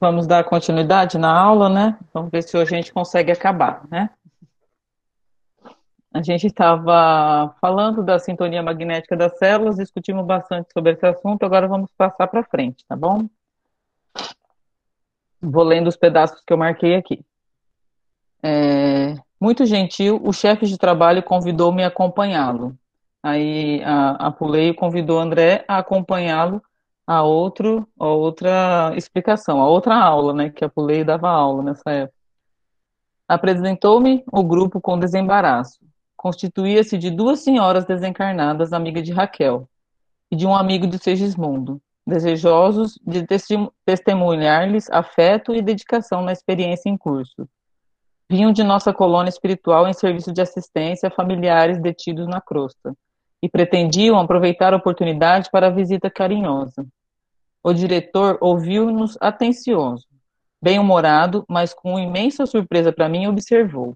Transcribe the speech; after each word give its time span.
Vamos 0.00 0.28
dar 0.28 0.44
continuidade 0.44 1.18
na 1.18 1.32
aula, 1.32 1.68
né? 1.68 1.98
Vamos 2.14 2.30
ver 2.30 2.42
se 2.42 2.56
hoje 2.56 2.72
a 2.72 2.76
gente 2.76 2.92
consegue 2.92 3.32
acabar, 3.32 3.82
né? 3.90 4.10
A 6.14 6.22
gente 6.22 6.46
estava 6.46 7.54
falando 7.60 8.02
da 8.02 8.18
sintonia 8.18 8.62
magnética 8.62 9.16
das 9.16 9.36
células, 9.38 9.76
discutimos 9.76 10.24
bastante 10.24 10.72
sobre 10.72 10.92
esse 10.92 11.04
assunto, 11.04 11.44
agora 11.44 11.66
vamos 11.66 11.90
passar 11.96 12.28
para 12.28 12.44
frente, 12.44 12.84
tá 12.86 12.96
bom? 12.96 13.28
Vou 15.40 15.64
lendo 15.64 15.88
os 15.88 15.96
pedaços 15.96 16.42
que 16.46 16.52
eu 16.52 16.56
marquei 16.56 16.94
aqui. 16.94 17.24
É, 18.42 19.16
muito 19.40 19.66
gentil, 19.66 20.20
o 20.24 20.32
chefe 20.32 20.66
de 20.66 20.78
trabalho 20.78 21.22
convidou-me 21.22 21.82
a 21.82 21.88
acompanhá-lo. 21.88 22.76
Aí 23.22 23.82
a, 23.84 24.28
a 24.28 24.30
Puleio 24.30 24.74
convidou 24.74 25.18
André 25.18 25.64
a 25.66 25.78
acompanhá-lo 25.78 26.62
a, 27.08 27.22
outro, 27.22 27.88
a 27.98 28.06
outra 28.06 28.92
explicação, 28.96 29.60
a 29.60 29.68
outra 29.68 29.96
aula, 29.96 30.34
né? 30.34 30.50
Que 30.50 30.64
a 30.64 30.68
Puleio 30.68 31.04
dava 31.04 31.28
aula 31.28 31.62
nessa 31.62 31.90
época. 31.90 32.18
Apresentou-me 33.26 34.24
o 34.30 34.42
grupo 34.44 34.80
com 34.80 34.98
desembaraço 34.98 35.78
constituía-se 36.18 36.98
de 36.98 37.10
duas 37.10 37.40
senhoras 37.40 37.84
desencarnadas, 37.84 38.72
amigas 38.72 39.04
de 39.04 39.12
Raquel, 39.12 39.68
e 40.30 40.34
de 40.34 40.46
um 40.46 40.54
amigo 40.54 40.84
de 40.84 40.98
Segismundo, 40.98 41.80
desejosos 42.04 42.98
de 43.06 43.24
testemunhar-lhes 43.86 44.90
afeto 44.90 45.54
e 45.54 45.62
dedicação 45.62 46.20
na 46.22 46.32
experiência 46.32 46.90
em 46.90 46.96
curso. 46.96 47.48
Vinham 48.28 48.52
de 48.52 48.64
nossa 48.64 48.92
colônia 48.92 49.30
espiritual 49.30 49.86
em 49.86 49.92
serviço 49.92 50.32
de 50.32 50.42
assistência 50.42 51.06
a 51.06 51.10
familiares 51.10 51.80
detidos 51.80 52.26
na 52.26 52.40
crosta, 52.40 52.92
e 53.40 53.48
pretendiam 53.48 54.18
aproveitar 54.18 54.74
a 54.74 54.76
oportunidade 54.76 55.48
para 55.52 55.68
a 55.68 55.70
visita 55.70 56.10
carinhosa. 56.10 56.84
O 57.68 57.74
diretor 57.74 58.38
ouviu-nos 58.40 59.18
atencioso. 59.20 60.06
Bem-humorado, 60.58 61.44
mas 61.46 61.74
com 61.74 61.98
imensa 61.98 62.46
surpresa 62.46 62.90
para 62.90 63.10
mim, 63.10 63.26
observou. 63.26 63.94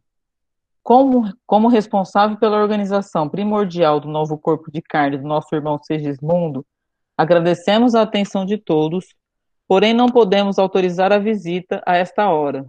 Como, 0.83 1.33
como 1.47 1.69
responsável 1.69 2.36
pela 2.36 2.60
organização 2.60 3.30
primordial 3.30 3.98
do 3.98 4.08
novo 4.08 4.36
corpo 4.36 4.70
de 4.70 4.82
carne 4.82 5.16
do 5.16 5.27
nosso 5.27 5.55
irmão 5.55 5.78
Segismundo, 5.82 6.66
agradecemos 7.16 7.94
a 7.94 8.02
atenção 8.02 8.44
de 8.44 8.58
todos, 8.58 9.06
porém 9.66 9.94
não 9.94 10.10
podemos 10.10 10.58
autorizar 10.58 11.10
a 11.10 11.19
visita 11.19 11.82
a 11.86 11.97
esta 11.97 12.28
hora. 12.28 12.66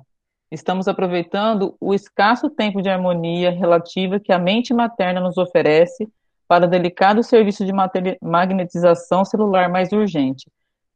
Estamos 0.49 0.87
aproveitando 0.87 1.75
o 1.81 1.93
escasso 1.93 2.49
tempo 2.49 2.81
de 2.81 2.87
harmonia 2.87 3.51
relativa 3.51 4.21
que 4.21 4.31
a 4.31 4.39
mente 4.39 4.73
materna 4.73 5.19
nos 5.19 5.37
oferece 5.37 6.07
para 6.47 6.65
delicado 6.65 7.21
serviço 7.21 7.65
de 7.65 7.73
magnetização 8.21 9.25
celular 9.25 9.67
mais 9.67 9.91
urgente. 9.91 10.49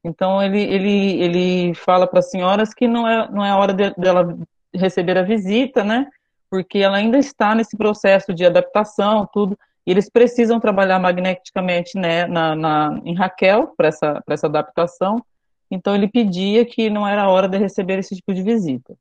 Então 0.08 0.42
ele, 0.42 0.62
ele, 0.62 1.22
ele 1.22 1.74
fala 1.76 2.08
para 2.08 2.20
as 2.20 2.30
senhoras 2.32 2.74
que 2.74 2.88
não 2.88 3.08
é, 3.08 3.30
não 3.30 3.46
é 3.46 3.54
hora 3.54 3.74
dela 3.74 4.24
de 4.24 4.80
receber 4.80 5.18
a 5.18 5.24
visita, 5.24 5.84
né? 5.84 6.08
porque 6.50 6.80
ela 6.80 6.98
ainda 6.98 7.18
está 7.18 7.54
nesse 7.54 7.78
processo 7.78 8.34
de 8.34 8.46
adaptação, 8.46 9.28
tudo, 9.32 9.58
e 9.86 9.92
eles 9.92 10.10
precisam 10.10 10.60
trabalhar 10.60 11.00
magneticamente 11.00 11.98
né, 11.98 12.26
na, 12.26 12.56
na, 12.56 13.02
em 13.04 13.14
Raquel 13.14 13.74
para 13.76 13.88
essa, 13.88 14.24
essa 14.28 14.48
adaptação, 14.48 15.24
então 15.70 15.96
ele 15.96 16.08
pedia 16.08 16.66
que 16.66 16.90
não 16.90 17.08
era 17.08 17.30
hora 17.30 17.48
de 17.48 17.58
receber 17.58 18.00
esse 18.00 18.16
tipo 18.16 18.34
de 18.34 18.42
visita. 18.42 18.96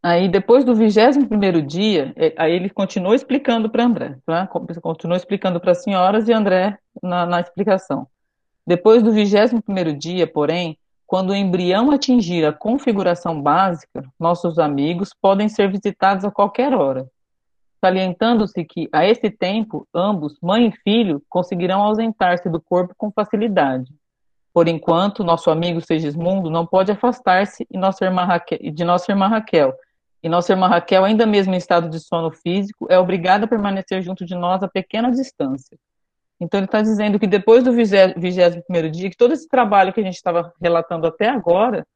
Aí, 0.00 0.28
depois 0.28 0.64
do 0.64 0.74
21 0.74 1.66
dia, 1.66 2.12
é, 2.16 2.32
aí 2.36 2.52
ele 2.52 2.70
continuou 2.70 3.14
explicando 3.14 3.68
para 3.68 3.84
André, 3.84 4.16
tá? 4.24 4.46
continuou 4.46 5.16
explicando 5.16 5.60
para 5.60 5.72
as 5.72 5.82
senhoras 5.82 6.28
e 6.28 6.32
André 6.32 6.78
na, 7.02 7.26
na 7.26 7.40
explicação. 7.40 8.06
Depois 8.68 9.02
do 9.02 9.10
21 9.10 9.96
dia, 9.96 10.26
porém, 10.26 10.76
quando 11.06 11.30
o 11.30 11.34
embrião 11.34 11.90
atingir 11.90 12.44
a 12.44 12.52
configuração 12.52 13.40
básica, 13.40 14.04
nossos 14.20 14.58
amigos 14.58 15.08
podem 15.22 15.48
ser 15.48 15.72
visitados 15.72 16.22
a 16.22 16.30
qualquer 16.30 16.74
hora, 16.74 17.08
salientando-se 17.82 18.62
que, 18.66 18.86
a 18.92 19.06
esse 19.06 19.30
tempo, 19.30 19.88
ambos, 19.94 20.36
mãe 20.42 20.68
e 20.68 20.76
filho, 20.84 21.22
conseguirão 21.30 21.80
ausentar-se 21.80 22.50
do 22.50 22.60
corpo 22.60 22.92
com 22.94 23.10
facilidade. 23.10 23.90
Por 24.52 24.68
enquanto, 24.68 25.24
nosso 25.24 25.50
amigo 25.50 25.80
Segismundo 25.80 26.50
não 26.50 26.66
pode 26.66 26.92
afastar-se 26.92 27.66
de 27.70 27.78
nossa 27.78 28.04
irmã 28.04 28.24
Raquel, 28.26 28.60
e 30.22 30.28
nossa 30.28 30.52
irmã 30.52 30.68
Raquel, 30.68 31.06
ainda 31.06 31.24
mesmo 31.24 31.54
em 31.54 31.56
estado 31.56 31.88
de 31.88 32.00
sono 32.00 32.30
físico, 32.30 32.86
é 32.90 32.98
obrigada 32.98 33.46
a 33.46 33.48
permanecer 33.48 34.02
junto 34.02 34.26
de 34.26 34.34
nós 34.34 34.62
a 34.62 34.68
pequena 34.68 35.10
distância. 35.10 35.78
Então, 36.40 36.58
ele 36.58 36.66
está 36.66 36.80
dizendo 36.80 37.18
que 37.18 37.26
depois 37.26 37.64
do 37.64 37.72
21 37.72 38.90
dia, 38.90 39.10
que 39.10 39.16
todo 39.16 39.32
esse 39.32 39.48
trabalho 39.48 39.92
que 39.92 40.00
a 40.00 40.04
gente 40.04 40.14
estava 40.14 40.52
relatando 40.60 41.06
até 41.06 41.28
agora, 41.28 41.86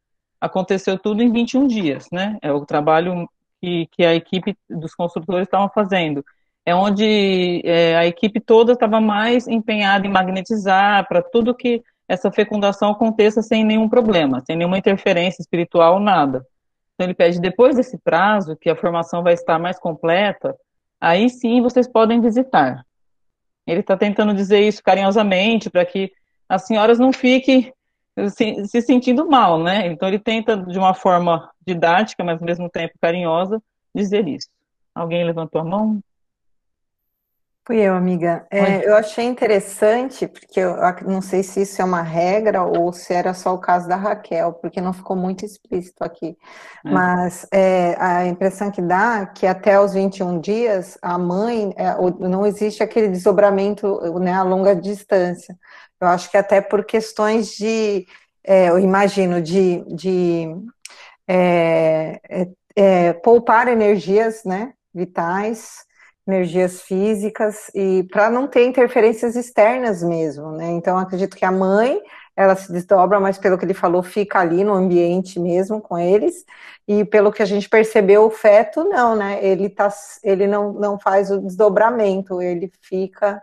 aconteceu 0.40 0.98
tudo 0.98 1.22
em 1.22 1.30
21 1.30 1.66
dias, 1.68 2.08
né? 2.10 2.36
É 2.42 2.52
o 2.52 2.66
trabalho 2.66 3.28
que, 3.60 3.86
que 3.92 4.04
a 4.04 4.14
equipe 4.14 4.56
dos 4.68 4.94
construtores 4.94 5.46
estavam 5.46 5.68
fazendo. 5.68 6.24
É 6.66 6.74
onde 6.74 7.62
é, 7.64 7.96
a 7.96 8.06
equipe 8.06 8.40
toda 8.40 8.72
estava 8.72 9.00
mais 9.00 9.46
empenhada 9.46 10.06
em 10.06 10.10
magnetizar 10.10 11.06
para 11.08 11.22
tudo 11.22 11.54
que 11.54 11.82
essa 12.08 12.30
fecundação 12.30 12.90
aconteça 12.90 13.40
sem 13.40 13.64
nenhum 13.64 13.88
problema, 13.88 14.42
sem 14.44 14.56
nenhuma 14.56 14.78
interferência 14.78 15.40
espiritual, 15.40 16.00
nada. 16.00 16.44
Então, 16.94 17.06
ele 17.06 17.14
pede, 17.14 17.40
depois 17.40 17.76
desse 17.76 17.96
prazo, 17.98 18.56
que 18.56 18.68
a 18.68 18.76
formação 18.76 19.22
vai 19.22 19.34
estar 19.34 19.58
mais 19.58 19.78
completa, 19.78 20.56
aí 21.00 21.30
sim 21.30 21.62
vocês 21.62 21.88
podem 21.88 22.20
visitar. 22.20 22.84
Ele 23.66 23.80
está 23.80 23.96
tentando 23.96 24.34
dizer 24.34 24.60
isso 24.60 24.82
carinhosamente 24.82 25.70
para 25.70 25.84
que 25.84 26.12
as 26.48 26.66
senhoras 26.66 26.98
não 26.98 27.12
fiquem 27.12 27.72
se, 28.30 28.66
se, 28.66 28.82
sentindo 28.82 29.28
mal, 29.28 29.62
né? 29.62 29.86
Então 29.86 30.08
ele 30.08 30.18
tenta 30.18 30.56
de 30.56 30.78
uma 30.78 30.94
forma 30.94 31.50
didática, 31.66 32.22
mas 32.22 32.38
ao 32.38 32.46
mesmo 32.46 32.68
tempo 32.68 32.94
carinhosa, 33.00 33.62
dizer 33.94 34.26
isso. 34.28 34.48
Alguém 34.94 35.24
levantou 35.24 35.60
a 35.60 35.64
mão? 35.64 36.02
Fui 37.64 37.78
eu, 37.78 37.94
amiga. 37.94 38.44
É, 38.50 38.84
eu 38.88 38.96
achei 38.96 39.24
interessante, 39.24 40.26
porque 40.26 40.58
eu 40.58 40.76
não 41.06 41.22
sei 41.22 41.44
se 41.44 41.62
isso 41.62 41.80
é 41.80 41.84
uma 41.84 42.02
regra 42.02 42.64
ou 42.64 42.92
se 42.92 43.14
era 43.14 43.32
só 43.34 43.54
o 43.54 43.58
caso 43.58 43.88
da 43.88 43.94
Raquel, 43.94 44.54
porque 44.54 44.80
não 44.80 44.92
ficou 44.92 45.14
muito 45.14 45.44
explícito 45.44 46.02
aqui. 46.02 46.36
É. 46.84 46.90
Mas 46.90 47.46
é, 47.52 47.94
a 48.00 48.26
impressão 48.26 48.68
que 48.68 48.82
dá 48.82 49.20
é 49.20 49.26
que 49.26 49.46
até 49.46 49.78
os 49.78 49.94
21 49.94 50.40
dias, 50.40 50.98
a 51.00 51.16
mãe, 51.16 51.72
é, 51.76 51.94
não 52.18 52.44
existe 52.44 52.82
aquele 52.82 53.06
desdobramento 53.06 54.00
né, 54.18 54.32
a 54.32 54.42
longa 54.42 54.74
distância. 54.74 55.56
Eu 56.00 56.08
acho 56.08 56.28
que 56.32 56.36
até 56.36 56.60
por 56.60 56.84
questões 56.84 57.54
de, 57.54 58.04
é, 58.42 58.70
eu 58.70 58.78
imagino, 58.80 59.40
de, 59.40 59.84
de 59.94 60.48
é, 61.28 63.12
poupar 63.22 63.68
energias 63.68 64.42
né, 64.44 64.72
vitais 64.92 65.86
energias 66.26 66.82
físicas 66.82 67.70
e 67.74 68.04
para 68.04 68.30
não 68.30 68.46
ter 68.46 68.64
interferências 68.64 69.34
externas 69.34 70.02
mesmo, 70.02 70.52
né? 70.52 70.70
Então 70.70 70.96
acredito 70.96 71.36
que 71.36 71.44
a 71.44 71.50
mãe 71.50 72.00
ela 72.36 72.56
se 72.56 72.72
desdobra, 72.72 73.20
mas 73.20 73.38
pelo 73.38 73.58
que 73.58 73.64
ele 73.64 73.74
falou, 73.74 74.02
fica 74.02 74.38
ali 74.38 74.64
no 74.64 74.72
ambiente 74.72 75.38
mesmo 75.38 75.80
com 75.80 75.98
eles. 75.98 76.44
E 76.88 77.04
pelo 77.04 77.32
que 77.32 77.42
a 77.42 77.46
gente 77.46 77.68
percebeu, 77.68 78.24
o 78.24 78.30
feto 78.30 78.84
não, 78.84 79.14
né? 79.16 79.44
Ele 79.44 79.68
tá, 79.68 79.92
ele 80.22 80.46
não, 80.46 80.72
não 80.72 80.98
faz 80.98 81.30
o 81.30 81.40
desdobramento, 81.40 82.40
ele 82.40 82.72
fica 82.80 83.42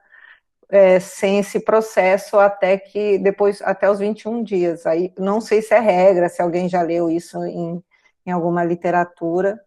é, 0.70 1.00
sem 1.00 1.40
esse 1.40 1.60
processo 1.60 2.40
até 2.40 2.78
que 2.78 3.18
depois 3.20 3.62
até 3.62 3.90
os 3.90 4.00
21 4.00 4.44
dias. 4.44 4.86
Aí 4.86 5.14
não 5.18 5.42
sei 5.42 5.62
se 5.62 5.74
é 5.74 5.80
regra, 5.80 6.30
se 6.30 6.42
alguém 6.42 6.70
já 6.70 6.82
leu 6.82 7.10
isso 7.10 7.44
em, 7.46 7.84
em 8.26 8.32
alguma 8.32 8.64
literatura, 8.64 9.60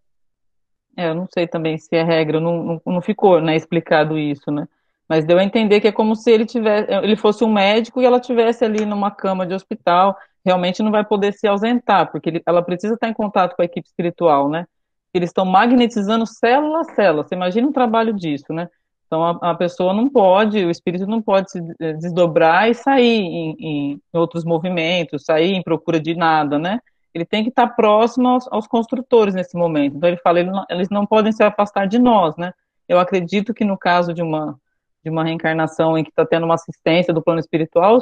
é, 0.96 1.08
eu 1.08 1.14
não 1.14 1.26
sei 1.32 1.46
também 1.46 1.78
se 1.78 1.94
é 1.96 2.02
regra, 2.02 2.40
não, 2.40 2.62
não, 2.62 2.82
não 2.84 3.00
ficou 3.00 3.40
né, 3.40 3.56
explicado 3.56 4.18
isso, 4.18 4.50
né? 4.50 4.68
Mas 5.08 5.24
deu 5.24 5.38
a 5.38 5.44
entender 5.44 5.80
que 5.80 5.88
é 5.88 5.92
como 5.92 6.14
se 6.16 6.30
ele 6.30 6.46
tivesse, 6.46 6.90
ele 6.90 7.16
fosse 7.16 7.44
um 7.44 7.52
médico 7.52 8.00
e 8.00 8.04
ela 8.04 8.20
tivesse 8.20 8.64
ali 8.64 8.86
numa 8.86 9.10
cama 9.10 9.46
de 9.46 9.54
hospital, 9.54 10.16
realmente 10.44 10.82
não 10.82 10.90
vai 10.90 11.04
poder 11.04 11.32
se 11.32 11.46
ausentar, 11.46 12.10
porque 12.10 12.28
ele, 12.30 12.42
ela 12.46 12.62
precisa 12.62 12.94
estar 12.94 13.08
em 13.08 13.14
contato 13.14 13.54
com 13.54 13.62
a 13.62 13.64
equipe 13.64 13.86
espiritual, 13.86 14.48
né? 14.48 14.66
Eles 15.12 15.30
estão 15.30 15.44
magnetizando 15.44 16.26
célula 16.26 16.80
a 16.80 16.84
célula. 16.84 17.24
Você 17.24 17.34
imagina 17.34 17.68
o 17.68 17.72
trabalho 17.72 18.14
disso, 18.14 18.52
né? 18.52 18.68
Então 19.06 19.22
a, 19.22 19.50
a, 19.50 19.54
pessoa 19.54 19.92
não 19.92 20.08
pode, 20.08 20.64
o 20.64 20.70
espírito 20.70 21.06
não 21.06 21.20
pode 21.20 21.50
se 21.50 21.60
desdobrar 22.00 22.70
e 22.70 22.74
sair 22.74 23.20
em, 23.20 23.56
em 23.58 24.02
outros 24.14 24.42
movimentos, 24.42 25.24
sair 25.24 25.52
em 25.52 25.62
procura 25.62 26.00
de 26.00 26.14
nada, 26.14 26.58
né? 26.58 26.80
Ele 27.14 27.24
tem 27.24 27.42
que 27.42 27.50
estar 27.50 27.68
próximo 27.68 28.28
aos, 28.28 28.48
aos 28.50 28.66
construtores 28.66 29.34
nesse 29.34 29.56
momento. 29.56 29.96
Então 29.96 30.08
ele 30.08 30.18
fala, 30.18 30.40
ele 30.40 30.50
não, 30.50 30.64
eles 30.68 30.88
não 30.88 31.06
podem 31.06 31.32
se 31.32 31.42
afastar 31.42 31.86
de 31.86 31.98
nós, 31.98 32.36
né? 32.36 32.52
Eu 32.88 32.98
acredito 32.98 33.54
que 33.54 33.64
no 33.64 33.78
caso 33.78 34.12
de 34.12 34.22
uma 34.22 34.58
de 35.04 35.10
uma 35.10 35.24
reencarnação 35.24 35.98
em 35.98 36.04
que 36.04 36.10
está 36.10 36.24
tendo 36.24 36.44
uma 36.44 36.54
assistência 36.54 37.12
do 37.12 37.20
plano 37.20 37.40
espiritual, 37.40 37.98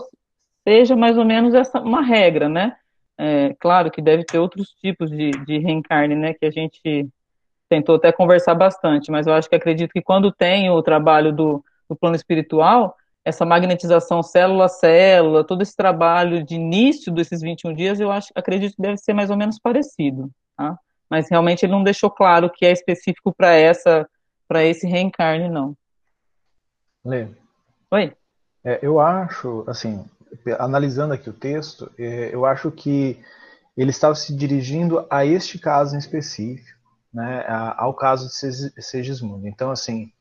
seja 0.69 0.95
mais 0.95 1.17
ou 1.17 1.25
menos 1.25 1.55
essa 1.55 1.81
uma 1.81 2.03
regra, 2.03 2.49
né? 2.49 2.77
É, 3.17 3.55
claro 3.59 3.91
que 3.91 4.03
deve 4.03 4.25
ter 4.25 4.39
outros 4.39 4.69
tipos 4.81 5.11
de, 5.11 5.31
de 5.31 5.59
reencarne, 5.59 6.15
né? 6.15 6.35
Que 6.35 6.47
a 6.47 6.51
gente 6.51 7.09
tentou 7.69 7.97
até 7.97 8.11
conversar 8.12 8.55
bastante, 8.55 9.11
mas 9.11 9.27
eu 9.27 9.33
acho 9.33 9.49
que 9.49 9.55
acredito 9.55 9.93
que 9.93 10.03
quando 10.03 10.33
tem 10.33 10.69
o 10.71 10.83
trabalho 10.83 11.33
do, 11.33 11.65
do 11.89 11.97
plano 11.97 12.17
espiritual, 12.17 12.97
essa 13.25 13.44
magnetização 13.44 14.22
célula 14.22 14.67
a 14.67 14.69
célula, 14.69 15.44
todo 15.44 15.62
esse 15.62 15.76
trabalho 15.76 16.43
de 16.43 16.55
início 16.55 17.12
desses 17.12 17.40
21 17.40 17.75
dias, 17.75 18.00
eu 18.00 18.11
acho, 18.11 18.32
acredito 18.34 18.76
que 18.76 18.82
deve 18.82 18.96
ser 18.96 19.12
mais 19.12 19.31
ou 19.31 19.37
menos 19.37 19.58
parecido, 19.58 20.31
tá? 20.56 20.78
Mas 21.08 21.28
realmente 21.28 21.64
ele 21.64 21.72
não 21.72 21.82
deixou 21.82 22.11
claro 22.11 22.50
que 22.50 22.64
é 22.64 22.72
específico 22.72 23.34
para 23.34 23.55
essa, 23.55 24.08
para 24.49 24.64
esse 24.64 24.87
reencarne, 24.87 25.49
não. 25.49 25.76
Lê. 27.05 27.28
Oi. 27.90 28.12
É, 28.64 28.78
eu 28.82 29.00
acho, 29.00 29.64
assim, 29.66 30.05
analisando 30.58 31.12
aqui 31.12 31.28
o 31.28 31.34
texto, 31.34 31.90
é, 31.99 32.32
eu 32.32 32.46
acho 32.46 32.70
que 32.70 33.19
ele 33.76 33.90
estava 33.90 34.14
se 34.14 34.34
dirigindo 34.34 35.06
a 35.11 35.25
este 35.25 35.58
caso 35.58 35.94
em 35.94 35.99
específico, 35.99 36.78
né, 37.12 37.44
ao 37.76 37.94
caso 37.94 38.28
de 38.28 38.82
Segismundo. 38.82 39.49
Então, 39.49 39.70
assim, 39.70 40.12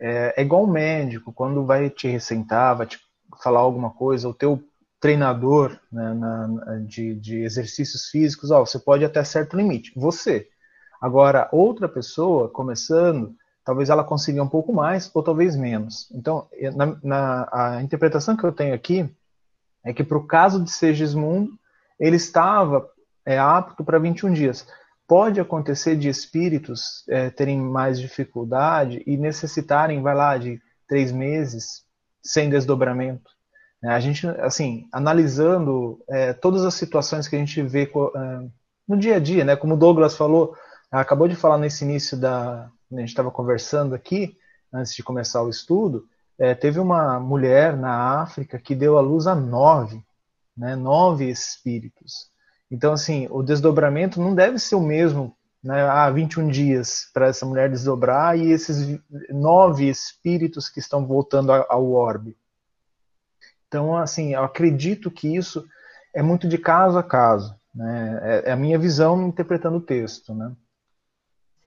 é, 0.00 0.34
é 0.36 0.42
igual 0.42 0.64
um 0.64 0.70
médico, 0.70 1.32
quando 1.32 1.64
vai 1.64 1.90
te 1.90 2.08
receitar, 2.08 2.76
vai 2.76 2.86
te 2.86 2.98
falar 3.42 3.60
alguma 3.60 3.90
coisa, 3.90 4.28
o 4.28 4.34
teu 4.34 4.62
treinador 5.00 5.78
né, 5.92 6.14
na, 6.14 6.78
de, 6.86 7.14
de, 7.14 7.42
exercícios 7.42 8.08
físicos, 8.08 8.50
ó, 8.50 8.64
você 8.64 8.78
pode 8.78 9.04
até 9.04 9.22
certo 9.22 9.56
limite, 9.56 9.92
você. 9.96 10.48
Agora, 11.00 11.48
outra 11.52 11.88
pessoa, 11.88 12.48
começando, 12.48 13.34
talvez 13.64 13.90
ela 13.90 14.02
consiga 14.02 14.42
um 14.42 14.48
pouco 14.48 14.72
mais 14.72 15.10
ou 15.14 15.22
talvez 15.22 15.54
menos. 15.54 16.10
Então, 16.12 16.48
na, 16.74 16.96
na 17.02 17.48
a 17.52 17.82
interpretação 17.82 18.36
que 18.36 18.44
eu 18.44 18.52
tenho 18.52 18.74
aqui 18.74 19.08
é 19.84 19.92
que 19.92 20.02
para 20.02 20.18
o 20.18 20.26
caso 20.26 20.62
de 20.62 20.70
Segismundo, 20.70 21.52
ele 21.98 22.16
estava 22.16 22.88
é, 23.24 23.38
apto 23.38 23.84
para 23.84 23.98
21 23.98 24.32
dias. 24.32 24.66
Pode 25.08 25.40
acontecer 25.40 25.96
de 25.96 26.08
espíritos 26.08 27.02
é, 27.08 27.30
terem 27.30 27.58
mais 27.58 27.98
dificuldade 27.98 29.02
e 29.06 29.16
necessitarem, 29.16 30.02
vai 30.02 30.14
lá, 30.14 30.38
de 30.38 30.60
três 30.86 31.10
meses 31.10 31.82
sem 32.22 32.48
desdobramento. 32.48 33.30
É, 33.82 33.88
a 33.88 33.98
gente, 33.98 34.26
assim, 34.26 34.86
analisando 34.92 35.98
é, 36.08 36.32
todas 36.32 36.64
as 36.64 36.74
situações 36.74 37.26
que 37.26 37.34
a 37.34 37.38
gente 37.38 37.62
vê 37.62 37.84
é, 37.84 38.48
no 38.86 38.96
dia 38.96 39.16
a 39.16 39.18
dia, 39.18 39.44
né? 39.44 39.56
Como 39.56 39.74
o 39.74 39.78
Douglas 39.78 40.16
falou, 40.16 40.54
acabou 40.90 41.26
de 41.26 41.34
falar 41.34 41.58
nesse 41.58 41.84
início 41.84 42.16
da, 42.16 42.70
a 42.92 43.00
gente 43.00 43.08
estava 43.08 43.30
conversando 43.30 43.94
aqui 43.94 44.36
antes 44.72 44.94
de 44.94 45.02
começar 45.02 45.42
o 45.42 45.50
estudo, 45.50 46.06
é, 46.38 46.54
teve 46.54 46.78
uma 46.78 47.18
mulher 47.18 47.76
na 47.76 48.20
África 48.20 48.58
que 48.58 48.74
deu 48.74 48.96
à 48.96 49.00
luz 49.00 49.26
a 49.26 49.34
nove, 49.34 50.02
né, 50.56 50.76
nove 50.76 51.28
espíritos. 51.28 52.30
Então, 52.70 52.92
assim, 52.92 53.26
o 53.30 53.42
desdobramento 53.42 54.20
não 54.20 54.34
deve 54.34 54.58
ser 54.58 54.74
o 54.74 54.80
mesmo, 54.80 55.34
né, 55.62 55.82
há 55.82 56.10
21 56.10 56.48
dias 56.48 57.10
para 57.12 57.26
essa 57.26 57.46
mulher 57.46 57.70
desdobrar 57.70 58.38
e 58.38 58.50
esses 58.50 59.00
nove 59.30 59.88
espíritos 59.88 60.68
que 60.68 60.78
estão 60.78 61.06
voltando 61.06 61.52
ao 61.52 61.90
orbe. 61.90 62.36
Então, 63.66 63.96
assim, 63.96 64.34
eu 64.34 64.42
acredito 64.42 65.10
que 65.10 65.34
isso 65.34 65.64
é 66.14 66.22
muito 66.22 66.48
de 66.48 66.58
caso 66.58 66.98
a 66.98 67.02
caso. 67.02 67.54
Né? 67.74 68.20
É, 68.22 68.50
é 68.50 68.52
a 68.52 68.56
minha 68.56 68.78
visão 68.78 69.26
interpretando 69.26 69.76
o 69.76 69.82
texto. 69.82 70.34
Né? 70.34 70.52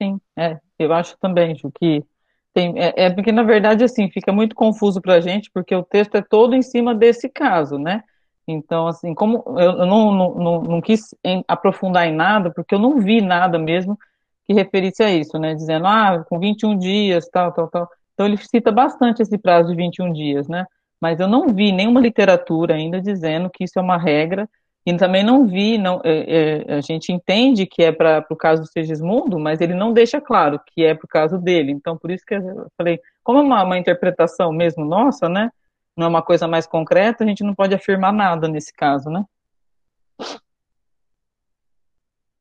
Sim, 0.00 0.20
é, 0.36 0.58
eu 0.78 0.92
acho 0.92 1.16
também, 1.18 1.56
Ju, 1.56 1.70
que 1.70 2.04
tem, 2.52 2.78
é, 2.78 2.92
é, 3.04 3.10
porque, 3.10 3.32
na 3.32 3.42
verdade, 3.42 3.84
assim, 3.84 4.10
fica 4.10 4.32
muito 4.32 4.54
confuso 4.54 5.00
para 5.00 5.14
a 5.14 5.20
gente, 5.20 5.50
porque 5.52 5.74
o 5.74 5.82
texto 5.82 6.16
é 6.16 6.22
todo 6.22 6.54
em 6.54 6.62
cima 6.62 6.94
desse 6.94 7.28
caso, 7.28 7.78
né? 7.78 8.04
Então, 8.46 8.86
assim, 8.86 9.14
como 9.14 9.44
eu, 9.58 9.86
não, 9.86 10.12
não, 10.12 10.34
não, 10.34 10.62
não, 10.62 10.80
quis 10.80 11.14
aprofundar 11.46 12.06
em 12.06 12.14
nada, 12.14 12.50
porque 12.50 12.74
eu 12.74 12.78
não 12.78 12.98
vi 12.98 13.20
nada 13.20 13.58
mesmo 13.58 13.98
que 14.44 14.52
referisse 14.52 15.02
a 15.02 15.10
isso, 15.10 15.38
né? 15.38 15.54
Dizendo, 15.54 15.86
ah, 15.86 16.24
com 16.28 16.38
21 16.38 16.76
dias, 16.76 17.28
tal, 17.28 17.52
tal, 17.52 17.68
tal. 17.68 17.88
Então, 18.14 18.26
ele 18.26 18.36
cita 18.36 18.72
bastante 18.72 19.22
esse 19.22 19.38
prazo 19.38 19.70
de 19.70 19.76
21 19.76 20.12
dias, 20.12 20.48
né? 20.48 20.66
Mas 21.00 21.20
eu 21.20 21.28
não 21.28 21.48
vi 21.48 21.72
nenhuma 21.72 22.00
literatura 22.00 22.74
ainda 22.74 23.00
dizendo 23.00 23.50
que 23.50 23.64
isso 23.64 23.78
é 23.78 23.82
uma 23.82 23.96
regra, 23.96 24.48
e 24.84 24.96
também 24.96 25.22
não 25.22 25.46
vi, 25.46 25.78
não, 25.78 26.00
é, 26.04 26.64
é, 26.68 26.74
a 26.74 26.80
gente 26.80 27.12
entende 27.12 27.66
que 27.66 27.84
é 27.84 27.92
para 27.92 28.24
o 28.28 28.36
caso 28.36 28.62
do 28.62 28.68
Segismundo, 28.68 29.38
mas 29.38 29.60
ele 29.60 29.74
não 29.74 29.92
deixa 29.92 30.20
claro 30.20 30.60
que 30.66 30.84
é 30.84 30.92
para 30.92 31.04
o 31.04 31.08
caso 31.08 31.38
dele. 31.38 31.70
Então, 31.70 31.96
por 31.96 32.10
isso 32.10 32.26
que 32.26 32.34
eu 32.34 32.66
falei, 32.76 33.00
como 33.22 33.38
é 33.38 33.42
uma, 33.42 33.62
uma, 33.62 33.78
interpretação 33.78 34.52
mesmo 34.52 34.84
nossa, 34.84 35.28
né? 35.28 35.50
Não 35.96 36.06
é 36.06 36.08
uma 36.08 36.22
coisa 36.22 36.48
mais 36.48 36.66
concreta, 36.66 37.24
a 37.24 37.26
gente 37.26 37.44
não 37.44 37.54
pode 37.54 37.74
afirmar 37.74 38.12
nada 38.12 38.48
nesse 38.48 38.72
caso, 38.72 39.10
né? 39.10 39.24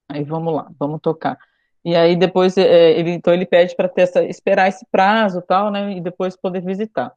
Aí 0.09 0.23
vamos 0.23 0.53
lá, 0.53 0.69
vamos 0.79 0.99
tocar. 1.01 1.37
E 1.83 1.95
aí 1.95 2.15
depois 2.15 2.57
é, 2.57 2.91
ele, 2.91 3.11
então 3.11 3.33
ele 3.33 3.45
pede 3.45 3.75
para 3.75 3.91
esperar 4.27 4.67
esse 4.67 4.85
prazo 4.91 5.41
tal, 5.41 5.71
né? 5.71 5.93
E 5.93 6.01
depois 6.01 6.37
poder 6.37 6.61
visitar. 6.61 7.13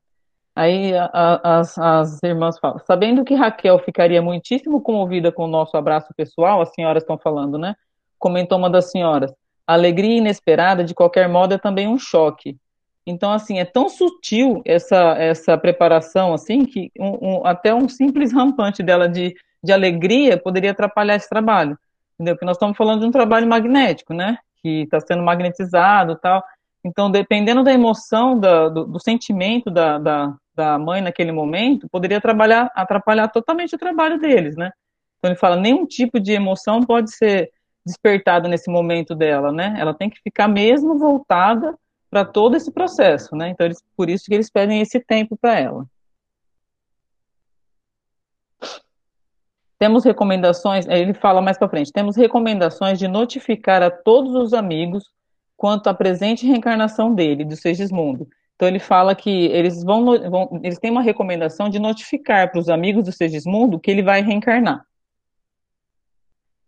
Aí 0.56 0.96
a, 0.96 1.10
a, 1.12 1.58
as, 1.58 1.76
as 1.76 2.22
irmãs 2.22 2.58
falam, 2.58 2.78
sabendo 2.86 3.24
que 3.24 3.34
Raquel 3.34 3.78
ficaria 3.80 4.22
muitíssimo 4.22 4.80
comovida 4.80 5.32
com 5.32 5.44
o 5.44 5.48
nosso 5.48 5.76
abraço 5.76 6.14
pessoal, 6.16 6.62
as 6.62 6.72
senhoras 6.72 7.02
estão 7.02 7.18
falando, 7.18 7.58
né? 7.58 7.74
Comentou 8.18 8.56
uma 8.58 8.70
das 8.70 8.90
senhoras. 8.90 9.32
A 9.66 9.72
alegria 9.74 10.18
inesperada, 10.18 10.84
de 10.84 10.94
qualquer 10.94 11.28
modo, 11.28 11.54
é 11.54 11.58
também 11.58 11.88
um 11.88 11.98
choque. 11.98 12.56
Então, 13.06 13.32
assim, 13.32 13.58
é 13.58 13.64
tão 13.64 13.88
sutil 13.88 14.62
essa, 14.64 15.14
essa 15.18 15.58
preparação, 15.58 16.32
assim, 16.32 16.64
que 16.64 16.90
um, 16.98 17.38
um, 17.40 17.46
até 17.46 17.74
um 17.74 17.88
simples 17.88 18.32
rampante 18.32 18.82
dela 18.82 19.08
de, 19.08 19.34
de 19.62 19.72
alegria 19.72 20.38
poderia 20.38 20.70
atrapalhar 20.70 21.16
esse 21.16 21.28
trabalho. 21.28 21.78
Entendeu? 22.14 22.34
Porque 22.34 22.46
nós 22.46 22.56
estamos 22.56 22.76
falando 22.76 23.00
de 23.00 23.06
um 23.06 23.10
trabalho 23.10 23.46
magnético, 23.46 24.14
né? 24.14 24.38
Que 24.62 24.82
está 24.82 25.00
sendo 25.00 25.22
magnetizado 25.22 26.16
tal. 26.16 26.42
Então, 26.84 27.10
dependendo 27.10 27.62
da 27.62 27.72
emoção, 27.72 28.38
da, 28.38 28.68
do, 28.68 28.86
do, 28.86 29.00
sentimento 29.00 29.70
da, 29.70 29.98
da, 29.98 30.34
da 30.54 30.78
mãe 30.78 31.00
naquele 31.00 31.32
momento 31.32 31.88
poderia 31.88 32.20
trabalhar, 32.20 32.70
atrapalhar 32.74 33.28
totalmente 33.28 33.74
o 33.74 33.78
trabalho 33.78 34.18
deles, 34.18 34.56
né? 34.56 34.70
Então 35.18 35.30
ele 35.30 35.38
fala, 35.38 35.56
nenhum 35.56 35.86
tipo 35.86 36.20
de 36.20 36.32
emoção 36.32 36.82
pode 36.82 37.14
ser 37.14 37.50
despertada 37.84 38.48
nesse 38.48 38.70
momento 38.70 39.14
dela, 39.14 39.50
né? 39.50 39.74
Ela 39.78 39.94
tem 39.94 40.10
que 40.10 40.20
ficar 40.22 40.46
mesmo 40.48 40.98
voltada 40.98 41.74
para 42.14 42.24
todo 42.24 42.54
esse 42.54 42.70
processo, 42.70 43.34
né? 43.34 43.48
Então 43.48 43.66
eles, 43.66 43.82
por 43.96 44.08
isso 44.08 44.26
que 44.26 44.34
eles 44.34 44.48
pedem 44.48 44.80
esse 44.80 45.00
tempo 45.00 45.36
para 45.36 45.58
ela. 45.58 45.84
Temos 49.80 50.04
recomendações, 50.04 50.86
ele 50.86 51.12
fala 51.12 51.42
mais 51.42 51.58
para 51.58 51.68
frente, 51.68 51.90
temos 51.90 52.14
recomendações 52.14 53.00
de 53.00 53.08
notificar 53.08 53.82
a 53.82 53.90
todos 53.90 54.32
os 54.36 54.54
amigos 54.54 55.10
quanto 55.56 55.88
à 55.88 55.94
presente 55.94 56.46
reencarnação 56.46 57.12
dele, 57.12 57.44
do 57.44 57.56
Segismundo, 57.56 58.28
então 58.54 58.68
ele 58.68 58.78
fala 58.78 59.16
que 59.16 59.46
eles 59.46 59.82
vão, 59.82 60.04
vão 60.30 60.60
eles 60.62 60.78
têm 60.78 60.92
uma 60.92 61.02
recomendação 61.02 61.68
de 61.68 61.80
notificar 61.80 62.52
para 62.52 62.60
os 62.60 62.68
amigos 62.68 63.02
do 63.02 63.10
Segismundo 63.10 63.80
que 63.80 63.90
ele 63.90 64.04
vai 64.04 64.22
reencarnar, 64.22 64.86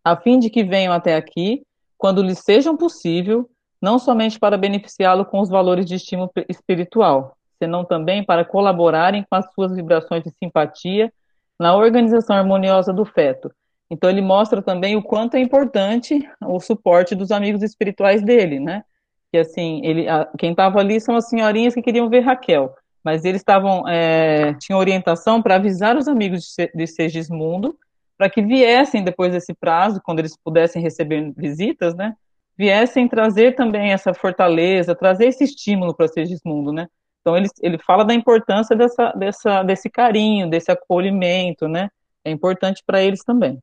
a 0.03 0.17
fim 0.17 0.41
de 0.41 0.51
que 0.51 0.65
venham 0.65 0.93
até 0.93 1.15
aqui 1.15 1.65
quando 1.97 2.21
lhes 2.21 2.41
seja 2.41 2.77
possível, 2.77 3.49
não 3.81 3.99
somente 3.99 4.39
para 4.39 4.57
beneficiá-lo 4.57 5.25
com 5.25 5.41
os 5.41 5.49
valores 5.49 5.87
de 5.87 5.95
estímulo 5.95 6.31
espiritual, 6.49 7.37
senão 7.59 7.85
também 7.85 8.25
para 8.25 8.45
colaborarem 8.45 9.25
com 9.29 9.37
as 9.37 9.47
suas 9.55 9.75
vibrações 9.75 10.23
de 10.23 10.31
simpatia 10.31 11.13
na 11.59 11.75
organização 11.75 12.37
harmoniosa 12.37 12.93
do 12.93 13.05
feto. 13.05 13.51
Então 13.91 14.11
ele 14.11 14.21
mostra 14.23 14.61
também 14.61 14.97
o 14.97 15.03
quanto 15.03 15.37
é 15.37 15.41
importante 15.41 16.29
o 16.43 16.59
suporte 16.59 17.15
dos 17.15 17.31
amigos 17.31 17.63
espirituais 17.63 18.23
dele, 18.23 18.59
né? 18.59 18.83
que 19.37 19.39
assim, 19.39 19.81
ele, 19.85 20.09
a, 20.09 20.27
quem 20.39 20.53
estava 20.53 20.81
ali 20.81 21.01
são 21.01 21.17
as 21.17 21.29
senhorinhas 21.29 21.75
que 21.75 21.83
queriam 21.83 22.09
ver 22.09 22.21
Raquel, 22.21 22.75
mas 23.05 23.25
eles 23.25 23.41
estavam, 23.41 23.87
é, 23.87 24.55
tinham 24.55 24.79
orientação 24.79 25.43
para 25.43 25.57
avisar 25.57 25.97
os 25.97 26.09
amigos 26.09 26.55
de, 26.57 26.71
de 26.75 26.87
Segismundo, 26.87 27.77
para 28.17 28.31
que 28.31 28.41
viessem 28.41 29.05
depois 29.05 29.33
desse 29.33 29.53
prazo, 29.55 30.01
quando 30.03 30.21
eles 30.21 30.37
pudessem 30.43 30.81
receber 30.81 31.33
visitas, 31.37 31.95
né, 31.95 32.15
viessem 32.57 33.09
trazer 33.09 33.55
também 33.55 33.93
essa 33.93 34.15
fortaleza, 34.15 34.95
trazer 34.95 35.27
esse 35.27 35.45
estímulo 35.45 35.95
para 35.95 36.09
Segismundo, 36.09 36.73
né, 36.73 36.89
então 37.21 37.37
ele, 37.37 37.49
ele 37.61 37.79
fala 37.79 38.05
da 38.05 38.15
importância 38.15 38.77
dessa, 38.77 39.13
dessa, 39.13 39.63
desse 39.63 39.91
carinho, 39.91 40.49
desse 40.49 40.71
acolhimento, 40.71 41.69
né, 41.69 41.89
é 42.25 42.31
importante 42.31 42.83
para 42.87 43.03
eles 43.03 43.23
também. 43.25 43.61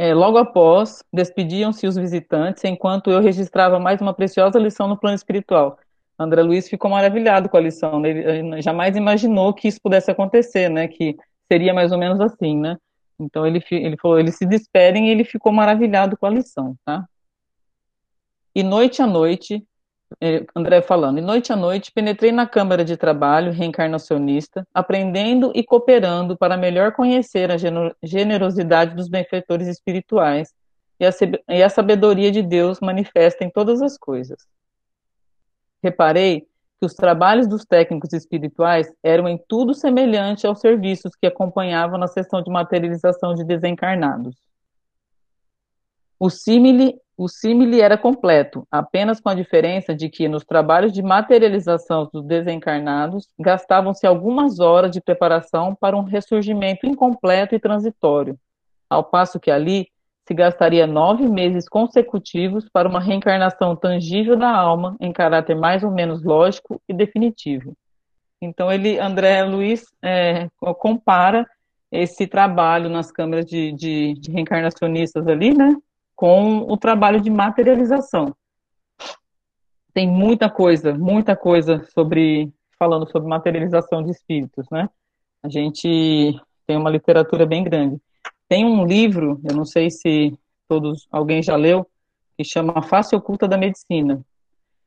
É, 0.00 0.14
logo 0.14 0.38
após, 0.38 1.02
despediam-se 1.12 1.84
os 1.84 1.96
visitantes, 1.96 2.62
enquanto 2.62 3.10
eu 3.10 3.20
registrava 3.20 3.80
mais 3.80 4.00
uma 4.00 4.14
preciosa 4.14 4.56
lição 4.56 4.86
no 4.86 4.96
plano 4.96 5.16
espiritual. 5.16 5.76
André 6.16 6.42
Luiz 6.42 6.68
ficou 6.68 6.88
maravilhado 6.88 7.48
com 7.48 7.56
a 7.56 7.60
lição, 7.60 7.98
né? 7.98 8.10
ele 8.10 8.62
jamais 8.62 8.96
imaginou 8.96 9.52
que 9.52 9.66
isso 9.66 9.80
pudesse 9.82 10.10
acontecer, 10.10 10.68
né? 10.68 10.86
Que 10.86 11.16
seria 11.50 11.74
mais 11.74 11.90
ou 11.90 11.98
menos 11.98 12.20
assim, 12.20 12.56
né? 12.56 12.76
Então 13.18 13.46
ele, 13.46 13.62
ele 13.70 13.96
falou, 13.96 14.18
eles 14.18 14.36
se 14.36 14.46
despedem 14.46 15.08
e 15.08 15.10
ele 15.10 15.24
ficou 15.24 15.52
maravilhado 15.52 16.16
com 16.16 16.26
a 16.26 16.30
lição, 16.30 16.76
tá? 16.84 17.04
E 18.54 18.62
noite 18.62 19.02
a 19.02 19.06
noite, 19.06 19.66
é, 20.20 20.44
André 20.54 20.80
falando, 20.80 21.18
e 21.18 21.20
noite 21.20 21.52
a 21.52 21.56
noite 21.56 21.92
penetrei 21.92 22.32
na 22.32 22.46
Câmara 22.46 22.84
de 22.84 22.96
Trabalho 22.96 23.52
reencarnacionista, 23.52 24.66
aprendendo 24.72 25.52
e 25.54 25.62
cooperando 25.62 26.36
para 26.36 26.56
melhor 26.56 26.92
conhecer 26.92 27.50
a 27.50 27.56
generosidade 28.02 28.94
dos 28.94 29.08
benfeitores 29.08 29.68
espirituais 29.68 30.54
e 30.98 31.06
a, 31.06 31.10
e 31.48 31.62
a 31.62 31.68
sabedoria 31.68 32.30
de 32.30 32.42
Deus 32.42 32.80
manifesta 32.80 33.44
em 33.44 33.50
todas 33.50 33.82
as 33.82 33.96
coisas. 33.96 34.46
Reparei 35.82 36.46
que 36.78 36.86
os 36.86 36.94
trabalhos 36.94 37.48
dos 37.48 37.64
técnicos 37.64 38.12
espirituais 38.12 38.92
eram 39.02 39.28
em 39.28 39.38
tudo 39.48 39.74
semelhante 39.74 40.46
aos 40.46 40.60
serviços 40.60 41.12
que 41.16 41.26
acompanhavam 41.26 41.98
na 41.98 42.06
sessão 42.06 42.40
de 42.40 42.50
materialização 42.50 43.34
de 43.34 43.44
desencarnados. 43.44 44.36
O 46.20 46.30
símile, 46.30 46.96
o 47.16 47.28
símile 47.28 47.80
era 47.80 47.98
completo, 47.98 48.66
apenas 48.70 49.20
com 49.20 49.28
a 49.28 49.34
diferença 49.34 49.94
de 49.94 50.08
que 50.08 50.28
nos 50.28 50.44
trabalhos 50.44 50.92
de 50.92 51.02
materialização 51.02 52.08
dos 52.12 52.24
desencarnados 52.24 53.28
gastavam-se 53.38 54.06
algumas 54.06 54.60
horas 54.60 54.90
de 54.90 55.00
preparação 55.00 55.74
para 55.74 55.96
um 55.96 56.02
ressurgimento 56.02 56.86
incompleto 56.86 57.54
e 57.54 57.60
transitório, 57.60 58.38
ao 58.88 59.02
passo 59.02 59.38
que 59.38 59.50
ali 59.50 59.88
se 60.28 60.34
gastaria 60.34 60.86
nove 60.86 61.26
meses 61.26 61.66
consecutivos 61.66 62.68
para 62.70 62.86
uma 62.86 63.00
reencarnação 63.00 63.74
tangível 63.74 64.36
da 64.36 64.54
alma 64.54 64.94
em 65.00 65.10
caráter 65.10 65.56
mais 65.56 65.82
ou 65.82 65.90
menos 65.90 66.22
lógico 66.22 66.78
e 66.86 66.92
definitivo. 66.92 67.72
Então 68.38 68.70
ele, 68.70 68.98
André 68.98 69.42
Luiz, 69.42 69.86
é, 70.04 70.48
compara 70.78 71.48
esse 71.90 72.26
trabalho 72.26 72.90
nas 72.90 73.10
câmeras 73.10 73.46
de, 73.46 73.72
de, 73.72 74.12
de, 74.20 74.30
reencarnacionistas 74.30 75.26
ali, 75.26 75.56
né, 75.56 75.74
com 76.14 76.58
o 76.58 76.76
trabalho 76.76 77.22
de 77.22 77.30
materialização. 77.30 78.36
Tem 79.94 80.06
muita 80.06 80.50
coisa, 80.50 80.92
muita 80.92 81.34
coisa 81.34 81.82
sobre 81.94 82.52
falando 82.78 83.10
sobre 83.10 83.26
materialização 83.26 84.02
de 84.02 84.10
espíritos, 84.10 84.66
né? 84.70 84.90
A 85.42 85.48
gente 85.48 86.38
tem 86.66 86.76
uma 86.76 86.90
literatura 86.90 87.46
bem 87.46 87.64
grande. 87.64 87.98
Tem 88.48 88.64
um 88.64 88.86
livro, 88.86 89.40
eu 89.44 89.54
não 89.54 89.64
sei 89.64 89.90
se 89.90 90.38
todos 90.66 91.06
alguém 91.10 91.42
já 91.42 91.54
leu, 91.54 91.86
que 92.36 92.44
chama 92.44 92.72
A 92.76 92.82
Face 92.82 93.14
Oculta 93.14 93.46
da 93.46 93.58
Medicina, 93.58 94.22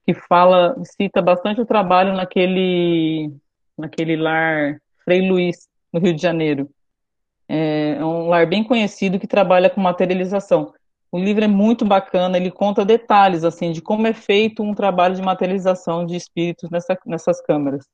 que 0.06 0.13
fala, 0.13 0.75
cita 0.84 1.22
bastante 1.22 1.62
o 1.62 1.65
trabalho 1.65 2.13
naquele, 2.13 3.32
naquele 3.77 4.15
lar 4.15 4.82
Frei 5.03 5.27
Luiz, 5.27 5.68
no 5.94 6.00
Rio 6.00 6.13
de 6.13 6.22
Janeiro. 6.22 6.70
É 7.48 8.03
um 8.03 8.30
lar 8.30 8.48
bem 8.48 8.63
conhecido 8.63 9.20
que 9.20 9.27
trabalha 9.27 9.70
com 9.70 9.82
materialização. 9.82 10.74
O 11.12 11.20
livro 11.20 11.44
é 11.44 11.48
muito 11.48 11.84
bacana, 11.84 12.38
ele 12.38 12.50
conta 12.50 12.86
detalhes 12.86 13.44
assim 13.44 13.74
de 13.74 13.82
como 13.82 14.08
é 14.08 14.13
feito 14.13 14.63
um 14.63 14.74
trabalho 14.74 15.13
de 15.13 15.22
materialização 15.22 16.06
de 16.06 16.15
espíritos 16.15 16.70
nessa, 16.70 16.98
nessas 17.06 17.41
câmeras. 17.41 17.86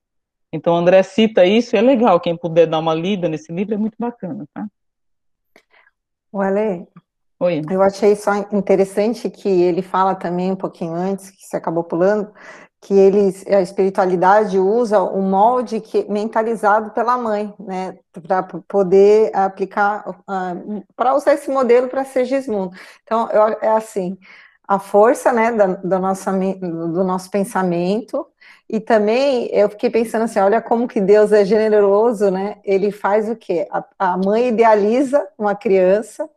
Então, 0.53 0.75
André 0.75 1.01
cita 1.03 1.43
isso, 1.43 1.75
é 1.75 1.81
legal, 1.81 2.19
quem 2.19 2.37
puder 2.37 2.67
dar 2.67 2.79
uma 2.79 2.93
lida 2.93 3.27
nesse 3.27 3.51
livro 3.51 3.73
é 3.73 3.77
muito 3.77 3.95
bacana, 3.99 4.45
tá? 4.53 4.67
O 6.31 6.41
Ale, 6.41 6.87
Oi. 7.39 7.61
eu 7.69 7.81
achei 7.81 8.15
só 8.15 8.33
interessante 8.51 9.29
que 9.29 9.49
ele 9.49 9.81
fala 9.81 10.15
também 10.15 10.51
um 10.51 10.55
pouquinho 10.55 10.93
antes, 10.93 11.29
que 11.31 11.45
você 11.45 11.57
acabou 11.57 11.83
pulando, 11.83 12.31
que 12.81 12.93
eles, 12.93 13.45
a 13.47 13.61
espiritualidade 13.61 14.59
usa 14.59 15.01
o 15.01 15.21
molde 15.21 15.81
que, 15.81 16.09
mentalizado 16.09 16.91
pela 16.91 17.17
mãe, 17.17 17.53
né, 17.59 17.97
para 18.27 18.43
poder 18.67 19.35
aplicar, 19.35 20.07
uh, 20.09 20.83
para 20.95 21.15
usar 21.15 21.33
esse 21.33 21.49
modelo 21.49 21.87
para 21.87 22.05
Sergismundo. 22.05 22.75
Então, 23.03 23.29
eu, 23.31 23.41
é 23.61 23.69
assim, 23.69 24.17
a 24.67 24.79
força, 24.79 25.31
né, 25.31 25.51
da, 25.51 25.67
do, 25.67 25.99
nosso, 25.99 26.29
do 26.31 27.03
nosso 27.03 27.31
pensamento, 27.31 28.27
e 28.69 28.81
também 28.81 29.49
eu 29.53 29.69
fiquei 29.69 29.89
pensando 29.89 30.23
assim, 30.23 30.39
olha 30.39 30.61
como 30.61 30.87
que 30.87 30.99
Deus 30.99 31.31
é 31.31 31.45
generoso, 31.45 32.29
né? 32.29 32.57
Ele 32.65 32.91
faz 32.91 33.29
o 33.29 33.35
quê? 33.35 33.65
A, 33.71 33.83
a 33.97 34.17
mãe 34.17 34.49
idealiza 34.49 35.25
uma 35.37 35.55
criança 35.55 36.29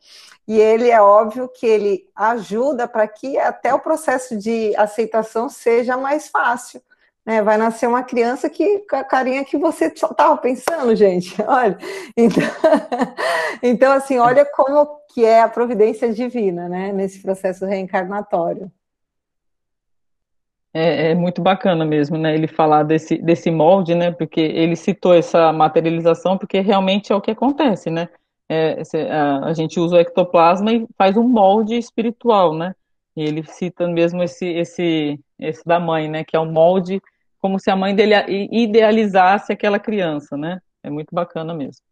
e 0.46 0.58
ele 0.58 0.90
é 0.90 1.00
óbvio 1.00 1.48
que 1.48 1.66
ele 1.66 2.08
ajuda 2.14 2.86
para 2.86 3.06
que 3.08 3.36
até 3.36 3.74
o 3.74 3.80
processo 3.80 4.36
de 4.36 4.74
aceitação 4.76 5.48
seja 5.48 5.96
mais 5.96 6.28
fácil. 6.28 6.80
Né? 7.30 7.42
Vai 7.42 7.56
nascer 7.56 7.86
uma 7.86 8.02
criança 8.02 8.50
que 8.50 8.80
com 8.80 8.96
a 8.96 9.04
carinha 9.04 9.44
que 9.44 9.56
você 9.56 9.84
estava 9.86 10.36
pensando, 10.36 10.96
gente. 10.96 11.40
Olha, 11.46 11.78
então, 12.16 12.42
então 13.62 13.92
assim, 13.92 14.18
olha 14.18 14.44
como 14.44 14.84
que 15.14 15.24
é 15.24 15.40
a 15.40 15.48
providência 15.48 16.12
divina, 16.12 16.68
né? 16.68 16.92
Nesse 16.92 17.22
processo 17.22 17.64
reencarnatório. 17.64 18.68
É, 20.74 21.10
é, 21.10 21.14
muito 21.14 21.40
bacana 21.40 21.84
mesmo, 21.84 22.18
né? 22.18 22.34
Ele 22.34 22.48
falar 22.48 22.82
desse, 22.82 23.16
desse 23.18 23.48
molde, 23.48 23.94
né? 23.94 24.10
Porque 24.10 24.40
ele 24.40 24.74
citou 24.74 25.14
essa 25.14 25.52
materialização, 25.52 26.36
porque 26.36 26.58
realmente 26.58 27.12
é 27.12 27.14
o 27.14 27.20
que 27.20 27.30
acontece, 27.30 27.90
né? 27.90 28.08
É, 28.48 28.82
a, 29.44 29.52
gente 29.52 29.78
usa 29.78 29.94
o 29.94 30.00
ectoplasma 30.00 30.72
e 30.72 30.84
faz 30.98 31.16
um 31.16 31.28
molde 31.28 31.78
espiritual, 31.78 32.52
né? 32.54 32.74
E 33.16 33.22
ele 33.22 33.44
cita 33.44 33.86
mesmo 33.86 34.20
esse, 34.20 34.46
esse, 34.46 35.20
esse 35.38 35.64
da 35.64 35.78
mãe, 35.78 36.08
né? 36.08 36.24
Que 36.24 36.36
é 36.36 36.40
um 36.40 36.50
molde 36.50 37.00
como 37.40 37.58
se 37.58 37.70
a 37.70 37.76
mãe 37.76 37.94
dele 37.94 38.14
idealizasse 38.52 39.52
aquela 39.52 39.78
criança, 39.78 40.36
né? 40.36 40.60
É 40.82 40.90
muito 40.90 41.14
bacana 41.14 41.54
mesmo. 41.54 41.82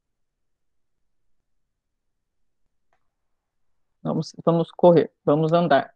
Vamos, 4.03 4.35
vamos 4.45 4.71
correr, 4.71 5.11
vamos 5.25 5.53
andar. 5.53 5.91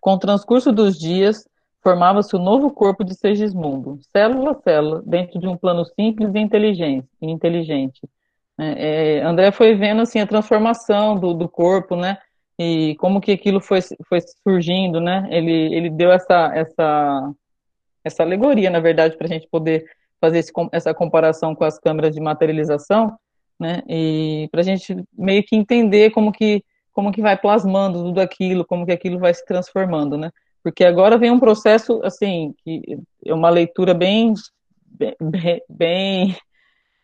Com 0.00 0.14
o 0.14 0.18
transcurso 0.18 0.72
dos 0.72 0.98
dias, 0.98 1.46
formava-se 1.82 2.34
o 2.34 2.38
novo 2.38 2.70
corpo 2.70 3.04
de 3.04 3.14
Segismundo, 3.14 3.98
célula 4.10 4.52
a 4.52 4.62
célula, 4.62 5.02
dentro 5.04 5.38
de 5.38 5.46
um 5.46 5.56
plano 5.56 5.84
simples 5.84 6.34
e 6.34 6.38
inteligente. 6.38 7.08
inteligente. 7.20 8.00
É, 8.58 9.18
é, 9.18 9.22
André 9.22 9.52
foi 9.52 9.74
vendo 9.74 10.02
assim 10.02 10.20
a 10.20 10.26
transformação 10.26 11.18
do, 11.18 11.32
do 11.34 11.48
corpo, 11.48 11.96
né? 11.96 12.18
E 12.58 12.94
como 12.96 13.20
que 13.20 13.32
aquilo 13.32 13.60
foi, 13.60 13.80
foi 14.06 14.20
surgindo, 14.42 15.00
né? 15.00 15.26
Ele, 15.30 15.74
ele 15.74 15.88
deu 15.88 16.12
essa, 16.12 16.52
essa, 16.54 17.32
essa 18.10 18.22
alegoria, 18.22 18.70
na 18.70 18.80
verdade, 18.80 19.16
para 19.16 19.26
a 19.26 19.30
gente 19.30 19.48
poder 19.48 19.84
fazer 20.20 20.38
esse, 20.38 20.52
essa 20.72 20.92
comparação 20.92 21.54
com 21.54 21.64
as 21.64 21.78
câmeras 21.78 22.14
de 22.14 22.20
materialização, 22.20 23.16
né? 23.58 23.82
E 23.88 24.48
para 24.50 24.60
a 24.60 24.64
gente 24.64 24.96
meio 25.16 25.42
que 25.42 25.56
entender 25.56 26.10
como 26.10 26.32
que 26.32 26.64
como 26.92 27.12
que 27.12 27.22
vai 27.22 27.36
plasmando 27.36 28.02
tudo 28.02 28.20
aquilo, 28.20 28.64
como 28.64 28.84
que 28.84 28.92
aquilo 28.92 29.18
vai 29.18 29.32
se 29.32 29.44
transformando, 29.46 30.18
né? 30.18 30.30
porque 30.62 30.84
agora 30.84 31.18
vem 31.18 31.30
um 31.30 31.40
processo, 31.40 32.00
assim, 32.04 32.54
que 32.62 32.98
é 33.24 33.34
uma 33.34 33.50
leitura 33.50 33.94
bem, 33.94 34.34
bem, 34.86 35.62
bem, 35.68 36.36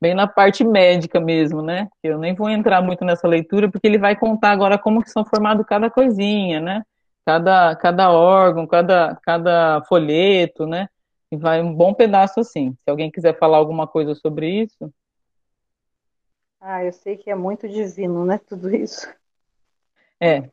bem 0.01 0.15
na 0.15 0.27
parte 0.27 0.63
médica 0.63 1.19
mesmo, 1.19 1.63
né? 1.63 1.89
Eu 2.03 2.19
nem 2.19 2.35
vou 2.35 2.51
entrar 2.51 2.83
muito 2.83 3.05
nessa 3.05 3.27
leitura, 3.27 3.71
porque 3.71 3.87
ele 3.87 3.99
vai 3.99 4.15
contar 4.15 4.51
agora 4.51 4.79
como 4.79 5.03
que 5.03 5.11
são 5.11 5.25
formados 5.25 5.65
cada 5.67 5.91
coisinha, 5.91 6.61
né? 6.61 6.83
Cada, 7.25 7.75
cada 7.77 8.13
órgão, 8.13 8.67
cada, 8.67 9.17
cada 9.23 9.83
folheto, 9.89 10.67
né? 10.67 10.89
Vai 11.39 11.63
um 11.63 11.75
bom 11.75 11.95
pedaço 11.95 12.41
assim. 12.41 12.73
Se 12.83 12.91
alguém 12.91 13.11
quiser 13.11 13.39
falar 13.39 13.59
alguma 13.59 13.87
coisa 13.87 14.15
sobre 14.15 14.63
isso. 14.63 14.93
Ah, 16.61 16.85
eu 16.85 16.93
sei 16.93 17.17
que 17.17 17.31
é 17.31 17.35
muito 17.35 17.69
divino, 17.69 18.25
né? 18.25 18.39
Tudo 18.39 18.75
isso. 18.75 19.09
É, 20.21 20.49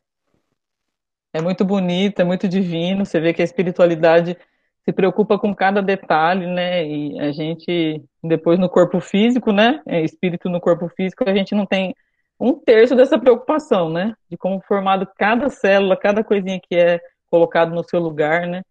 é 1.32 1.42
muito 1.42 1.64
bonito, 1.64 2.20
é 2.20 2.24
muito 2.24 2.48
divino. 2.48 3.04
Você 3.04 3.18
vê 3.18 3.34
que 3.34 3.42
a 3.42 3.44
espiritualidade 3.44 4.38
se 4.84 4.92
preocupa 4.92 5.38
com 5.38 5.52
cada 5.52 5.82
detalhe, 5.82 6.46
né? 6.46 6.86
E 6.86 7.18
a 7.18 7.32
gente, 7.32 8.04
depois 8.22 8.58
no 8.58 8.68
corpo 8.68 9.00
físico, 9.00 9.50
né? 9.50 9.82
É, 9.86 10.02
espírito 10.02 10.48
no 10.48 10.60
corpo 10.60 10.88
físico, 10.90 11.28
a 11.28 11.34
gente 11.34 11.54
não 11.54 11.66
tem 11.66 11.94
um 12.38 12.52
terço 12.52 12.94
dessa 12.94 13.18
preocupação, 13.18 13.90
né? 13.90 14.14
De 14.30 14.36
como 14.36 14.60
formado 14.60 15.08
cada 15.16 15.48
célula, 15.48 15.96
cada 15.96 16.22
coisinha 16.22 16.60
que 16.60 16.76
é 16.76 17.00
colocado 17.28 17.74
no 17.74 17.82
seu 17.82 17.98
lugar, 17.98 18.46
né? 18.46 18.62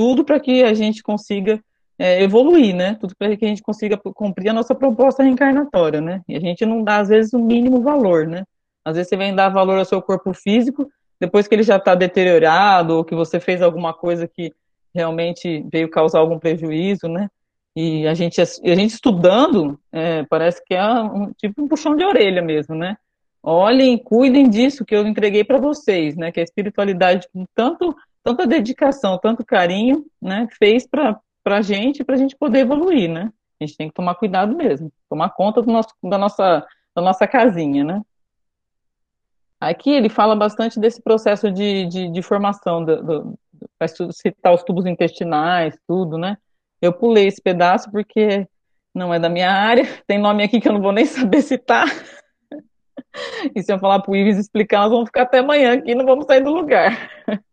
Tudo 0.00 0.24
para 0.24 0.40
que 0.40 0.62
a 0.62 0.72
gente 0.72 1.02
consiga 1.02 1.62
é, 1.98 2.22
evoluir, 2.22 2.74
né? 2.74 2.96
Tudo 2.98 3.14
para 3.14 3.36
que 3.36 3.44
a 3.44 3.48
gente 3.48 3.60
consiga 3.60 3.98
cumprir 3.98 4.48
a 4.48 4.54
nossa 4.54 4.74
proposta 4.74 5.22
reencarnatória, 5.22 6.00
né? 6.00 6.22
E 6.26 6.34
a 6.34 6.40
gente 6.40 6.64
não 6.64 6.82
dá, 6.82 7.00
às 7.00 7.10
vezes, 7.10 7.34
o 7.34 7.38
mínimo 7.38 7.82
valor, 7.82 8.26
né? 8.26 8.44
Às 8.82 8.96
vezes 8.96 9.10
você 9.10 9.16
vem 9.18 9.34
dar 9.34 9.50
valor 9.50 9.78
ao 9.78 9.84
seu 9.84 10.00
corpo 10.00 10.32
físico, 10.32 10.90
depois 11.20 11.46
que 11.46 11.54
ele 11.54 11.62
já 11.62 11.76
está 11.76 11.94
deteriorado 11.94 12.96
ou 12.96 13.04
que 13.04 13.14
você 13.14 13.38
fez 13.38 13.60
alguma 13.60 13.92
coisa 13.92 14.26
que 14.26 14.54
realmente 14.94 15.62
veio 15.70 15.90
causar 15.90 16.20
algum 16.20 16.38
prejuízo, 16.38 17.06
né? 17.06 17.28
E 17.76 18.06
a 18.06 18.14
gente, 18.14 18.40
a 18.40 18.46
gente 18.46 18.94
estudando, 18.94 19.78
é, 19.92 20.22
parece 20.30 20.64
que 20.64 20.74
é 20.74 20.82
um, 20.82 21.30
tipo 21.36 21.62
um 21.62 21.68
puxão 21.68 21.94
de 21.94 22.06
orelha 22.06 22.40
mesmo, 22.40 22.74
né? 22.74 22.96
Olhem, 23.42 23.98
cuidem 23.98 24.48
disso 24.48 24.82
que 24.82 24.96
eu 24.96 25.06
entreguei 25.06 25.44
para 25.44 25.58
vocês, 25.58 26.16
né? 26.16 26.32
Que 26.32 26.40
a 26.40 26.42
espiritualidade, 26.42 27.28
com 27.30 27.44
tanto, 27.54 27.94
tanta 28.22 28.46
dedicação, 28.46 29.18
tanto 29.18 29.44
carinho, 29.44 30.06
né? 30.20 30.48
Fez 30.58 30.86
para 30.86 31.20
a 31.46 31.62
gente, 31.62 32.04
para 32.04 32.14
a 32.14 32.18
gente 32.18 32.36
poder 32.36 32.60
evoluir, 32.60 33.10
né? 33.10 33.32
A 33.60 33.64
gente 33.64 33.76
tem 33.76 33.88
que 33.88 33.94
tomar 33.94 34.14
cuidado 34.14 34.56
mesmo, 34.56 34.90
tomar 35.08 35.30
conta 35.30 35.60
do 35.60 35.70
nosso, 35.70 35.90
da, 36.02 36.16
nossa, 36.16 36.66
da 36.94 37.02
nossa 37.02 37.26
casinha, 37.26 37.84
né? 37.84 38.02
Aqui 39.60 39.90
ele 39.90 40.08
fala 40.08 40.34
bastante 40.34 40.80
desse 40.80 41.02
processo 41.02 41.50
de, 41.52 41.86
de, 41.86 42.10
de 42.10 42.22
formação, 42.22 42.84
vai 43.78 43.88
citar 43.88 44.54
os 44.54 44.62
tubos 44.62 44.86
intestinais, 44.86 45.76
tudo, 45.86 46.16
né? 46.16 46.38
Eu 46.80 46.94
pulei 46.94 47.26
esse 47.26 47.42
pedaço 47.42 47.90
porque 47.90 48.48
não 48.94 49.12
é 49.12 49.18
da 49.18 49.28
minha 49.28 49.50
área, 49.50 49.84
tem 50.06 50.18
nome 50.18 50.42
aqui 50.42 50.60
que 50.60 50.68
eu 50.68 50.72
não 50.72 50.80
vou 50.80 50.92
nem 50.92 51.04
saber 51.04 51.42
citar. 51.42 51.86
E 53.56 53.62
se 53.62 53.72
eu 53.72 53.78
falar 53.78 53.98
para 54.00 54.12
o 54.12 54.14
Ives 54.14 54.36
explicar, 54.36 54.80
nós 54.80 54.90
vamos 54.90 55.06
ficar 55.06 55.22
até 55.22 55.38
amanhã 55.38 55.72
aqui 55.72 55.94
não 55.94 56.04
vamos 56.06 56.26
sair 56.26 56.44
do 56.44 56.52
lugar. 56.52 57.10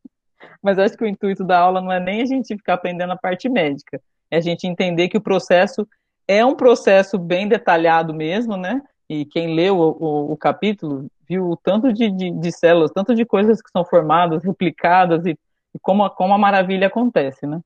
Mas 0.61 0.79
acho 0.79 0.97
que 0.97 1.03
o 1.03 1.07
intuito 1.07 1.43
da 1.43 1.59
aula 1.59 1.81
não 1.81 1.91
é 1.91 1.99
nem 1.99 2.21
a 2.21 2.25
gente 2.25 2.55
ficar 2.55 2.75
aprendendo 2.75 3.13
a 3.13 3.17
parte 3.17 3.49
médica, 3.49 4.01
É 4.29 4.37
a 4.37 4.41
gente 4.41 4.67
entender 4.67 5.09
que 5.09 5.17
o 5.17 5.21
processo 5.21 5.87
é 6.27 6.43
um 6.45 6.55
processo 6.55 7.17
bem 7.17 7.47
detalhado 7.47 8.13
mesmo, 8.13 8.57
né? 8.57 8.81
E 9.09 9.25
quem 9.25 9.55
leu 9.55 9.77
o, 9.77 9.91
o, 9.91 10.31
o 10.33 10.37
capítulo 10.37 11.07
viu 11.27 11.49
o 11.49 11.55
tanto 11.55 11.93
de, 11.93 12.11
de, 12.11 12.31
de, 12.31 12.51
células, 12.51 12.91
tanto 12.91 13.15
de 13.15 13.25
coisas 13.25 13.61
que 13.61 13.69
são 13.71 13.85
formadas, 13.85 14.43
replicadas 14.43 15.25
e, 15.25 15.31
e 15.73 15.79
como, 15.79 16.03
a, 16.03 16.09
como 16.09 16.33
a 16.33 16.37
maravilha 16.37 16.87
acontece, 16.87 17.47
né? 17.47 17.61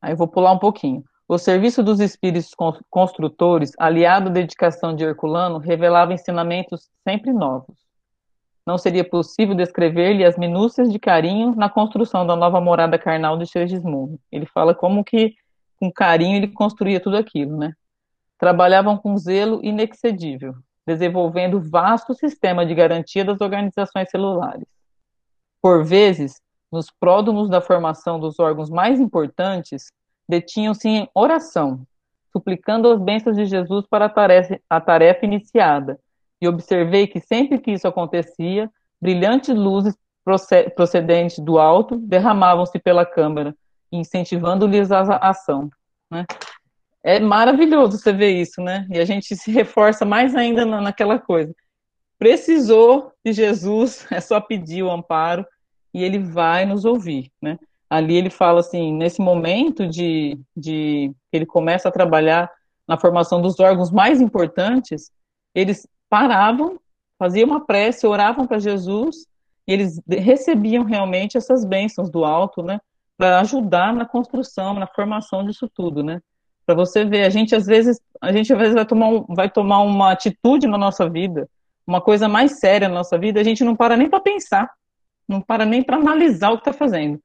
Aí 0.00 0.12
eu 0.12 0.16
vou 0.16 0.28
pular 0.28 0.52
um 0.52 0.58
pouquinho. 0.58 1.02
O 1.26 1.36
serviço 1.38 1.82
dos 1.82 2.00
espíritos 2.00 2.54
construtores, 2.88 3.72
aliado 3.78 4.28
à 4.28 4.32
dedicação 4.32 4.94
de 4.94 5.04
Herculano, 5.04 5.58
revelava 5.58 6.14
ensinamentos 6.14 6.88
sempre 7.06 7.32
novos. 7.32 7.87
Não 8.68 8.76
seria 8.76 9.02
possível 9.02 9.54
descrever-lhe 9.54 10.22
as 10.22 10.36
minúcias 10.36 10.92
de 10.92 10.98
carinho 10.98 11.54
na 11.56 11.70
construção 11.70 12.26
da 12.26 12.36
nova 12.36 12.60
morada 12.60 12.98
carnal 12.98 13.38
de 13.38 13.46
Sergismundo. 13.46 14.20
Ele 14.30 14.44
fala 14.44 14.74
como 14.74 15.02
que, 15.02 15.34
com 15.80 15.90
carinho, 15.90 16.36
ele 16.36 16.48
construía 16.48 17.00
tudo 17.00 17.16
aquilo, 17.16 17.56
né? 17.56 17.72
Trabalhavam 18.36 18.98
com 18.98 19.16
zelo 19.16 19.64
inexcedível, 19.64 20.54
desenvolvendo 20.86 21.62
vasto 21.62 22.12
sistema 22.12 22.66
de 22.66 22.74
garantia 22.74 23.24
das 23.24 23.40
organizações 23.40 24.10
celulares. 24.10 24.66
Por 25.62 25.82
vezes, 25.82 26.38
nos 26.70 26.90
pródomos 26.90 27.48
da 27.48 27.62
formação 27.62 28.20
dos 28.20 28.38
órgãos 28.38 28.68
mais 28.68 29.00
importantes, 29.00 29.90
detinham-se 30.28 30.86
em 30.86 31.08
oração, 31.14 31.86
suplicando 32.30 32.90
as 32.90 33.00
bênçãos 33.00 33.34
de 33.34 33.46
Jesus 33.46 33.86
para 33.88 34.04
a 34.04 34.10
tarefa, 34.10 34.60
a 34.68 34.78
tarefa 34.78 35.24
iniciada, 35.24 35.98
e 36.40 36.48
observei 36.48 37.06
que 37.06 37.20
sempre 37.20 37.58
que 37.58 37.72
isso 37.72 37.86
acontecia, 37.86 38.70
brilhantes 39.00 39.54
luzes 39.54 39.96
procedentes 40.74 41.38
do 41.38 41.58
alto 41.58 41.96
derramavam-se 41.96 42.78
pela 42.78 43.04
câmara, 43.04 43.54
incentivando-lhes 43.90 44.92
a 44.92 45.16
ação. 45.16 45.70
Né? 46.10 46.26
É 47.02 47.18
maravilhoso 47.18 47.98
você 47.98 48.12
ver 48.12 48.32
isso, 48.32 48.60
né? 48.60 48.86
E 48.90 48.98
a 48.98 49.04
gente 49.04 49.34
se 49.34 49.50
reforça 49.50 50.04
mais 50.04 50.34
ainda 50.34 50.66
naquela 50.66 51.18
coisa. 51.18 51.54
Precisou 52.18 53.12
de 53.24 53.32
Jesus, 53.32 54.06
é 54.12 54.20
só 54.20 54.40
pedir 54.40 54.82
o 54.82 54.90
amparo 54.90 55.46
e 55.94 56.04
ele 56.04 56.18
vai 56.18 56.66
nos 56.66 56.84
ouvir, 56.84 57.30
né? 57.40 57.58
ali 57.88 58.16
ele 58.16 58.30
fala 58.30 58.60
assim, 58.60 58.92
nesse 58.92 59.20
momento 59.20 59.86
de, 59.86 60.38
de 60.56 61.12
ele 61.32 61.46
começa 61.46 61.88
a 61.88 61.92
trabalhar 61.92 62.50
na 62.86 62.98
formação 62.98 63.40
dos 63.40 63.58
órgãos 63.58 63.90
mais 63.90 64.20
importantes, 64.20 65.10
eles 65.54 65.86
paravam, 66.08 66.78
faziam 67.18 67.48
uma 67.48 67.64
prece, 67.64 68.06
oravam 68.06 68.46
para 68.46 68.58
Jesus, 68.58 69.26
e 69.66 69.72
eles 69.72 70.00
recebiam 70.08 70.84
realmente 70.84 71.36
essas 71.36 71.64
bênçãos 71.64 72.10
do 72.10 72.24
alto, 72.24 72.62
né, 72.62 72.80
para 73.16 73.40
ajudar 73.40 73.92
na 73.92 74.06
construção, 74.06 74.74
na 74.74 74.86
formação 74.86 75.44
disso 75.44 75.68
tudo, 75.68 76.02
né? 76.02 76.20
Para 76.64 76.74
você 76.74 77.04
ver, 77.04 77.24
a 77.24 77.30
gente 77.30 77.54
às 77.54 77.66
vezes, 77.66 78.00
a 78.20 78.30
gente 78.32 78.52
às 78.52 78.58
vezes 78.58 78.74
vai 78.74 78.86
tomar, 78.86 79.08
um, 79.08 79.24
vai 79.28 79.50
tomar 79.50 79.80
uma 79.80 80.12
atitude 80.12 80.66
na 80.66 80.78
nossa 80.78 81.08
vida, 81.08 81.48
uma 81.86 82.00
coisa 82.00 82.28
mais 82.28 82.58
séria 82.58 82.88
na 82.88 82.94
nossa 82.94 83.18
vida, 83.18 83.40
a 83.40 83.44
gente 83.44 83.64
não 83.64 83.74
para 83.74 83.96
nem 83.96 84.08
para 84.08 84.20
pensar, 84.20 84.70
não 85.26 85.40
para 85.40 85.64
nem 85.64 85.82
para 85.82 85.96
analisar 85.96 86.50
o 86.50 86.56
que 86.58 86.68
está 86.68 86.72
fazendo. 86.72 87.20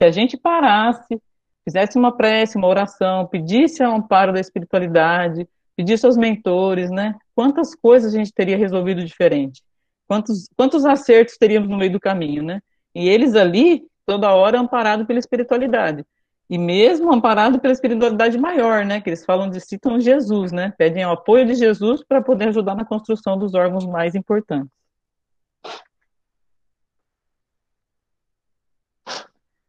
Se 0.00 0.06
a 0.06 0.10
gente 0.10 0.36
parasse, 0.36 1.20
fizesse 1.64 1.98
uma 1.98 2.16
prece, 2.16 2.56
uma 2.56 2.68
oração, 2.68 3.26
pedisse 3.26 3.82
o 3.82 3.90
amparo 3.90 4.32
da 4.32 4.40
espiritualidade, 4.40 5.48
pedisse 5.76 6.06
aos 6.06 6.16
mentores, 6.16 6.90
né? 6.90 7.14
Quantas 7.34 7.74
coisas 7.74 8.14
a 8.14 8.18
gente 8.18 8.32
teria 8.32 8.56
resolvido 8.56 9.04
diferente? 9.04 9.62
Quantos, 10.06 10.48
quantos 10.56 10.84
acertos 10.84 11.36
teríamos 11.36 11.68
no 11.68 11.76
meio 11.76 11.92
do 11.92 12.00
caminho, 12.00 12.42
né? 12.42 12.60
E 12.94 13.08
eles 13.08 13.34
ali, 13.34 13.86
toda 14.06 14.32
hora, 14.32 14.60
amparados 14.60 15.06
pela 15.06 15.18
espiritualidade. 15.18 16.04
E 16.48 16.58
mesmo 16.58 17.12
amparado 17.12 17.58
pela 17.58 17.72
espiritualidade 17.72 18.38
maior, 18.38 18.84
né? 18.84 19.00
Que 19.00 19.08
eles 19.08 19.24
falam 19.24 19.48
de 19.48 19.60
citam 19.60 19.98
Jesus, 19.98 20.52
né? 20.52 20.72
Pedem 20.76 21.06
o 21.06 21.10
apoio 21.10 21.46
de 21.46 21.54
Jesus 21.54 22.04
para 22.06 22.22
poder 22.22 22.48
ajudar 22.48 22.74
na 22.74 22.84
construção 22.84 23.38
dos 23.38 23.54
órgãos 23.54 23.86
mais 23.86 24.14
importantes. 24.14 24.70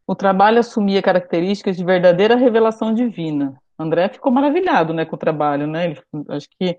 O 0.06 0.14
trabalho 0.14 0.60
assumia 0.60 1.02
características 1.02 1.76
de 1.76 1.84
verdadeira 1.84 2.36
revelação 2.36 2.94
divina. 2.94 3.60
André 3.78 4.08
ficou 4.08 4.32
maravilhado, 4.32 4.94
né, 4.94 5.04
com 5.04 5.16
o 5.16 5.18
trabalho, 5.18 5.66
né? 5.66 5.86
Ele, 5.86 6.00
acho 6.28 6.48
que 6.58 6.78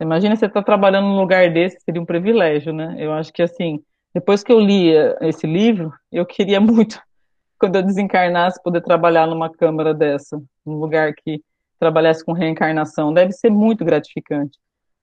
imagina 0.00 0.36
você 0.36 0.46
estar 0.46 0.60
tá 0.60 0.64
trabalhando 0.64 1.08
num 1.08 1.18
lugar 1.20 1.50
desse, 1.52 1.78
seria 1.80 2.00
um 2.00 2.06
privilégio, 2.06 2.72
né? 2.72 2.96
Eu 2.98 3.12
acho 3.12 3.32
que 3.32 3.42
assim, 3.42 3.82
depois 4.14 4.42
que 4.42 4.52
eu 4.52 4.60
li 4.60 4.90
esse 5.20 5.46
livro, 5.46 5.92
eu 6.12 6.24
queria 6.24 6.60
muito, 6.60 7.00
quando 7.58 7.76
eu 7.76 7.82
desencarnasse, 7.82 8.62
poder 8.62 8.80
trabalhar 8.80 9.26
numa 9.26 9.50
câmara 9.50 9.92
dessa, 9.92 10.40
num 10.64 10.78
lugar 10.78 11.12
que 11.14 11.42
trabalhasse 11.78 12.24
com 12.24 12.32
reencarnação. 12.32 13.12
Deve 13.12 13.32
ser 13.32 13.50
muito 13.50 13.84
gratificante. 13.84 14.58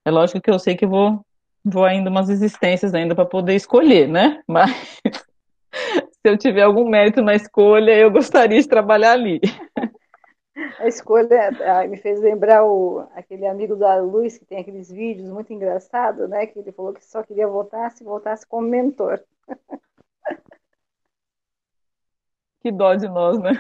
É 0.06 0.12
lógico 0.12 0.42
que 0.42 0.50
eu 0.50 0.60
sei 0.60 0.76
que 0.76 0.86
vou, 0.86 1.26
vou 1.64 1.86
ainda 1.86 2.10
umas 2.10 2.30
existências 2.30 2.94
ainda 2.94 3.16
para 3.16 3.26
poder 3.26 3.56
escolher, 3.56 4.08
né? 4.08 4.42
Mas 4.48 4.72
se 5.72 6.26
eu 6.26 6.38
tiver 6.38 6.64
algum 6.64 6.88
mérito 6.88 7.22
na 7.22 7.36
escolha, 7.36 7.92
eu 7.92 8.12
gostaria 8.12 8.62
de 8.62 8.68
trabalhar 8.68 9.12
ali. 9.12 9.40
A 10.56 10.88
escolha 10.88 11.50
me 11.90 11.98
fez 11.98 12.20
lembrar 12.20 12.64
o, 12.64 13.08
aquele 13.16 13.48
amigo 13.48 13.76
da 13.76 13.96
Luz 13.98 14.38
que 14.38 14.46
tem 14.46 14.60
aqueles 14.60 14.92
vídeos 14.92 15.28
muito 15.28 15.52
engraçados, 15.52 16.30
né? 16.30 16.46
Que 16.46 16.60
ele 16.60 16.72
falou 16.72 16.94
que 16.94 17.04
só 17.04 17.24
queria 17.24 17.48
voltar 17.48 17.90
se 17.92 18.04
voltasse 18.04 18.48
como 18.48 18.68
mentor. 18.68 19.24
Que 22.62 22.72
dó 22.72 22.96
de 22.96 23.10
nós, 23.10 23.38
né? 23.40 23.52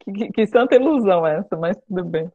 Que, 0.00 0.12
que, 0.12 0.32
que 0.32 0.46
santa 0.46 0.74
ilusão 0.74 1.26
essa, 1.26 1.56
mas 1.56 1.74
tudo 1.88 2.04
bem. 2.04 2.30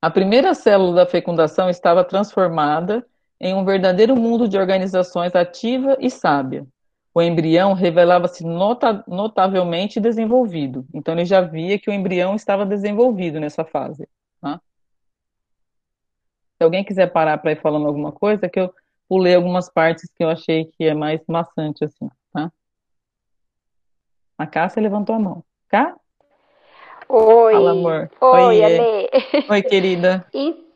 A 0.00 0.10
primeira 0.10 0.54
célula 0.54 1.04
da 1.04 1.06
fecundação 1.06 1.68
estava 1.68 2.02
transformada 2.02 3.06
em 3.38 3.54
um 3.54 3.66
verdadeiro 3.66 4.16
mundo 4.16 4.48
de 4.48 4.56
organizações 4.56 5.34
ativa 5.34 5.96
e 6.00 6.10
sábia. 6.10 6.66
O 7.16 7.22
embrião 7.22 7.72
revelava-se 7.72 8.44
nota 8.44 9.02
notavelmente 9.08 9.98
desenvolvido. 9.98 10.84
Então, 10.92 11.14
ele 11.14 11.24
já 11.24 11.40
via 11.40 11.78
que 11.78 11.88
o 11.88 11.92
embrião 11.94 12.34
estava 12.34 12.66
desenvolvido 12.66 13.40
nessa 13.40 13.64
fase. 13.64 14.06
Tá? 14.38 14.60
Se 16.58 16.62
alguém 16.62 16.84
quiser 16.84 17.10
parar 17.10 17.38
para 17.38 17.52
ir 17.52 17.60
falando 17.62 17.86
alguma 17.86 18.12
coisa, 18.12 18.50
que 18.50 18.60
eu 18.60 18.70
pulei 19.08 19.34
algumas 19.34 19.70
partes 19.70 20.10
que 20.14 20.22
eu 20.22 20.28
achei 20.28 20.66
que 20.66 20.84
é 20.84 20.92
mais 20.92 21.22
maçante, 21.26 21.86
assim, 21.86 22.06
tá? 22.34 22.52
A 24.36 24.46
Cássia 24.46 24.82
levantou 24.82 25.14
a 25.14 25.18
mão. 25.18 25.42
Cá? 25.70 25.96
Oi. 27.08 27.52
Fala, 27.54 27.70
amor. 27.70 28.10
Oi, 28.20 28.62
Oi, 28.62 29.08
Oi, 29.48 29.62
querida. 29.62 30.26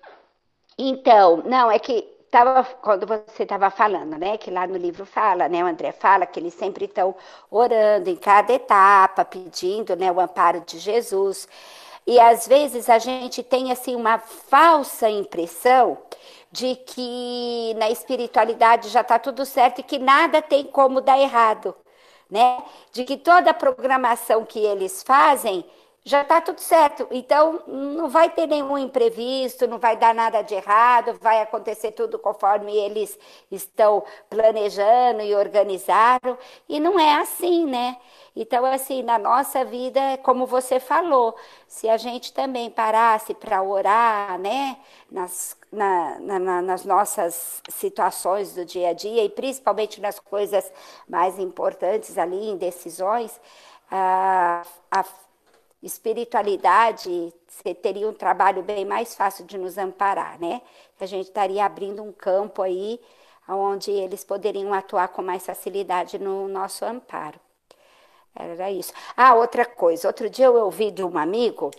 Então, 0.82 1.42
não, 1.44 1.70
é 1.70 1.78
que 1.78 2.08
tava, 2.30 2.64
quando 2.80 3.06
você 3.06 3.42
estava 3.42 3.70
falando, 3.70 4.16
né, 4.16 4.38
que 4.38 4.50
lá 4.50 4.66
no 4.66 4.76
livro 4.76 5.04
fala, 5.04 5.48
né, 5.48 5.62
o 5.64 5.66
André 5.66 5.92
fala 5.92 6.26
que 6.26 6.38
eles 6.38 6.54
sempre 6.54 6.84
estão 6.84 7.14
orando 7.50 8.08
em 8.08 8.16
cada 8.16 8.52
etapa, 8.52 9.24
pedindo, 9.24 9.96
né, 9.96 10.10
o 10.12 10.20
amparo 10.20 10.60
de 10.60 10.78
Jesus. 10.78 11.48
E 12.06 12.18
às 12.20 12.46
vezes 12.46 12.88
a 12.88 12.98
gente 12.98 13.42
tem 13.42 13.72
assim 13.72 13.94
uma 13.96 14.18
falsa 14.18 15.08
impressão 15.10 15.98
de 16.52 16.76
que 16.76 17.74
na 17.76 17.90
espiritualidade 17.90 18.88
já 18.88 19.02
está 19.02 19.18
tudo 19.18 19.44
certo 19.46 19.80
e 19.80 19.84
que 19.84 19.98
nada 19.98 20.42
tem 20.42 20.64
como 20.64 21.00
dar 21.00 21.18
errado, 21.18 21.74
né? 22.30 22.62
De 22.92 23.04
que 23.04 23.16
toda 23.16 23.50
a 23.50 23.54
programação 23.54 24.44
que 24.44 24.58
eles 24.58 25.02
fazem 25.02 25.64
já 26.04 26.22
está 26.22 26.40
tudo 26.40 26.60
certo. 26.60 27.06
Então, 27.10 27.62
não 27.66 28.08
vai 28.08 28.30
ter 28.30 28.46
nenhum 28.46 28.78
imprevisto, 28.78 29.66
não 29.66 29.78
vai 29.78 29.96
dar 29.96 30.14
nada 30.14 30.42
de 30.42 30.54
errado, 30.54 31.18
vai 31.20 31.42
acontecer 31.42 31.92
tudo 31.92 32.18
conforme 32.18 32.74
eles 32.74 33.18
estão 33.50 34.02
planejando 34.28 35.20
e 35.22 35.34
organizaram. 35.34 36.38
E 36.68 36.80
não 36.80 36.98
é 36.98 37.14
assim, 37.16 37.66
né? 37.66 37.96
Então, 38.34 38.64
assim, 38.64 39.02
na 39.02 39.18
nossa 39.18 39.64
vida, 39.64 40.00
como 40.22 40.46
você 40.46 40.80
falou, 40.80 41.36
se 41.66 41.88
a 41.88 41.96
gente 41.96 42.32
também 42.32 42.70
parasse 42.70 43.34
para 43.34 43.62
orar, 43.62 44.38
né, 44.38 44.76
nas, 45.10 45.56
na, 45.70 46.18
na, 46.20 46.62
nas 46.62 46.84
nossas 46.84 47.62
situações 47.68 48.54
do 48.54 48.64
dia 48.64 48.90
a 48.90 48.92
dia, 48.92 49.24
e 49.24 49.28
principalmente 49.28 50.00
nas 50.00 50.18
coisas 50.18 50.72
mais 51.08 51.38
importantes 51.38 52.16
ali, 52.16 52.50
em 52.50 52.56
decisões, 52.56 53.38
a, 53.90 54.62
a 54.90 55.04
espiritualidade, 55.82 57.32
teria 57.82 58.08
um 58.08 58.12
trabalho 58.12 58.62
bem 58.62 58.84
mais 58.84 59.14
fácil 59.14 59.44
de 59.46 59.56
nos 59.58 59.78
amparar, 59.78 60.38
né? 60.40 60.60
A 61.00 61.06
gente 61.06 61.26
estaria 61.28 61.64
abrindo 61.64 62.02
um 62.02 62.12
campo 62.12 62.62
aí 62.62 63.00
onde 63.48 63.90
eles 63.90 64.22
poderiam 64.24 64.72
atuar 64.74 65.08
com 65.08 65.22
mais 65.22 65.44
facilidade 65.44 66.18
no 66.18 66.46
nosso 66.48 66.84
amparo. 66.84 67.40
Era 68.34 68.70
isso. 68.70 68.92
Ah, 69.16 69.34
outra 69.34 69.64
coisa. 69.66 70.06
Outro 70.08 70.30
dia 70.30 70.46
eu 70.46 70.54
ouvi 70.56 70.90
de 70.90 71.02
um 71.02 71.18
amigo 71.18 71.70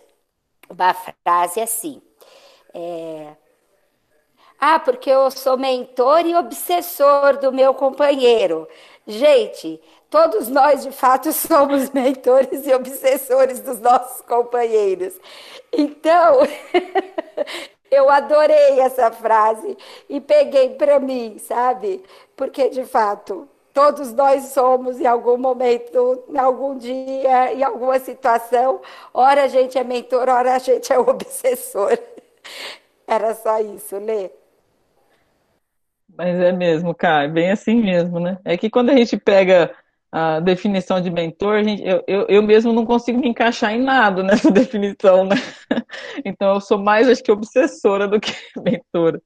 uma 0.70 0.94
frase 0.94 1.60
assim. 1.62 2.02
É, 2.74 3.36
ah, 4.60 4.80
porque 4.80 5.10
eu 5.10 5.32
sou 5.32 5.58
mentor 5.58 6.26
e 6.26 6.36
obsessor 6.36 7.38
do 7.40 7.52
meu 7.52 7.74
companheiro. 7.74 8.68
Gente, 9.12 9.82
todos 10.10 10.48
nós 10.48 10.84
de 10.84 10.92
fato 10.92 11.32
somos 11.34 11.90
mentores 11.90 12.66
e 12.66 12.74
obsessores 12.74 13.60
dos 13.60 13.80
nossos 13.80 14.22
companheiros. 14.22 15.14
Então, 15.72 16.40
eu 17.92 18.10
adorei 18.10 18.80
essa 18.80 19.12
frase 19.12 19.78
e 20.10 20.22
peguei 20.22 20.76
para 20.76 20.98
mim, 21.00 21.38
sabe? 21.40 22.02
Porque 22.38 22.70
de 22.70 22.86
fato, 22.86 23.50
todos 23.74 24.14
nós 24.14 24.46
somos 24.46 25.00
em 25.00 25.06
algum 25.06 25.38
momento, 25.38 26.24
em 26.30 26.38
algum 26.38 26.78
dia, 26.78 27.54
em 27.54 27.64
alguma 27.64 28.00
situação, 28.00 28.82
ora 29.14 29.44
a 29.44 29.48
gente 29.50 29.78
é 29.78 29.84
mentor, 29.84 30.30
ora 30.30 30.56
a 30.56 30.60
gente 30.60 30.92
é 30.94 30.98
obsessor. 31.00 31.98
Era 33.06 33.36
só 33.36 33.60
isso, 33.60 33.98
Lê. 33.98 34.32
Mas 36.24 36.40
é 36.40 36.52
mesmo, 36.52 36.94
cara, 36.94 37.24
é 37.24 37.28
bem 37.28 37.50
assim 37.50 37.82
mesmo, 37.82 38.20
né? 38.20 38.38
É 38.46 38.56
que 38.56 38.70
quando 38.70 38.92
a 38.92 38.96
gente 38.96 39.18
pega 39.18 39.74
a 40.12 40.40
definição 40.40 41.02
de 41.02 41.10
mentor, 41.10 41.64
gente, 41.64 41.82
eu, 41.84 42.04
eu, 42.08 42.28
eu 42.30 42.44
mesmo 42.44 42.72
não 42.72 42.86
consigo 42.86 43.20
me 43.20 43.28
encaixar 43.28 43.74
em 43.74 43.82
nada 43.82 44.22
nessa 44.22 44.52
definição, 44.54 45.26
né? 45.26 45.36
Então 46.24 46.54
eu 46.54 46.62
sou 46.62 46.78
mais, 46.78 47.10
acho 47.10 47.24
que, 47.24 47.32
obsessora 47.32 48.08
do 48.08 48.20
que 48.20 48.32
mentora. 48.64 49.20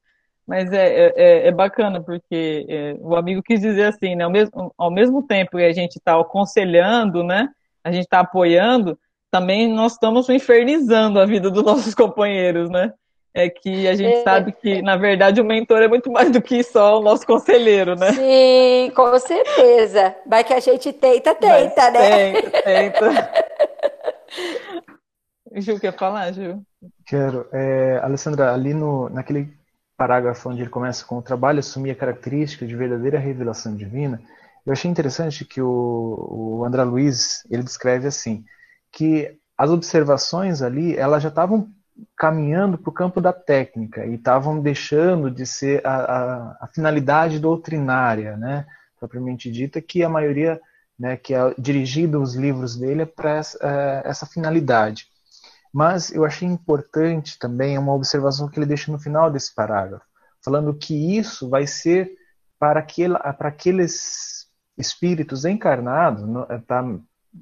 Mas 0.46 0.72
é, 0.72 1.12
é, 1.14 1.48
é 1.48 1.52
bacana, 1.52 2.02
porque 2.02 2.64
é, 2.66 2.96
o 3.00 3.14
amigo 3.14 3.42
quis 3.42 3.60
dizer 3.60 3.88
assim, 3.88 4.14
né? 4.14 4.24
Ao 4.24 4.30
mesmo, 4.30 4.74
ao 4.78 4.90
mesmo 4.90 5.22
tempo 5.22 5.58
que 5.58 5.64
a 5.64 5.72
gente 5.72 5.96
está 5.96 6.18
aconselhando, 6.18 7.22
né? 7.22 7.50
A 7.84 7.92
gente 7.92 8.04
está 8.04 8.20
apoiando, 8.20 8.98
também 9.30 9.68
nós 9.68 9.92
estamos 9.92 10.30
infernizando 10.30 11.20
a 11.20 11.26
vida 11.26 11.50
dos 11.50 11.60
nossos 11.62 11.94
companheiros, 11.94 12.70
né? 12.70 12.90
É 13.36 13.50
que 13.50 13.86
a 13.86 13.94
gente 13.94 14.14
é. 14.14 14.22
sabe 14.22 14.50
que, 14.50 14.80
na 14.80 14.96
verdade, 14.96 15.42
o 15.42 15.44
mentor 15.44 15.82
é 15.82 15.88
muito 15.88 16.10
mais 16.10 16.30
do 16.30 16.40
que 16.40 16.62
só 16.62 16.98
o 16.98 17.02
nosso 17.02 17.26
conselheiro, 17.26 17.94
né? 17.94 18.10
Sim, 18.12 18.90
com 18.96 19.18
certeza. 19.18 20.16
Vai 20.26 20.42
que 20.42 20.54
a 20.54 20.58
gente 20.58 20.90
tenta, 20.90 21.34
tenta, 21.34 21.82
Mas 21.82 21.92
né? 21.92 22.32
Tenta, 22.32 22.62
tenta. 22.62 23.30
Gil, 25.60 25.78
quer 25.78 25.94
falar, 25.94 26.32
Gil? 26.32 26.62
Quero. 27.04 27.46
É, 27.52 28.00
Alessandra, 28.02 28.54
ali 28.54 28.72
no, 28.72 29.10
naquele 29.10 29.52
parágrafo 29.98 30.48
onde 30.48 30.62
ele 30.62 30.70
começa 30.70 31.04
com 31.04 31.18
o 31.18 31.22
trabalho 31.22 31.58
assumir 31.58 31.90
a 31.90 31.94
característica 31.94 32.66
de 32.66 32.74
verdadeira 32.74 33.18
revelação 33.18 33.76
divina, 33.76 34.18
eu 34.64 34.72
achei 34.72 34.90
interessante 34.90 35.44
que 35.44 35.60
o, 35.60 36.26
o 36.30 36.64
André 36.64 36.84
Luiz, 36.84 37.46
ele 37.50 37.62
descreve 37.62 38.08
assim, 38.08 38.46
que 38.90 39.38
as 39.58 39.68
observações 39.68 40.62
ali, 40.62 40.96
elas 40.96 41.22
já 41.22 41.28
estavam 41.28 41.70
caminhando 42.16 42.78
para 42.78 42.90
o 42.90 42.94
campo 42.94 43.20
da 43.20 43.32
técnica 43.32 44.04
e 44.04 44.14
estavam 44.14 44.60
deixando 44.60 45.30
de 45.30 45.46
ser 45.46 45.86
a, 45.86 45.96
a, 45.96 46.58
a, 46.62 46.66
finalidade 46.68 47.38
doutrinária, 47.38 48.36
né, 48.36 48.66
propriamente 48.98 49.50
dita, 49.50 49.80
que 49.80 50.02
a 50.02 50.08
maioria, 50.08 50.60
né, 50.98 51.16
que 51.16 51.34
é 51.34 51.54
dirigida 51.58 52.18
os 52.18 52.34
livros 52.34 52.76
dele 52.76 53.02
é 53.02 53.06
para 53.06 53.36
essa, 53.36 53.58
é, 53.62 54.02
essa 54.08 54.26
finalidade. 54.26 55.06
Mas 55.72 56.10
eu 56.10 56.24
achei 56.24 56.48
importante 56.48 57.38
também 57.38 57.76
uma 57.76 57.94
observação 57.94 58.48
que 58.48 58.58
ele 58.58 58.66
deixa 58.66 58.90
no 58.90 58.98
final 58.98 59.30
desse 59.30 59.54
parágrafo, 59.54 60.04
falando 60.42 60.74
que 60.74 61.16
isso 61.16 61.48
vai 61.48 61.66
ser 61.66 62.12
para, 62.58 62.84
para 63.34 63.48
aqueles 63.48 64.46
espíritos 64.76 65.44
encarnados, 65.44 66.22
está 66.50 66.82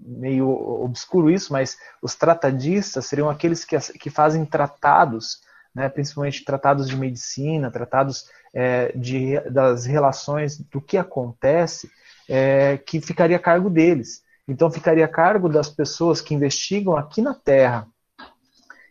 meio 0.04 0.48
obscuro 0.83 1.30
isso, 1.30 1.52
mas 1.52 1.76
os 2.02 2.14
tratadistas 2.14 3.07
seriam 3.07 3.28
aqueles 3.28 3.64
que, 3.64 3.78
que 3.98 4.11
fazem 4.11 4.44
tratados, 4.44 5.40
né, 5.74 5.88
principalmente 5.88 6.44
tratados 6.44 6.88
de 6.88 6.96
medicina, 6.96 7.70
tratados 7.70 8.24
é, 8.54 8.92
de, 8.96 9.38
das 9.50 9.85
relações 9.87 10.59
do 10.59 10.80
que 10.80 10.96
acontece, 10.96 11.90
é, 12.28 12.78
que 12.78 13.00
ficaria 13.00 13.37
a 13.37 13.40
cargo 13.40 13.68
deles. 13.68 14.22
Então, 14.46 14.70
ficaria 14.70 15.04
a 15.04 15.09
cargo 15.09 15.48
das 15.48 15.68
pessoas 15.68 16.20
que 16.20 16.35
investigam 16.35 16.96
aqui 16.96 17.22
na 17.22 17.35
Terra 17.35 17.88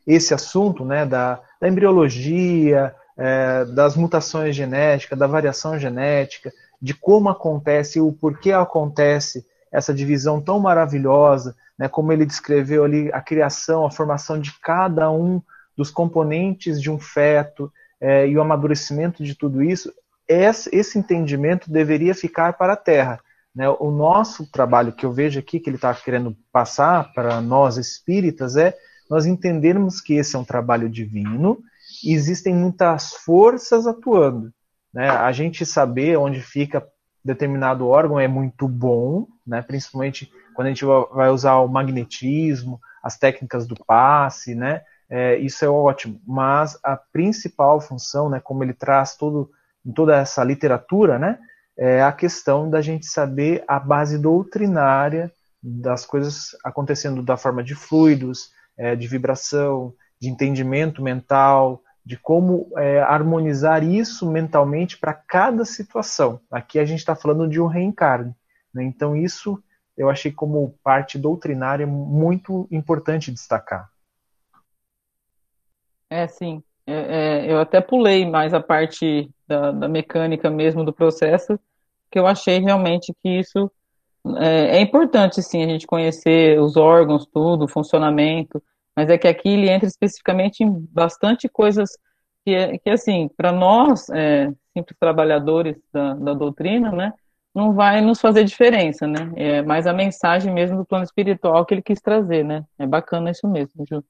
esse 0.05 0.33
assunto 0.33 0.83
né, 0.83 1.05
da, 1.05 1.39
da 1.61 1.67
embriologia, 1.67 2.93
é, 3.17 3.65
das 3.65 3.95
mutações 3.95 4.55
genéticas, 4.55 5.17
da 5.17 5.27
variação 5.27 5.79
genética, 5.79 6.51
de 6.81 6.93
como 6.93 7.29
acontece 7.29 8.01
o 8.01 8.11
porquê 8.11 8.51
acontece 8.51 9.45
essa 9.73 9.93
divisão 9.93 10.39
tão 10.39 10.59
maravilhosa, 10.59 11.55
né, 11.77 11.89
como 11.89 12.13
ele 12.13 12.25
descreveu 12.25 12.83
ali 12.83 13.11
a 13.11 13.19
criação, 13.19 13.85
a 13.85 13.91
formação 13.91 14.39
de 14.39 14.53
cada 14.61 15.09
um 15.11 15.41
dos 15.75 15.89
componentes 15.89 16.79
de 16.79 16.91
um 16.91 16.99
feto 16.99 17.73
é, 17.99 18.27
e 18.27 18.37
o 18.37 18.41
amadurecimento 18.41 19.23
de 19.23 19.33
tudo 19.33 19.63
isso, 19.63 19.91
esse, 20.27 20.97
entendimento 20.97 21.71
deveria 21.71 22.13
ficar 22.13 22.53
para 22.53 22.73
a 22.73 22.77
Terra. 22.77 23.19
Né? 23.55 23.67
O 23.69 23.91
nosso 23.91 24.49
trabalho 24.49 24.93
que 24.93 25.05
eu 25.05 25.11
vejo 25.11 25.39
aqui, 25.39 25.59
que 25.59 25.69
ele 25.69 25.77
está 25.77 25.93
querendo 25.93 26.35
passar 26.51 27.11
para 27.13 27.41
nós 27.41 27.77
espíritas, 27.77 28.55
é 28.55 28.75
nós 29.09 29.25
entendermos 29.25 29.99
que 29.99 30.13
esse 30.13 30.35
é 30.35 30.39
um 30.39 30.45
trabalho 30.45 30.89
divino 30.89 31.59
e 32.03 32.13
existem 32.13 32.53
muitas 32.53 33.13
forças 33.13 33.85
atuando. 33.85 34.51
Né? 34.93 35.09
A 35.09 35.31
gente 35.31 35.65
saber 35.65 36.17
onde 36.17 36.41
fica 36.41 36.85
determinado 37.23 37.87
órgão 37.87 38.19
é 38.19 38.27
muito 38.27 38.67
bom, 38.67 39.27
né? 39.45 39.61
principalmente 39.61 40.31
quando 40.53 40.67
a 40.67 40.69
gente 40.69 40.85
vai 40.85 41.29
usar 41.29 41.57
o 41.57 41.67
magnetismo, 41.67 42.79
as 43.03 43.17
técnicas 43.17 43.67
do 43.67 43.75
passe, 43.85 44.55
né? 44.55 44.81
É, 45.09 45.35
isso 45.37 45.65
é 45.65 45.69
ótimo. 45.69 46.21
Mas 46.25 46.77
a 46.83 46.95
principal 46.95 47.81
função, 47.81 48.29
né, 48.29 48.39
como 48.39 48.63
ele 48.63 48.73
traz 48.73 49.15
todo, 49.15 49.51
em 49.85 49.91
toda 49.91 50.15
essa 50.15 50.43
literatura, 50.43 51.19
né, 51.19 51.37
é 51.77 52.01
a 52.01 52.11
questão 52.11 52.69
da 52.69 52.81
gente 52.81 53.05
saber 53.05 53.63
a 53.67 53.79
base 53.79 54.17
doutrinária 54.17 55.31
das 55.61 56.05
coisas 56.05 56.49
acontecendo 56.63 57.21
da 57.21 57.37
forma 57.37 57.63
de 57.63 57.75
fluidos, 57.75 58.51
é, 58.77 58.95
de 58.95 59.07
vibração, 59.07 59.93
de 60.19 60.29
entendimento 60.29 61.01
mental, 61.01 61.81
de 62.05 62.17
como 62.17 62.69
é, 62.77 63.01
harmonizar 63.01 63.83
isso 63.83 64.29
mentalmente 64.29 64.97
para 64.97 65.13
cada 65.13 65.63
situação. 65.63 66.41
Aqui 66.51 66.79
a 66.79 66.85
gente 66.85 66.99
está 66.99 67.15
falando 67.15 67.47
de 67.47 67.61
um 67.61 67.67
reencarne. 67.67 68.35
Né? 68.73 68.83
Então, 68.83 69.15
isso 69.15 69.61
eu 69.95 70.09
achei 70.09 70.31
como 70.31 70.75
parte 70.83 71.17
doutrinária 71.17 71.87
muito 71.87 72.67
importante 72.71 73.31
destacar. 73.31 73.89
É, 76.09 76.27
sim. 76.27 76.61
É, 76.85 76.93
é, 77.45 77.51
eu 77.51 77.59
até 77.59 77.79
pulei 77.79 78.29
mais 78.29 78.53
a 78.53 78.59
parte 78.59 79.29
da, 79.47 79.71
da, 79.71 79.87
mecânica 79.87 80.49
mesmo 80.49 80.83
do 80.83 80.91
processo, 80.91 81.57
que 82.11 82.19
eu 82.19 82.27
achei 82.27 82.59
realmente 82.59 83.13
que 83.23 83.29
isso 83.39 83.71
é, 84.37 84.77
é 84.77 84.81
importante, 84.81 85.41
sim, 85.41 85.63
a 85.63 85.67
gente 85.67 85.87
conhecer 85.87 86.59
os 86.59 86.75
órgãos, 86.75 87.25
tudo, 87.25 87.65
o 87.65 87.67
funcionamento, 87.69 88.61
mas 88.95 89.09
é 89.09 89.17
que 89.17 89.27
aqui 89.27 89.49
ele 89.49 89.69
entra 89.69 89.87
especificamente 89.87 90.63
em 90.63 90.71
bastante 90.91 91.49
coisas 91.49 91.91
que, 92.45 92.77
que 92.79 92.89
assim, 92.89 93.29
para 93.35 93.51
nós, 93.51 94.09
é, 94.09 94.51
simples 94.75 94.97
trabalhadores 94.99 95.77
da, 95.91 96.13
da 96.15 96.33
doutrina, 96.33 96.91
né, 96.91 97.13
não 97.53 97.73
vai 97.73 98.01
nos 98.01 98.19
fazer 98.19 98.43
diferença, 98.43 99.07
né? 99.07 99.31
É 99.35 99.61
mais 99.61 99.85
a 99.85 99.93
mensagem 99.93 100.51
mesmo 100.51 100.77
do 100.77 100.85
plano 100.85 101.03
espiritual 101.03 101.65
que 101.65 101.73
ele 101.73 101.83
quis 101.83 102.01
trazer, 102.01 102.43
né? 102.43 102.65
É 102.79 102.87
bacana 102.87 103.29
isso 103.29 103.47
mesmo, 103.47 103.85
Ju. 103.87 104.03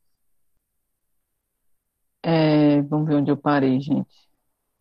É, 2.24 2.82
vamos 2.84 3.08
ver 3.08 3.16
onde 3.16 3.30
eu 3.30 3.38
parei, 3.38 3.82
gente. 3.82 4.08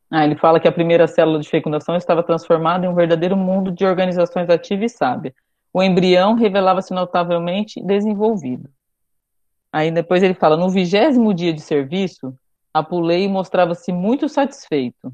Ah, 0.08 0.24
ele 0.24 0.36
fala 0.36 0.60
que 0.60 0.68
a 0.68 0.72
primeira 0.72 1.08
célula 1.08 1.40
de 1.40 1.48
fecundação 1.48 1.96
estava 1.96 2.22
transformada 2.22 2.86
em 2.86 2.88
um 2.88 2.94
verdadeiro 2.94 3.36
mundo 3.36 3.72
de 3.72 3.84
organizações 3.84 4.48
ativas 4.48 4.92
e 4.92 4.96
sábias. 4.96 5.34
O 5.72 5.82
embrião 5.82 6.34
revelava-se 6.34 6.92
notavelmente 6.94 7.82
desenvolvido. 7.82 8.70
Aí 9.72 9.90
depois 9.90 10.22
ele 10.22 10.34
fala, 10.34 10.56
no 10.56 10.68
vigésimo 10.68 11.32
dia 11.32 11.52
de 11.52 11.62
serviço, 11.62 12.34
Apulei 12.74 13.26
mostrava-se 13.26 13.90
muito 13.90 14.28
satisfeito. 14.28 15.12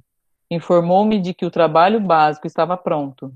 Informou-me 0.51 1.21
de 1.21 1.33
que 1.33 1.47
o 1.47 1.51
trabalho 1.51 2.01
básico 2.01 2.47
estava 2.47 2.77
pronto. 2.77 3.33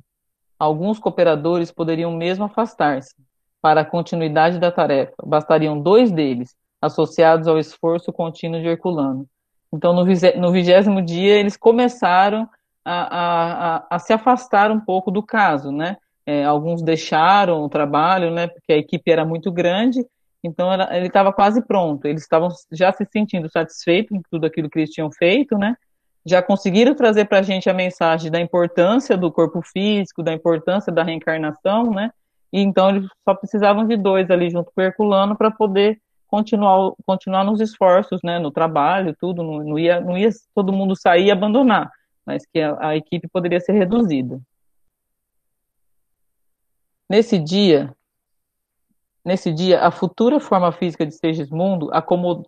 Alguns 0.58 0.98
cooperadores 0.98 1.70
poderiam 1.70 2.10
mesmo 2.12 2.44
afastar-se. 2.44 3.14
Para 3.60 3.82
a 3.82 3.84
continuidade 3.84 4.58
da 4.58 4.72
tarefa, 4.72 5.14
bastariam 5.24 5.80
dois 5.80 6.10
deles, 6.10 6.56
associados 6.80 7.46
ao 7.46 7.58
esforço 7.58 8.12
contínuo 8.12 8.60
de 8.60 8.66
Herculano. 8.66 9.26
Então, 9.72 9.92
no 9.92 10.52
vigésimo 10.52 11.00
dia, 11.00 11.34
eles 11.34 11.56
começaram 11.56 12.48
a, 12.84 13.76
a, 13.76 13.86
a, 13.90 13.98
se 14.00 14.12
afastar 14.12 14.70
um 14.72 14.80
pouco 14.80 15.10
do 15.10 15.22
caso, 15.22 15.70
né? 15.70 15.96
É, 16.26 16.44
alguns 16.44 16.82
deixaram 16.82 17.62
o 17.62 17.68
trabalho, 17.68 18.30
né? 18.32 18.48
Porque 18.48 18.72
a 18.72 18.76
equipe 18.76 19.10
era 19.10 19.24
muito 19.24 19.50
grande 19.50 20.04
então 20.42 20.72
era, 20.72 20.96
ele 20.96 21.06
estava 21.06 21.32
quase 21.32 21.62
pronto. 21.62 22.04
Eles 22.06 22.22
estavam 22.22 22.48
já 22.70 22.92
se 22.92 23.06
sentindo 23.06 23.48
satisfeitos 23.50 24.16
com 24.16 24.22
tudo 24.30 24.46
aquilo 24.46 24.68
que 24.68 24.80
eles 24.80 24.90
tinham 24.90 25.10
feito, 25.10 25.56
né? 25.56 25.76
Já 26.24 26.42
conseguiram 26.42 26.94
trazer 26.94 27.26
para 27.26 27.38
a 27.38 27.42
gente 27.42 27.68
a 27.70 27.74
mensagem 27.74 28.30
da 28.30 28.40
importância 28.40 29.16
do 29.16 29.30
corpo 29.30 29.60
físico, 29.62 30.22
da 30.22 30.32
importância 30.32 30.92
da 30.92 31.02
reencarnação, 31.02 31.90
né? 31.90 32.10
E 32.52 32.60
então 32.60 32.90
eles 32.90 33.08
só 33.24 33.34
precisavam 33.34 33.86
de 33.86 33.96
dois 33.96 34.30
ali 34.30 34.50
junto 34.50 34.70
com 34.74 34.80
o 34.80 34.84
Herculano 34.84 35.36
para 35.36 35.50
poder 35.50 36.00
continuar, 36.26 36.92
continuar 37.06 37.44
nos 37.44 37.60
esforços, 37.60 38.20
né? 38.24 38.38
No 38.38 38.50
trabalho, 38.50 39.16
tudo. 39.18 39.42
Não, 39.42 39.64
não, 39.64 39.78
ia, 39.78 40.00
não 40.00 40.18
ia 40.18 40.30
todo 40.54 40.72
mundo 40.72 40.96
sair 40.96 41.26
e 41.26 41.30
abandonar, 41.30 41.90
mas 42.26 42.44
que 42.46 42.60
a, 42.60 42.88
a 42.88 42.96
equipe 42.96 43.28
poderia 43.28 43.60
ser 43.60 43.72
reduzida. 43.72 44.40
Nesse 47.08 47.38
dia, 47.38 47.94
nesse 49.24 49.52
dia, 49.52 49.80
a 49.80 49.90
futura 49.90 50.40
forma 50.40 50.72
física 50.72 51.06
de 51.06 51.14
Segismundo 51.14 51.90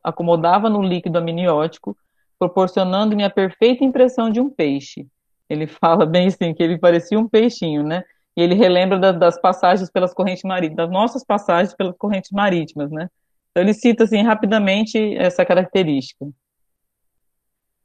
acomodava 0.03 0.69
no 0.69 0.83
líquido 0.83 1.19
amniótico, 1.19 1.97
proporcionando-me 2.39 3.25
a 3.25 3.31
perfeita 3.31 3.85
impressão 3.85 4.31
de 4.31 4.41
um 4.41 4.51
peixe. 4.51 5.07
Ele 5.49 5.67
fala 5.69 6.05
bem 6.05 6.29
assim, 6.29 6.53
que 6.55 6.63
ele 6.63 6.79
parecia 6.79 7.19
um 7.19 7.29
peixinho, 7.29 7.83
né? 7.83 8.03
E 8.37 8.43
ele 8.43 8.55
relembra 8.55 8.99
da, 8.99 9.13
das 9.13 9.41
passagens 9.41 9.89
pelas 9.91 10.13
correntes 10.13 10.43
marítimas, 10.43 10.77
das 10.77 10.91
nossas 10.91 11.25
passagens 11.25 11.75
pelas 11.75 11.97
correntes 11.97 12.31
marítimas, 12.33 12.91
né? 12.91 13.09
Então 13.51 13.63
ele 13.63 13.73
cita 13.73 14.05
assim 14.05 14.23
rapidamente 14.23 15.17
essa 15.17 15.45
característica. 15.45 16.27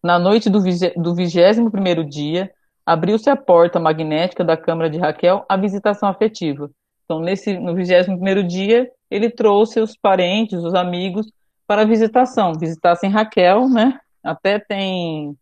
Na 0.04 0.18
noite 0.18 0.50
do 0.50 1.14
vigésimo 1.14 1.70
primeiro 1.70 2.04
dia, 2.04 2.52
abriu-se 2.86 3.30
a 3.30 3.36
porta 3.36 3.80
magnética 3.80 4.44
da 4.44 4.58
câmara 4.58 4.90
de 4.90 4.98
Raquel 4.98 5.46
à 5.48 5.56
visitação 5.56 6.10
afetiva. 6.10 6.72
Então, 7.10 7.20
nesse, 7.20 7.58
no 7.58 7.74
vigésimo 7.74 8.18
primeiro 8.18 8.44
dia, 8.44 8.88
ele 9.10 9.32
trouxe 9.32 9.80
os 9.80 9.98
parentes, 9.98 10.64
os 10.64 10.76
amigos, 10.76 11.32
para 11.66 11.82
a 11.82 11.86
visitação. 11.86 12.54
Visitassem 12.54 13.10
Raquel, 13.10 13.68
né? 13.68 14.00
Até 14.24 14.60
tem, 14.60 15.36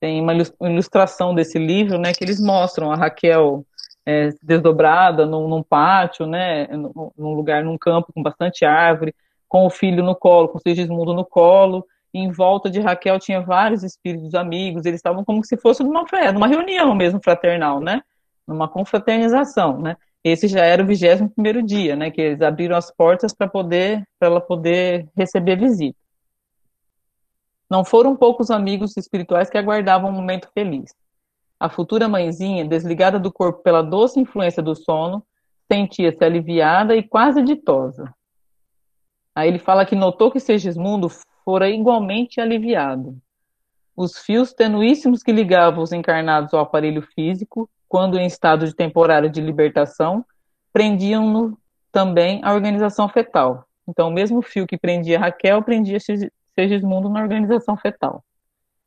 tem 0.00 0.20
uma 0.20 0.32
ilustração 0.68 1.36
desse 1.36 1.56
livro, 1.56 1.98
né? 1.98 2.12
Que 2.12 2.24
eles 2.24 2.40
mostram 2.40 2.90
a 2.90 2.96
Raquel 2.96 3.64
é, 4.04 4.30
desdobrada 4.42 5.24
num, 5.24 5.46
num 5.46 5.62
pátio, 5.62 6.26
né? 6.26 6.66
Num 6.66 7.32
lugar, 7.32 7.62
num 7.62 7.78
campo 7.78 8.12
com 8.12 8.20
bastante 8.20 8.64
árvore, 8.64 9.14
com 9.48 9.66
o 9.66 9.70
filho 9.70 10.02
no 10.02 10.16
colo, 10.16 10.48
com 10.48 10.58
o 10.58 10.60
Sigismundo 10.60 11.14
no 11.14 11.24
colo, 11.24 11.86
em 12.12 12.28
volta 12.32 12.68
de 12.68 12.80
Raquel 12.80 13.20
tinha 13.20 13.40
vários 13.40 13.84
espíritos 13.84 14.34
amigos, 14.34 14.84
eles 14.84 14.98
estavam 14.98 15.24
como 15.24 15.44
se 15.44 15.56
fosse 15.56 15.84
numa, 15.84 16.04
numa 16.34 16.48
reunião 16.48 16.92
mesmo 16.92 17.20
fraternal, 17.22 17.78
né? 17.78 18.02
Numa 18.44 18.66
confraternização, 18.66 19.78
né? 19.78 19.96
Esse 20.28 20.48
já 20.48 20.64
era 20.64 20.82
o 20.82 20.86
21 20.86 21.28
primeiro 21.28 21.62
dia, 21.62 21.96
né? 21.96 22.10
Que 22.10 22.20
eles 22.20 22.42
abriram 22.42 22.76
as 22.76 22.90
portas 22.90 23.34
para 23.34 23.48
poder, 23.48 24.06
para 24.18 24.28
ela 24.28 24.40
poder 24.40 25.08
receber 25.16 25.56
visita. 25.56 25.98
Não 27.70 27.84
foram 27.84 28.16
poucos 28.16 28.50
amigos 28.50 28.96
espirituais 28.96 29.50
que 29.50 29.58
aguardavam 29.58 30.10
um 30.10 30.14
momento 30.14 30.48
feliz. 30.54 30.94
A 31.60 31.68
futura 31.68 32.08
mãezinha, 32.08 32.64
desligada 32.64 33.18
do 33.18 33.32
corpo 33.32 33.62
pela 33.62 33.82
doce 33.82 34.20
influência 34.20 34.62
do 34.62 34.74
sono, 34.74 35.22
sentia-se 35.70 36.24
aliviada 36.24 36.96
e 36.96 37.02
quase 37.02 37.42
ditosa. 37.42 38.12
Aí 39.34 39.48
ele 39.48 39.58
fala 39.58 39.84
que 39.84 39.94
notou 39.94 40.30
que 40.30 40.40
Segismundo 40.40 41.08
fora 41.44 41.68
igualmente 41.68 42.40
aliviado. 42.40 43.16
Os 43.96 44.18
fios 44.18 44.52
tenuíssimos 44.52 45.22
que 45.22 45.32
ligavam 45.32 45.82
os 45.82 45.92
encarnados 45.92 46.54
ao 46.54 46.60
aparelho 46.60 47.02
físico, 47.02 47.68
quando 47.88 48.18
em 48.18 48.26
estado 48.26 48.66
de 48.66 48.74
temporário 48.74 49.30
de 49.30 49.40
libertação, 49.40 50.24
prendiam-no 50.72 51.58
também 51.90 52.40
à 52.44 52.52
organização 52.52 53.08
fetal. 53.08 53.64
Então, 53.88 54.08
o 54.08 54.12
mesmo 54.12 54.42
fio 54.42 54.66
que 54.66 54.76
prendia 54.76 55.18
Raquel, 55.18 55.62
prendia 55.62 55.98
Segismundo 56.54 57.08
na 57.08 57.22
organização 57.22 57.76
fetal. 57.76 58.22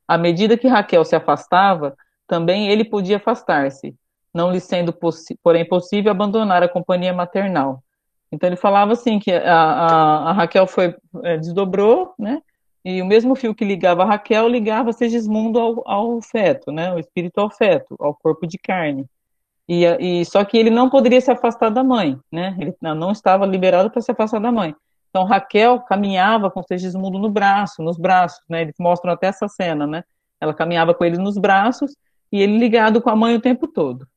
À 0.08 0.18
medida 0.18 0.58
que 0.58 0.68
Raquel 0.68 1.04
se 1.06 1.16
afastava, 1.16 1.96
também 2.28 2.70
ele 2.70 2.84
podia 2.84 3.18
afastar-se, 3.18 3.96
não 4.34 4.52
lhe 4.52 4.60
sendo, 4.60 4.94
porém, 5.42 5.68
possível 5.68 6.12
abandonar 6.12 6.62
a 6.62 6.70
companhia 6.70 7.14
maternal. 7.14 7.84
Então 8.32 8.48
ele 8.48 8.56
falava 8.56 8.94
assim 8.94 9.20
que 9.20 9.32
a, 9.32 9.54
a, 9.54 10.30
a 10.30 10.32
Raquel 10.34 10.66
foi 10.66 10.96
é, 11.24 11.38
desdobrou, 11.38 12.14
né? 12.18 12.42
E 12.84 13.02
o 13.02 13.06
mesmo 13.06 13.36
fio 13.36 13.54
que 13.54 13.64
ligava 13.64 14.04
a 14.04 14.06
Raquel 14.06 14.48
ligava 14.48 14.92
Segismundo 14.92 15.60
ao, 15.60 15.88
ao 15.88 16.22
feto, 16.22 16.72
né? 16.72 16.94
O 16.94 17.00
espírito 17.00 17.40
ao 17.40 17.50
feto, 17.50 17.96
ao 18.00 18.14
corpo 18.16 18.48
de 18.48 18.58
carne. 18.58 19.06
E, 19.70 19.86
e 19.86 20.26
só 20.26 20.44
que 20.44 20.58
ele 20.58 20.70
não 20.70 20.90
poderia 20.90 21.22
se 21.22 21.32
afastar 21.32 21.70
da 21.70 21.84
mãe, 21.84 22.20
né? 22.32 22.56
Ele 22.60 22.76
não 22.82 23.12
estava 23.12 23.46
liberado 23.46 23.90
para 23.92 24.02
se 24.02 24.12
afastar 24.12 24.40
da 24.40 24.52
mãe. 24.52 24.76
Então 25.10 25.26
Raquel 25.26 25.80
caminhava 25.82 26.50
com 26.50 26.64
Segismundo 26.64 27.20
no 27.20 27.30
braço, 27.30 27.84
nos 27.84 27.98
braços, 27.98 28.42
né? 28.50 28.64
Eles 28.64 28.76
mostram 28.80 29.14
até 29.14 29.28
essa 29.28 29.48
cena, 29.48 29.86
né? 29.86 30.04
Ela 30.40 30.54
caminhava 30.54 30.94
com 30.94 31.06
ele 31.06 31.18
nos 31.18 31.38
braços 31.38 31.96
e 32.32 32.42
ele 32.42 32.58
ligado 32.58 33.02
com 33.02 33.10
a 33.10 33.16
mãe 33.16 33.36
o 33.36 33.42
tempo 33.42 33.68
todo. 33.68 34.08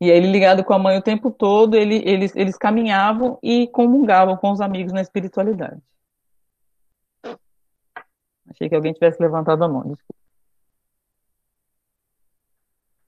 E 0.00 0.08
ele 0.08 0.30
ligado 0.30 0.62
com 0.62 0.72
a 0.72 0.78
mãe 0.78 0.96
o 0.96 1.02
tempo 1.02 1.30
todo, 1.30 1.74
ele, 1.74 2.02
eles, 2.04 2.34
eles 2.36 2.56
caminhavam 2.56 3.38
e 3.42 3.66
comungavam 3.68 4.36
com 4.36 4.52
os 4.52 4.60
amigos 4.60 4.92
na 4.92 5.00
espiritualidade. 5.00 5.80
Achei 8.48 8.68
que 8.68 8.74
alguém 8.74 8.92
tivesse 8.92 9.20
levantado 9.20 9.62
a 9.64 9.68
mão, 9.68 9.82
desculpa. 9.82 10.14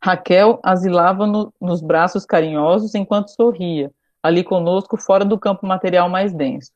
Raquel 0.02 0.58
asilava 0.62 1.26
no, 1.26 1.52
nos 1.60 1.80
braços 1.82 2.24
carinhosos 2.24 2.94
enquanto 2.94 3.28
sorria, 3.28 3.92
ali 4.22 4.42
conosco, 4.42 4.96
fora 4.96 5.24
do 5.24 5.38
campo 5.38 5.66
material 5.66 6.08
mais 6.08 6.32
denso. 6.32 6.72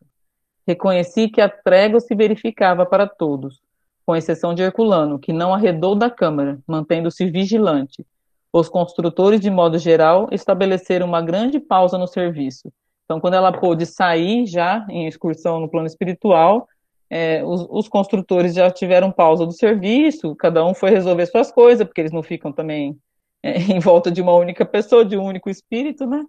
Reconheci 0.67 1.29
que 1.29 1.41
a 1.41 1.49
trégua 1.49 2.01
se 2.01 2.15
verificava 2.15 2.87
para 2.87 3.07
todos, 3.07 3.61
com 4.07 4.15
exceção 4.15 4.55
de 4.55 4.63
Herculano, 4.63 5.19
que 5.19 5.33
não 5.33 5.55
arredou 5.55 5.95
da 5.95 6.11
câmara, 6.11 6.59
mantendo-se 6.67 7.31
vigilante, 7.31 8.07
os 8.55 8.69
construtores, 8.69 9.41
de 9.41 9.51
modo 9.51 9.79
geral, 9.79 10.29
estabeleceram 10.31 11.09
uma 11.09 11.21
grande 11.21 11.59
pausa 11.59 11.99
no 11.99 12.07
serviço. 12.07 12.73
Então, 13.05 13.19
quando 13.19 13.35
ela 13.35 13.51
pôde 13.51 13.85
sair 13.85 14.47
já 14.47 14.87
em 14.89 15.09
excursão 15.09 15.59
no 15.59 15.69
plano 15.69 15.89
espiritual, 15.89 16.69
é, 17.11 17.45
os, 17.45 17.67
os, 17.69 17.89
construtores 17.89 18.55
já 18.55 18.71
tiveram 18.71 19.11
pausa 19.11 19.45
do 19.45 19.51
serviço, 19.51 20.37
cada 20.37 20.65
um 20.65 20.73
foi 20.73 20.91
resolver 20.91 21.27
suas 21.27 21.51
coisas, 21.51 21.85
porque 21.85 22.01
eles 22.01 22.13
não 22.13 22.23
ficam 22.23 22.53
também 22.53 22.97
é, 23.43 23.59
em 23.75 23.81
volta 23.81 24.09
de 24.09 24.23
uma 24.23 24.35
única 24.35 24.65
pessoa, 24.65 25.05
de 25.05 25.19
um 25.19 25.25
único 25.25 25.51
espírito, 25.51 26.07
né? 26.07 26.25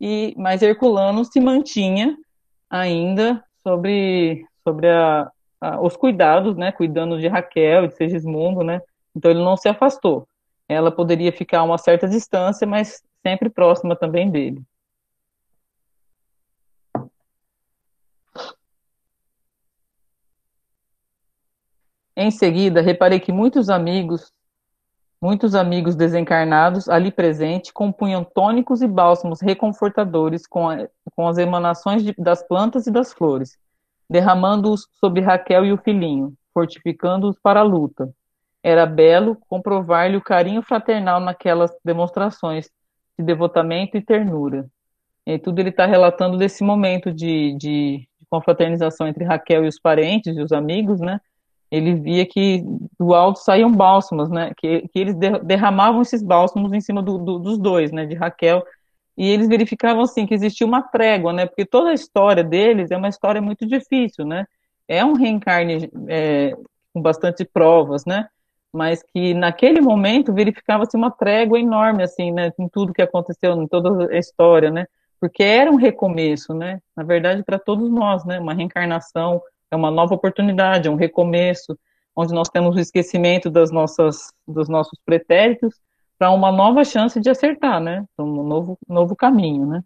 E, 0.00 0.34
mas 0.38 0.62
Herculano 0.62 1.26
se 1.26 1.38
mantinha 1.40 2.16
ainda 2.70 3.44
sobre, 3.62 4.46
sobre 4.64 4.88
a, 4.88 5.30
a, 5.60 5.80
os 5.82 5.94
cuidados, 5.94 6.56
né? 6.56 6.72
Cuidando 6.72 7.20
de 7.20 7.28
Raquel 7.28 7.86
de 7.86 7.96
Segismundo, 7.96 8.64
né? 8.64 8.80
Então 9.14 9.30
ele 9.30 9.44
não 9.44 9.58
se 9.58 9.68
afastou 9.68 10.26
ela 10.68 10.90
poderia 10.90 11.32
ficar 11.32 11.60
a 11.60 11.64
uma 11.64 11.78
certa 11.78 12.08
distância, 12.08 12.66
mas 12.66 13.02
sempre 13.22 13.48
próxima 13.48 13.96
também 13.96 14.30
dele. 14.30 14.62
Em 22.16 22.30
seguida, 22.30 22.80
reparei 22.80 23.20
que 23.20 23.30
muitos 23.30 23.68
amigos, 23.68 24.32
muitos 25.20 25.54
amigos 25.54 25.94
desencarnados 25.94 26.88
ali 26.88 27.12
presentes 27.12 27.70
compunham 27.70 28.24
tônicos 28.24 28.80
e 28.80 28.88
bálsamos 28.88 29.42
reconfortadores 29.42 30.46
com, 30.46 30.70
a, 30.70 30.88
com 31.14 31.28
as 31.28 31.36
emanações 31.36 32.02
de, 32.02 32.14
das 32.16 32.42
plantas 32.42 32.86
e 32.86 32.90
das 32.90 33.12
flores, 33.12 33.58
derramando-os 34.08 34.88
sobre 34.94 35.20
Raquel 35.20 35.66
e 35.66 35.72
o 35.72 35.76
filhinho, 35.76 36.32
fortificando-os 36.54 37.38
para 37.38 37.60
a 37.60 37.64
luta, 37.64 38.10
era 38.62 38.84
belo 38.86 39.36
comprovar-lhe 39.48 40.16
o 40.16 40.22
carinho 40.22 40.62
fraternal 40.62 41.20
naquelas 41.20 41.70
demonstrações 41.84 42.68
de 43.18 43.24
devotamento 43.24 43.96
e 43.96 44.02
ternura. 44.02 44.66
E 45.26 45.38
tudo 45.38 45.60
ele 45.60 45.70
está 45.70 45.86
relatando 45.86 46.36
desse 46.36 46.62
momento 46.62 47.12
de, 47.12 47.54
de, 47.56 48.08
de, 48.18 48.28
confraternização 48.28 49.06
entre 49.06 49.24
Raquel 49.24 49.64
e 49.64 49.68
os 49.68 49.78
parentes 49.78 50.36
e 50.36 50.40
os 50.40 50.52
amigos, 50.52 51.00
né? 51.00 51.20
Ele 51.70 51.94
via 51.94 52.24
que 52.26 52.64
do 52.98 53.14
alto 53.14 53.40
saíam 53.40 53.72
bálsamos, 53.72 54.30
né? 54.30 54.52
Que, 54.56 54.86
que 54.88 54.98
eles 54.98 55.14
derramavam 55.44 56.02
esses 56.02 56.22
bálsamos 56.22 56.72
em 56.72 56.80
cima 56.80 57.02
do, 57.02 57.18
do, 57.18 57.38
dos 57.38 57.58
dois, 57.58 57.90
né? 57.92 58.06
De 58.06 58.14
Raquel 58.14 58.62
e 59.16 59.28
eles 59.28 59.48
verificavam 59.48 60.02
assim 60.02 60.26
que 60.26 60.34
existia 60.34 60.66
uma 60.66 60.82
trégua, 60.82 61.32
né? 61.32 61.46
Porque 61.46 61.64
toda 61.64 61.90
a 61.90 61.94
história 61.94 62.44
deles 62.44 62.90
é 62.90 62.96
uma 62.96 63.08
história 63.08 63.40
muito 63.40 63.66
difícil, 63.66 64.26
né? 64.26 64.46
É 64.86 65.04
um 65.04 65.14
reencarne 65.14 65.90
é, 66.08 66.54
com 66.92 67.00
bastante 67.00 67.44
provas, 67.44 68.04
né? 68.04 68.28
Mas 68.76 69.02
que 69.02 69.32
naquele 69.32 69.80
momento 69.80 70.34
verificava-se 70.34 70.94
uma 70.96 71.10
trégua 71.10 71.58
enorme, 71.58 72.02
assim, 72.02 72.30
né, 72.30 72.52
em 72.58 72.68
tudo 72.68 72.92
que 72.92 73.00
aconteceu, 73.00 73.52
em 73.54 73.66
toda 73.66 74.12
a 74.12 74.18
história, 74.18 74.70
né, 74.70 74.86
porque 75.18 75.42
era 75.42 75.70
um 75.70 75.76
recomeço, 75.76 76.52
né, 76.52 76.80
na 76.94 77.02
verdade 77.02 77.42
para 77.42 77.58
todos 77.58 77.90
nós, 77.90 78.24
né, 78.26 78.38
uma 78.38 78.52
reencarnação, 78.52 79.40
é 79.70 79.76
uma 79.76 79.90
nova 79.90 80.14
oportunidade, 80.14 80.88
é 80.88 80.90
um 80.90 80.96
recomeço, 80.96 81.78
onde 82.14 82.34
nós 82.34 82.50
temos 82.50 82.76
o 82.76 82.80
esquecimento 82.80 83.50
das 83.50 83.70
nossas, 83.70 84.32
dos 84.46 84.68
nossos 84.68 84.98
pretéritos, 85.04 85.74
para 86.18 86.30
uma 86.30 86.52
nova 86.52 86.84
chance 86.84 87.18
de 87.20 87.30
acertar, 87.30 87.80
né, 87.80 88.04
um 88.18 88.42
novo, 88.42 88.78
novo 88.86 89.16
caminho, 89.16 89.66
né. 89.66 89.82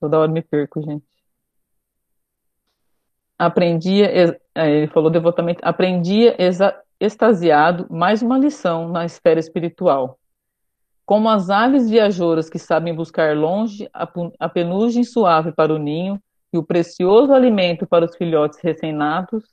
Toda 0.00 0.18
hora 0.18 0.32
me 0.32 0.42
perco, 0.42 0.82
gente 0.82 1.11
aprendia, 3.46 4.06
é, 4.54 4.70
ele 4.70 4.86
falou 4.86 5.10
devotamente, 5.10 5.58
aprendia 5.62 6.36
extasiado 7.00 7.86
mais 7.90 8.22
uma 8.22 8.38
lição 8.38 8.88
na 8.88 9.04
esfera 9.04 9.40
espiritual. 9.40 10.18
Como 11.04 11.28
as 11.28 11.50
aves 11.50 11.90
viajoras 11.90 12.48
que 12.48 12.58
sabem 12.58 12.94
buscar 12.94 13.36
longe 13.36 13.88
a 14.38 14.48
penugem 14.48 15.02
suave 15.02 15.50
para 15.50 15.74
o 15.74 15.78
ninho 15.78 16.20
e 16.52 16.58
o 16.58 16.62
precioso 16.62 17.32
alimento 17.32 17.86
para 17.86 18.04
os 18.04 18.14
filhotes 18.16 18.60
recém-natos, 18.62 19.44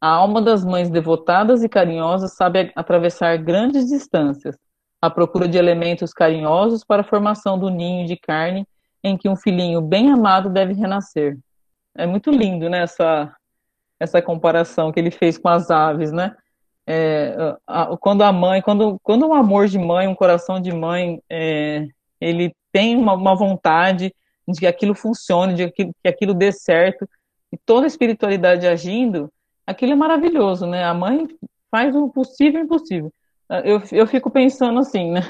A 0.00 0.08
alma 0.10 0.40
das 0.40 0.64
mães 0.64 0.88
devotadas 0.88 1.64
e 1.64 1.68
carinhosas 1.68 2.36
sabe 2.36 2.72
atravessar 2.76 3.36
grandes 3.38 3.86
distâncias, 3.88 4.56
à 5.02 5.10
procura 5.10 5.48
de 5.48 5.58
elementos 5.58 6.12
carinhosos 6.12 6.84
para 6.84 7.02
a 7.02 7.04
formação 7.04 7.58
do 7.58 7.68
ninho 7.68 8.06
de 8.06 8.16
carne 8.16 8.64
em 9.02 9.16
que 9.16 9.28
um 9.28 9.34
filhinho 9.34 9.80
bem 9.80 10.10
amado 10.10 10.48
deve 10.50 10.72
renascer. 10.72 11.36
É 11.98 12.06
muito 12.06 12.30
lindo, 12.30 12.70
né, 12.70 12.82
essa, 12.82 13.34
essa 13.98 14.22
comparação 14.22 14.92
que 14.92 15.00
ele 15.00 15.10
fez 15.10 15.36
com 15.36 15.48
as 15.48 15.70
aves, 15.70 16.12
né? 16.12 16.36
É, 16.86 17.36
a, 17.66 17.96
quando 17.98 18.22
a 18.22 18.32
mãe, 18.32 18.62
quando, 18.62 18.98
quando 19.02 19.26
um 19.26 19.34
amor 19.34 19.66
de 19.66 19.78
mãe, 19.78 20.08
um 20.08 20.14
coração 20.14 20.58
de 20.60 20.72
mãe, 20.72 21.20
é, 21.28 21.86
ele 22.20 22.54
tem 22.72 22.96
uma, 22.96 23.12
uma, 23.12 23.34
vontade 23.34 24.14
de 24.46 24.60
que 24.60 24.66
aquilo 24.66 24.94
funcione, 24.94 25.54
de 25.54 25.70
que, 25.70 25.86
que 25.86 26.08
aquilo 26.08 26.32
dê 26.32 26.50
certo, 26.50 27.06
e 27.52 27.58
toda 27.58 27.84
a 27.84 27.88
espiritualidade 27.88 28.66
agindo, 28.66 29.30
aquilo 29.66 29.92
é 29.92 29.96
maravilhoso, 29.96 30.66
né? 30.66 30.84
A 30.84 30.94
mãe 30.94 31.26
faz 31.70 31.94
o 31.94 32.08
possível 32.08 32.60
e 32.60 32.62
o 32.62 32.64
impossível. 32.64 33.12
Eu, 33.64 33.82
eu 33.92 34.06
fico 34.06 34.30
pensando 34.30 34.78
assim, 34.78 35.10
né? 35.10 35.20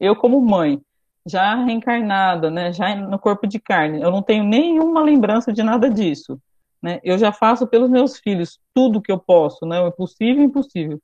Eu 0.00 0.16
como 0.16 0.40
mãe, 0.40 0.80
já 1.26 1.54
reencarnada, 1.64 2.50
né? 2.50 2.72
Já 2.72 2.94
no 2.94 3.18
corpo 3.18 3.46
de 3.46 3.58
carne, 3.58 4.00
eu 4.02 4.10
não 4.10 4.22
tenho 4.22 4.44
nenhuma 4.44 5.02
lembrança 5.02 5.52
de 5.52 5.62
nada 5.62 5.88
disso, 5.90 6.38
né? 6.82 7.00
Eu 7.02 7.18
já 7.18 7.32
faço 7.32 7.66
pelos 7.66 7.90
meus 7.90 8.18
filhos 8.18 8.58
tudo 8.74 9.00
que 9.00 9.10
eu 9.10 9.18
posso, 9.18 9.64
né? 9.66 9.80
O 9.80 9.92
possível 9.92 10.42
e 10.42 10.46
impossível. 10.46 11.00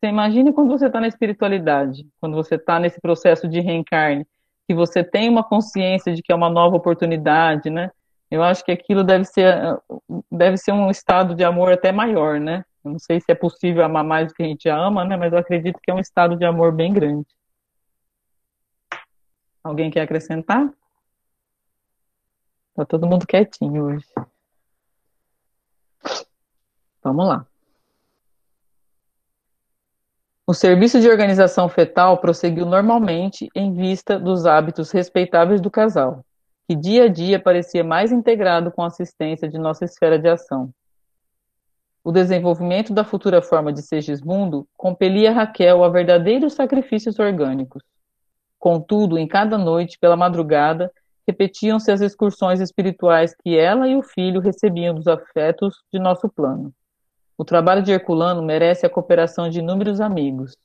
Você 0.00 0.08
imagine 0.08 0.52
quando 0.52 0.70
você 0.70 0.86
está 0.86 1.00
na 1.00 1.08
espiritualidade, 1.08 2.06
quando 2.20 2.34
você 2.34 2.54
está 2.54 2.78
nesse 2.78 3.00
processo 3.00 3.46
de 3.46 3.60
reencarne, 3.60 4.26
que 4.66 4.74
você 4.74 5.04
tem 5.04 5.28
uma 5.28 5.44
consciência 5.44 6.14
de 6.14 6.22
que 6.22 6.32
é 6.32 6.34
uma 6.34 6.48
nova 6.48 6.76
oportunidade, 6.76 7.68
né? 7.68 7.90
Eu 8.30 8.42
acho 8.42 8.64
que 8.64 8.70
aquilo 8.70 9.04
deve 9.04 9.24
ser, 9.24 9.76
deve 10.30 10.56
ser 10.56 10.72
um 10.72 10.90
estado 10.90 11.34
de 11.34 11.44
amor 11.44 11.72
até 11.72 11.92
maior, 11.92 12.38
né? 12.40 12.64
Eu 12.84 12.92
não 12.92 12.98
sei 12.98 13.20
se 13.20 13.26
é 13.30 13.34
possível 13.34 13.84
amar 13.84 14.04
mais 14.04 14.28
do 14.28 14.34
que 14.34 14.42
a 14.42 14.46
gente 14.46 14.68
ama, 14.68 15.04
né? 15.04 15.16
Mas 15.16 15.32
eu 15.32 15.38
acredito 15.38 15.80
que 15.82 15.90
é 15.90 15.94
um 15.94 15.98
estado 15.98 16.36
de 16.36 16.44
amor 16.44 16.72
bem 16.72 16.92
grande. 16.92 17.26
Alguém 19.62 19.90
quer 19.90 20.02
acrescentar? 20.02 20.72
Tá 22.74 22.84
todo 22.84 23.06
mundo 23.06 23.26
quietinho 23.26 23.84
hoje. 23.84 24.06
Vamos 27.02 27.26
lá. 27.26 27.46
O 30.46 30.54
serviço 30.54 31.00
de 31.00 31.08
organização 31.08 31.68
fetal 31.68 32.18
prosseguiu 32.18 32.66
normalmente 32.66 33.48
em 33.54 33.72
vista 33.72 34.18
dos 34.18 34.46
hábitos 34.46 34.90
respeitáveis 34.90 35.60
do 35.60 35.70
casal 35.70 36.24
que 36.70 36.76
dia 36.76 37.06
a 37.06 37.08
dia 37.08 37.40
parecia 37.40 37.82
mais 37.82 38.12
integrado 38.12 38.70
com 38.70 38.80
a 38.80 38.86
assistência 38.86 39.48
de 39.48 39.58
nossa 39.58 39.84
esfera 39.84 40.16
de 40.16 40.28
ação. 40.28 40.72
O 42.04 42.12
desenvolvimento 42.12 42.94
da 42.94 43.02
futura 43.02 43.42
forma 43.42 43.72
de 43.72 43.82
Segismundo 43.82 44.68
compelia 44.76 45.32
Raquel 45.32 45.82
a 45.82 45.88
verdadeiros 45.88 46.52
sacrifícios 46.52 47.18
orgânicos. 47.18 47.82
Contudo, 48.60 49.18
em 49.18 49.26
cada 49.26 49.56
noite, 49.56 49.98
pela 49.98 50.16
madrugada, 50.16 50.92
repetiam-se 51.26 51.90
as 51.90 52.02
excursões 52.02 52.60
espirituais 52.60 53.34
que 53.42 53.56
ela 53.56 53.88
e 53.88 53.96
o 53.96 54.02
filho 54.02 54.38
recebiam 54.38 54.94
dos 54.94 55.06
afetos 55.06 55.82
de 55.90 55.98
nosso 55.98 56.28
plano. 56.28 56.70
O 57.38 57.44
trabalho 57.44 57.82
de 57.82 57.90
Herculano 57.90 58.42
merece 58.42 58.84
a 58.84 58.90
cooperação 58.90 59.48
de 59.48 59.60
inúmeros 59.60 59.98
amigos. 59.98 60.58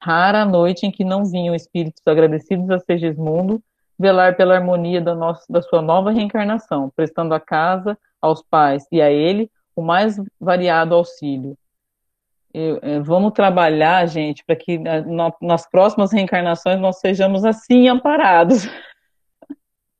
Rara 0.00 0.40
a 0.40 0.46
noite 0.46 0.86
em 0.86 0.90
que 0.90 1.04
não 1.04 1.24
vinham 1.26 1.54
espíritos 1.54 2.02
agradecidos 2.06 2.70
a 2.70 2.78
Segismundo 2.78 3.62
velar 3.98 4.34
pela 4.34 4.54
harmonia 4.54 5.00
da, 5.02 5.14
nossa, 5.14 5.44
da 5.50 5.60
sua 5.60 5.82
nova 5.82 6.10
reencarnação, 6.10 6.90
prestando 6.96 7.34
à 7.34 7.40
casa, 7.40 7.98
aos 8.22 8.42
pais 8.42 8.86
e 8.90 9.02
a 9.02 9.10
ele 9.10 9.50
o 9.76 9.82
mais 9.82 10.16
variado 10.40 10.94
auxílio. 10.94 11.58
Eu, 12.52 12.78
é, 12.82 13.00
vamos 13.00 13.32
trabalhar, 13.32 14.06
gente, 14.06 14.44
para 14.44 14.56
que 14.56 14.78
na, 14.78 15.02
na, 15.02 15.32
nas 15.40 15.68
próximas 15.68 16.12
reencarnações 16.12 16.80
nós 16.80 16.98
sejamos 16.98 17.44
assim 17.44 17.88
amparados. 17.88 18.66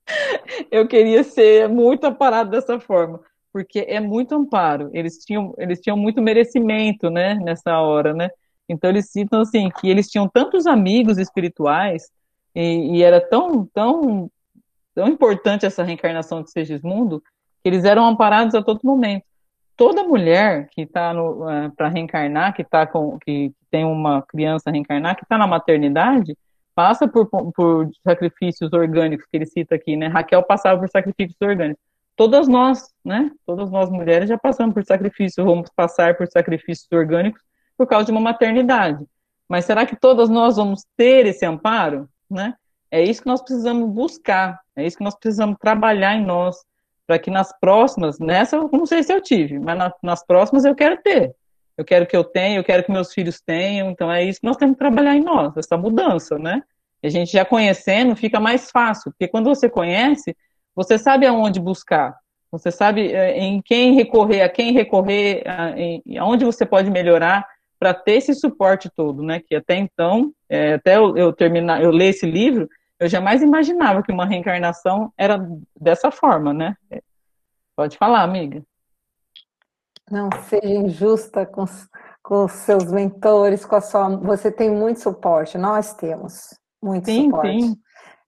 Eu 0.70 0.88
queria 0.88 1.22
ser 1.22 1.68
muito 1.68 2.04
amparado 2.04 2.50
dessa 2.50 2.80
forma, 2.80 3.20
porque 3.52 3.80
é 3.86 4.00
muito 4.00 4.34
amparo. 4.34 4.90
Eles 4.94 5.18
tinham, 5.18 5.54
eles 5.58 5.80
tinham 5.80 5.96
muito 5.96 6.22
merecimento, 6.22 7.10
né, 7.10 7.34
nessa 7.34 7.78
hora, 7.80 8.14
né? 8.14 8.30
Então 8.68 8.90
eles 8.90 9.10
citam 9.10 9.42
assim 9.42 9.70
que 9.70 9.88
eles 9.88 10.08
tinham 10.08 10.28
tantos 10.28 10.66
amigos 10.66 11.18
espirituais 11.18 12.10
e, 12.54 12.96
e, 12.96 13.02
era 13.02 13.20
tão, 13.20 13.64
tão, 13.66 14.30
tão 14.94 15.08
importante 15.08 15.64
essa 15.64 15.82
reencarnação 15.82 16.42
de 16.42 16.50
Segismundo 16.50 17.22
que 17.62 17.68
eles 17.68 17.84
eram 17.84 18.06
amparados 18.06 18.54
a 18.54 18.62
todo 18.62 18.80
momento. 18.82 19.24
Toda 19.78 20.04
mulher 20.04 20.68
que 20.70 20.82
está 20.82 21.14
uh, 21.14 21.48
é, 21.48 21.68
para 21.70 21.88
reencarnar, 21.88 22.54
que 22.54 22.62
tá 22.62 22.86
com, 22.86 23.18
que 23.18 23.50
tem 23.70 23.86
uma 23.86 24.20
criança 24.20 24.70
reencarnar, 24.70 25.16
que 25.16 25.22
está 25.22 25.38
na 25.38 25.46
maternidade, 25.46 26.36
passa 26.74 27.08
por, 27.08 27.26
por 27.26 27.88
sacrifícios 28.06 28.70
orgânicos 28.74 29.26
que 29.30 29.38
ele 29.38 29.46
cita 29.46 29.74
aqui, 29.74 29.96
né? 29.96 30.08
Raquel 30.08 30.42
passava 30.42 30.78
por 30.78 30.90
sacrifícios 30.90 31.40
orgânicos. 31.40 31.82
Todas 32.14 32.46
nós, 32.46 32.92
né? 33.02 33.30
Todas 33.46 33.70
nós 33.70 33.88
mulheres 33.88 34.28
já 34.28 34.36
passamos 34.36 34.74
por 34.74 34.84
sacrifícios, 34.84 35.46
vamos 35.46 35.70
passar 35.74 36.16
por 36.16 36.26
sacrifícios 36.26 36.88
orgânicos 36.92 37.40
por 37.76 37.86
causa 37.86 38.06
de 38.06 38.12
uma 38.12 38.20
maternidade. 38.20 39.02
Mas 39.48 39.64
será 39.64 39.86
que 39.86 39.96
todas 39.96 40.28
nós 40.28 40.56
vamos 40.56 40.84
ter 40.94 41.24
esse 41.24 41.46
amparo? 41.46 42.06
né? 42.30 42.54
É 42.90 43.02
isso 43.02 43.22
que 43.22 43.28
nós 43.28 43.42
precisamos 43.42 43.90
buscar, 43.90 44.60
é 44.74 44.86
isso 44.86 44.96
que 44.96 45.04
nós 45.04 45.14
precisamos 45.14 45.56
trabalhar 45.60 46.14
em 46.14 46.24
nós, 46.24 46.56
para 47.08 47.18
que 47.18 47.30
nas 47.30 47.58
próximas, 47.58 48.18
nessa 48.18 48.56
eu 48.56 48.68
não 48.70 48.84
sei 48.84 49.02
se 49.02 49.10
eu 49.10 49.22
tive, 49.22 49.58
mas 49.58 49.78
na, 49.78 49.90
nas 50.02 50.22
próximas 50.24 50.66
eu 50.66 50.74
quero 50.74 50.98
ter. 50.98 51.34
Eu 51.74 51.82
quero 51.82 52.06
que 52.06 52.14
eu 52.14 52.22
tenha, 52.22 52.58
eu 52.58 52.64
quero 52.64 52.84
que 52.84 52.92
meus 52.92 53.14
filhos 53.14 53.40
tenham, 53.40 53.88
então 53.90 54.12
é 54.12 54.22
isso 54.22 54.40
que 54.40 54.46
nós 54.46 54.58
temos 54.58 54.74
que 54.74 54.80
trabalhar 54.80 55.16
em 55.16 55.22
nós, 55.22 55.56
essa 55.56 55.74
mudança, 55.78 56.38
né? 56.38 56.62
A 57.02 57.08
gente 57.08 57.32
já 57.32 57.46
conhecendo 57.46 58.14
fica 58.14 58.38
mais 58.38 58.70
fácil, 58.70 59.10
porque 59.12 59.26
quando 59.26 59.46
você 59.46 59.70
conhece, 59.70 60.36
você 60.76 60.98
sabe 60.98 61.24
aonde 61.24 61.58
buscar, 61.58 62.14
você 62.52 62.70
sabe 62.70 63.10
é, 63.10 63.38
em 63.38 63.62
quem 63.62 63.94
recorrer, 63.94 64.42
a 64.42 64.48
quem 64.48 64.72
recorrer, 64.72 65.44
aonde 66.18 66.44
você 66.44 66.66
pode 66.66 66.90
melhorar, 66.90 67.46
para 67.78 67.94
ter 67.94 68.16
esse 68.16 68.34
suporte 68.34 68.90
todo, 68.94 69.22
né? 69.22 69.40
Que 69.40 69.54
até 69.54 69.76
então, 69.76 70.32
é, 70.48 70.74
até 70.74 70.96
eu, 70.96 71.16
eu, 71.16 71.32
terminar, 71.32 71.82
eu 71.82 71.90
ler 71.90 72.08
esse 72.08 72.26
livro, 72.26 72.68
eu 73.00 73.08
jamais 73.08 73.42
imaginava 73.42 74.02
que 74.02 74.12
uma 74.12 74.26
reencarnação 74.26 75.12
era 75.16 75.38
dessa 75.78 76.10
forma, 76.10 76.52
né? 76.52 76.76
Pode 77.76 77.96
falar, 77.96 78.22
amiga. 78.22 78.62
Não 80.10 80.28
seja 80.48 80.66
injusta 80.66 81.46
com, 81.46 81.64
com 82.22 82.44
os 82.44 82.52
seus 82.52 82.90
mentores, 82.90 83.64
com 83.64 83.76
a 83.76 83.80
sua. 83.80 84.16
Você 84.16 84.50
tem 84.50 84.70
muito 84.70 85.00
suporte, 85.00 85.56
nós 85.56 85.94
temos 85.94 86.58
muito 86.82 87.06
sim, 87.06 87.26
suporte. 87.26 87.62
Sim. 87.62 87.76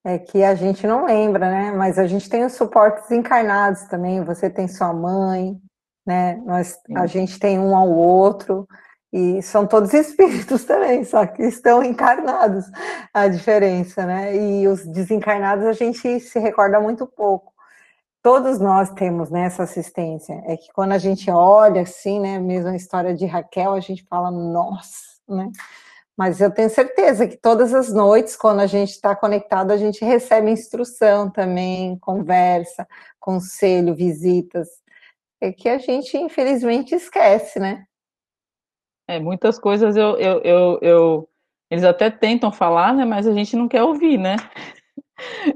É 0.04 0.18
que 0.18 0.42
a 0.42 0.54
gente 0.54 0.86
não 0.86 1.04
lembra, 1.04 1.50
né? 1.50 1.72
Mas 1.72 1.98
a 1.98 2.06
gente 2.06 2.28
tem 2.28 2.44
os 2.44 2.52
suportes 2.54 3.10
encarnados 3.10 3.82
também. 3.84 4.24
Você 4.24 4.48
tem 4.48 4.66
sua 4.66 4.94
mãe, 4.94 5.60
né? 6.06 6.36
Nós, 6.46 6.78
a 6.96 7.06
gente 7.06 7.38
tem 7.38 7.58
um 7.58 7.76
ao 7.76 7.90
outro. 7.90 8.66
E 9.12 9.42
são 9.42 9.66
todos 9.66 9.92
espíritos 9.94 10.64
também, 10.64 11.04
só 11.04 11.26
que 11.26 11.42
estão 11.42 11.82
encarnados, 11.82 12.64
a 13.12 13.26
diferença, 13.28 14.06
né? 14.06 14.36
E 14.36 14.68
os 14.68 14.86
desencarnados 14.86 15.66
a 15.66 15.72
gente 15.72 16.20
se 16.20 16.38
recorda 16.38 16.80
muito 16.80 17.06
pouco. 17.06 17.52
Todos 18.22 18.60
nós 18.60 18.90
temos 18.90 19.30
né, 19.30 19.46
essa 19.46 19.62
assistência. 19.62 20.42
É 20.46 20.56
que 20.56 20.70
quando 20.72 20.92
a 20.92 20.98
gente 20.98 21.30
olha 21.30 21.82
assim, 21.82 22.20
né, 22.20 22.38
mesmo 22.38 22.68
a 22.68 22.76
história 22.76 23.14
de 23.14 23.24
Raquel, 23.24 23.72
a 23.72 23.80
gente 23.80 24.04
fala, 24.08 24.30
nossa, 24.30 25.18
né? 25.28 25.50
Mas 26.16 26.38
eu 26.38 26.50
tenho 26.50 26.68
certeza 26.68 27.26
que 27.26 27.38
todas 27.38 27.72
as 27.72 27.90
noites, 27.94 28.36
quando 28.36 28.60
a 28.60 28.66
gente 28.66 28.90
está 28.90 29.16
conectado, 29.16 29.70
a 29.70 29.76
gente 29.78 30.04
recebe 30.04 30.50
instrução 30.50 31.30
também, 31.30 31.98
conversa, 31.98 32.86
conselho, 33.18 33.94
visitas. 33.94 34.68
É 35.40 35.50
que 35.50 35.66
a 35.66 35.78
gente, 35.78 36.18
infelizmente, 36.18 36.94
esquece, 36.94 37.58
né? 37.58 37.86
É, 39.10 39.18
muitas 39.18 39.58
coisas 39.58 39.96
eu, 39.96 40.16
eu, 40.18 40.40
eu, 40.42 40.78
eu, 40.80 41.28
eles 41.68 41.82
até 41.82 42.08
tentam 42.08 42.52
falar, 42.52 42.94
né, 42.94 43.04
mas 43.04 43.26
a 43.26 43.32
gente 43.32 43.56
não 43.56 43.66
quer 43.66 43.82
ouvir, 43.82 44.16
né? 44.16 44.36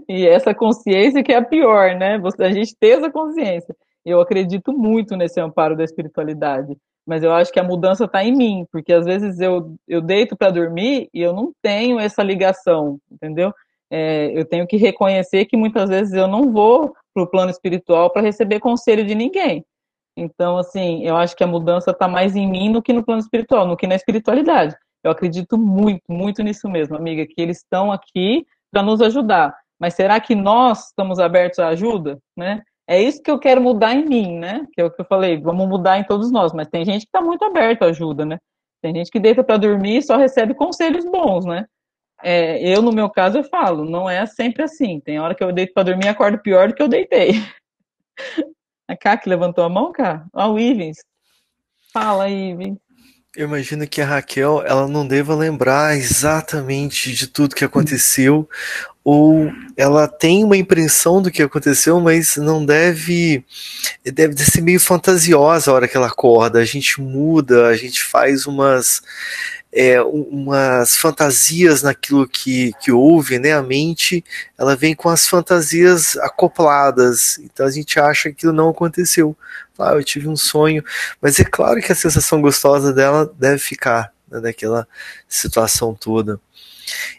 E 0.07 0.27
essa 0.27 0.55
consciência 0.55 1.23
que 1.23 1.33
é 1.33 1.37
a 1.37 1.43
pior, 1.43 1.95
né? 1.97 2.21
A 2.39 2.53
gente 2.53 2.77
ter 2.77 2.99
essa 2.99 3.11
consciência. 3.11 3.75
Eu 4.05 4.21
acredito 4.21 4.75
muito 4.75 5.17
nesse 5.17 5.41
amparo 5.41 5.75
da 5.75 5.83
espiritualidade, 5.83 6.77
mas 7.07 7.23
eu 7.23 7.33
acho 7.33 7.51
que 7.51 7.59
a 7.59 7.65
mudança 7.65 8.05
está 8.05 8.23
em 8.23 8.37
mim, 8.37 8.67
porque 8.71 8.93
às 8.93 9.07
vezes 9.07 9.41
eu, 9.41 9.75
eu 9.89 10.03
deito 10.03 10.37
para 10.37 10.51
dormir 10.51 11.09
e 11.15 11.23
eu 11.23 11.33
não 11.33 11.51
tenho 11.63 11.99
essa 11.99 12.23
ligação, 12.23 12.99
entendeu? 13.11 13.55
É, 13.91 14.39
eu 14.39 14.45
tenho 14.45 14.67
que 14.67 14.77
reconhecer 14.77 15.47
que 15.47 15.57
muitas 15.57 15.89
vezes 15.89 16.13
eu 16.13 16.29
não 16.29 16.53
vou 16.53 16.95
para 17.15 17.23
o 17.23 17.27
plano 17.27 17.51
espiritual 17.51 18.11
para 18.11 18.21
receber 18.21 18.61
conselho 18.61 19.07
de 19.07 19.15
ninguém. 19.15 19.65
Então, 20.17 20.57
assim, 20.57 21.05
eu 21.05 21.17
acho 21.17 21.37
que 21.37 21.43
a 21.43 21.47
mudança 21.47 21.91
está 21.91 22.07
mais 22.07 22.37
em 22.37 22.49
mim 22.49 22.73
do 22.73 22.83
que 22.83 22.93
no 22.93 23.05
plano 23.05 23.21
espiritual, 23.21 23.67
do 23.67 23.77
que 23.77 23.87
na 23.87 23.97
espiritualidade. 23.97 24.77
Eu 25.03 25.11
acredito 25.11 25.59
muito, 25.59 26.03
muito 26.09 26.43
nisso 26.43 26.69
mesmo, 26.69 26.97
amiga, 26.97 27.27
que 27.27 27.41
eles 27.41 27.59
estão 27.59 27.91
aqui 27.91 28.47
para 28.73 28.83
nos 28.83 29.03
ajudar. 29.03 29.55
Mas 29.79 29.95
será 29.95 30.21
que 30.21 30.35
nós 30.35 30.87
estamos 30.87 31.19
abertos 31.19 31.59
à 31.59 31.69
ajuda, 31.69 32.19
né? 32.37 32.63
É 32.87 33.03
isso 33.03 33.23
que 33.23 33.31
eu 33.31 33.39
quero 33.39 33.61
mudar 33.61 33.95
em 33.95 34.05
mim, 34.05 34.39
né? 34.39 34.67
Que 34.73 34.81
é 34.81 34.85
o 34.85 34.91
que 34.91 35.01
eu 35.01 35.07
falei, 35.07 35.39
vamos 35.39 35.69
mudar 35.69 35.99
em 35.99 36.05
todos 36.05 36.31
nós, 36.31 36.53
mas 36.53 36.69
tem 36.69 36.85
gente 36.85 37.03
que 37.03 37.09
está 37.09 37.21
muito 37.21 37.45
aberto 37.45 37.83
à 37.83 37.87
ajuda, 37.87 38.25
né? 38.25 38.39
Tem 38.83 38.95
gente 38.95 39.11
que 39.11 39.19
deita 39.19 39.43
para 39.43 39.57
dormir 39.57 39.99
e 39.99 40.03
só 40.03 40.17
recebe 40.17 40.55
conselhos 40.55 41.05
bons, 41.05 41.45
né? 41.45 41.67
É, 42.23 42.59
eu, 42.63 42.81
no 42.81 42.93
meu 42.93 43.11
caso, 43.11 43.39
eu 43.39 43.45
falo, 43.45 43.85
não 43.85 44.09
é 44.09 44.25
sempre 44.27 44.63
assim. 44.63 45.01
Tem 45.01 45.19
hora 45.19 45.35
que 45.35 45.43
eu 45.43 45.53
deito 45.53 45.73
para 45.75 45.85
dormir 45.85 46.07
e 46.07 46.09
acordo 46.09 46.39
pior 46.39 46.69
do 46.69 46.75
que 46.75 46.83
eu 46.83 46.89
deitei. 46.89 47.33
A 48.87 48.97
Cá 48.97 49.17
que 49.17 49.29
levantou 49.29 49.65
a 49.65 49.69
mão, 49.69 49.93
cá? 49.93 50.27
Ó, 50.33 50.53
o 50.53 50.59
Ivens. 50.59 50.99
Fala, 51.93 52.29
Ivens. 52.29 52.79
Eu 53.37 53.49
imagino 53.49 53.87
que 53.87 54.01
a 54.01 54.07
Raquel 54.07 54.63
ela 54.65 54.87
não 54.87 55.07
deva 55.07 55.35
lembrar 55.35 55.97
exatamente 55.97 57.13
de 57.13 57.27
tudo 57.27 57.57
que 57.57 57.65
aconteceu, 57.65 58.49
ou 59.03 59.51
ela 59.77 60.07
tem 60.07 60.45
uma 60.45 60.57
impressão 60.57 61.21
do 61.21 61.33
que 61.33 61.43
aconteceu, 61.43 62.01
mas 62.01 62.37
não 62.37 62.65
deve 62.65 63.45
deve 64.05 64.37
ser 64.45 64.61
meio 64.61 64.79
fantasiosa 64.79 65.71
a 65.71 65.75
hora 65.75 65.89
que 65.89 65.97
ela 65.97 66.07
acorda. 66.07 66.61
A 66.61 66.65
gente 66.65 67.01
muda, 67.01 67.67
a 67.67 67.77
gente 67.77 68.05
faz 68.05 68.47
umas 68.47 69.03
é, 69.75 70.01
umas 70.01 70.97
fantasias 70.97 71.83
naquilo 71.83 72.29
que, 72.29 72.73
que 72.81 72.93
ouve, 72.93 73.41
né? 73.41 73.53
A 73.53 73.63
mente 73.63 74.25
ela 74.57 74.77
vem 74.77 74.95
com 74.95 75.09
as 75.09 75.27
fantasias 75.27 76.17
acopladas, 76.19 77.39
então 77.41 77.67
a 77.67 77.71
gente 77.71 77.99
acha 77.99 78.31
que 78.31 78.37
aquilo 78.37 78.53
não 78.53 78.69
aconteceu. 78.69 79.37
Ah, 79.77 79.95
eu 79.95 80.05
tive 80.05 80.29
um 80.29 80.37
sonho, 80.37 80.85
mas 81.21 81.41
é 81.41 81.45
claro 81.45 81.81
que 81.81 81.91
a 81.91 81.97
sensação 81.97 82.41
gostosa 82.41 82.93
dela 82.93 83.29
deve 83.37 83.59
ficar 83.59 84.13
né, 84.31 84.55
situação 85.29 85.93
toda. 85.93 86.41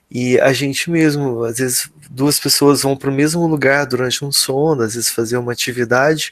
E 0.10 0.40
a 0.40 0.54
gente 0.54 0.90
mesmo, 0.90 1.44
às 1.44 1.58
vezes 1.58 1.90
duas 2.10 2.40
pessoas 2.40 2.84
vão 2.84 2.96
para 2.96 3.10
o 3.10 3.14
mesmo 3.14 3.46
lugar 3.48 3.86
durante 3.86 4.24
um 4.24 4.32
sono, 4.32 4.84
às 4.84 4.94
vezes 4.94 5.10
fazer 5.10 5.36
uma 5.36 5.52
atividade, 5.52 6.32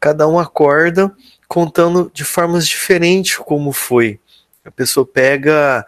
cada 0.00 0.26
um 0.26 0.38
acorda 0.38 1.12
contando 1.46 2.10
de 2.12 2.24
formas 2.24 2.66
diferentes 2.66 3.36
como 3.36 3.72
foi. 3.72 4.18
A 4.64 4.70
pessoa 4.70 5.06
pega 5.06 5.86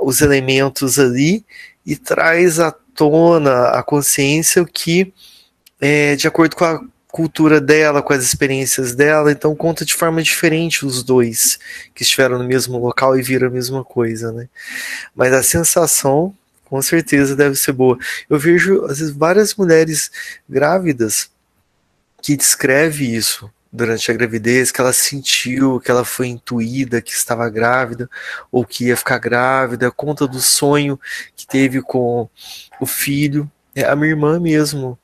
os 0.00 0.20
elementos 0.20 0.98
ali 0.98 1.44
e 1.84 1.96
traz 1.96 2.58
à 2.58 2.70
tona 2.70 3.70
a 3.70 3.82
consciência 3.82 4.62
o 4.62 4.66
que 4.66 5.12
é 5.80 6.16
de 6.16 6.26
acordo 6.26 6.56
com 6.56 6.64
a 6.64 6.80
cultura 7.08 7.60
dela, 7.60 8.02
com 8.02 8.12
as 8.12 8.22
experiências 8.22 8.94
dela, 8.94 9.32
então 9.32 9.56
conta 9.56 9.84
de 9.84 9.94
forma 9.94 10.22
diferente 10.22 10.84
os 10.84 11.02
dois 11.02 11.58
que 11.94 12.02
estiveram 12.02 12.38
no 12.38 12.44
mesmo 12.44 12.78
local 12.78 13.18
e 13.18 13.22
viram 13.22 13.48
a 13.48 13.50
mesma 13.50 13.82
coisa, 13.82 14.32
né? 14.32 14.48
Mas 15.14 15.32
a 15.32 15.42
sensação, 15.42 16.34
com 16.64 16.80
certeza, 16.82 17.34
deve 17.34 17.56
ser 17.56 17.72
boa. 17.72 17.98
Eu 18.28 18.38
vejo, 18.38 18.84
às 18.84 18.98
vezes, 18.98 19.14
várias 19.14 19.54
mulheres 19.54 20.10
grávidas 20.46 21.30
que 22.22 22.36
descrevem 22.36 23.14
isso 23.14 23.50
durante 23.72 24.10
a 24.10 24.14
gravidez, 24.14 24.70
que 24.70 24.80
ela 24.80 24.92
sentiu, 24.92 25.80
que 25.80 25.90
ela 25.90 26.04
foi 26.04 26.28
intuída 26.28 27.02
que 27.02 27.12
estava 27.12 27.48
grávida 27.48 28.08
ou 28.50 28.64
que 28.64 28.86
ia 28.86 28.96
ficar 28.96 29.18
grávida, 29.18 29.90
conta 29.90 30.26
do 30.26 30.40
sonho 30.40 30.98
que 31.34 31.46
teve 31.46 31.82
com 31.82 32.28
o 32.80 32.86
filho. 32.86 33.50
É, 33.74 33.84
a 33.84 33.94
minha 33.94 34.10
irmã 34.10 34.40
mesmo, 34.40 34.98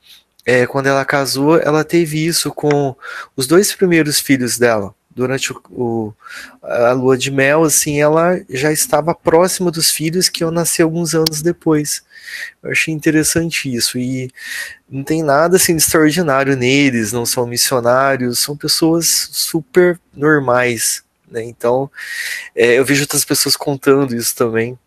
é, 0.45 0.65
quando 0.65 0.87
ela 0.87 1.05
casou, 1.05 1.57
ela 1.59 1.83
teve 1.83 2.25
isso 2.25 2.51
com 2.51 2.95
os 3.35 3.47
dois 3.47 3.73
primeiros 3.73 4.19
filhos 4.19 4.57
dela. 4.57 4.93
Durante 5.15 5.51
o, 5.51 5.61
o, 5.71 6.13
a 6.61 6.91
lua 6.93 7.17
de 7.17 7.29
mel, 7.29 7.63
assim, 7.63 8.01
ela 8.01 8.39
já 8.49 8.71
estava 8.71 9.13
próxima 9.13 9.69
dos 9.69 9.91
filhos 9.91 10.29
que 10.29 10.43
iam 10.43 10.51
nascer 10.51 10.81
alguns 10.81 11.13
anos 11.13 11.41
depois. 11.41 12.03
Eu 12.61 12.71
achei 12.71 12.93
interessante 12.93 13.73
isso. 13.73 13.97
E 13.97 14.31
não 14.89 15.03
tem 15.03 15.21
nada 15.21 15.57
assim 15.57 15.75
de 15.75 15.81
extraordinário 15.81 16.55
neles, 16.55 17.11
não 17.11 17.25
são 17.25 17.45
missionários, 17.45 18.39
são 18.39 18.57
pessoas 18.57 19.29
super 19.31 19.99
normais. 20.13 21.03
Né? 21.29 21.43
Então, 21.43 21.89
é, 22.55 22.77
eu 22.79 22.85
vejo 22.85 23.03
outras 23.03 23.25
pessoas 23.25 23.55
contando 23.55 24.15
isso 24.15 24.35
também. 24.35 24.77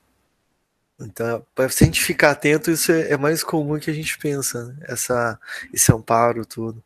Então, 0.98 1.44
para 1.54 1.66
a 1.66 1.68
gente 1.68 2.02
ficar 2.02 2.30
atento, 2.30 2.70
isso 2.70 2.90
é, 2.90 3.12
é, 3.12 3.16
mais 3.16 3.44
comum 3.44 3.78
que 3.78 3.90
a 3.90 3.94
gente 3.94 4.16
pensa, 4.18 4.64
né? 4.64 4.76
Essa, 4.88 5.38
esse 5.72 5.92
amparo 5.92 6.46
todo. 6.46 6.82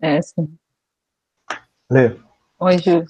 É, 0.00 0.20
sim. 0.20 0.58
Lê. 1.92 2.16
Oi, 2.58 2.78
Ju. 2.78 3.04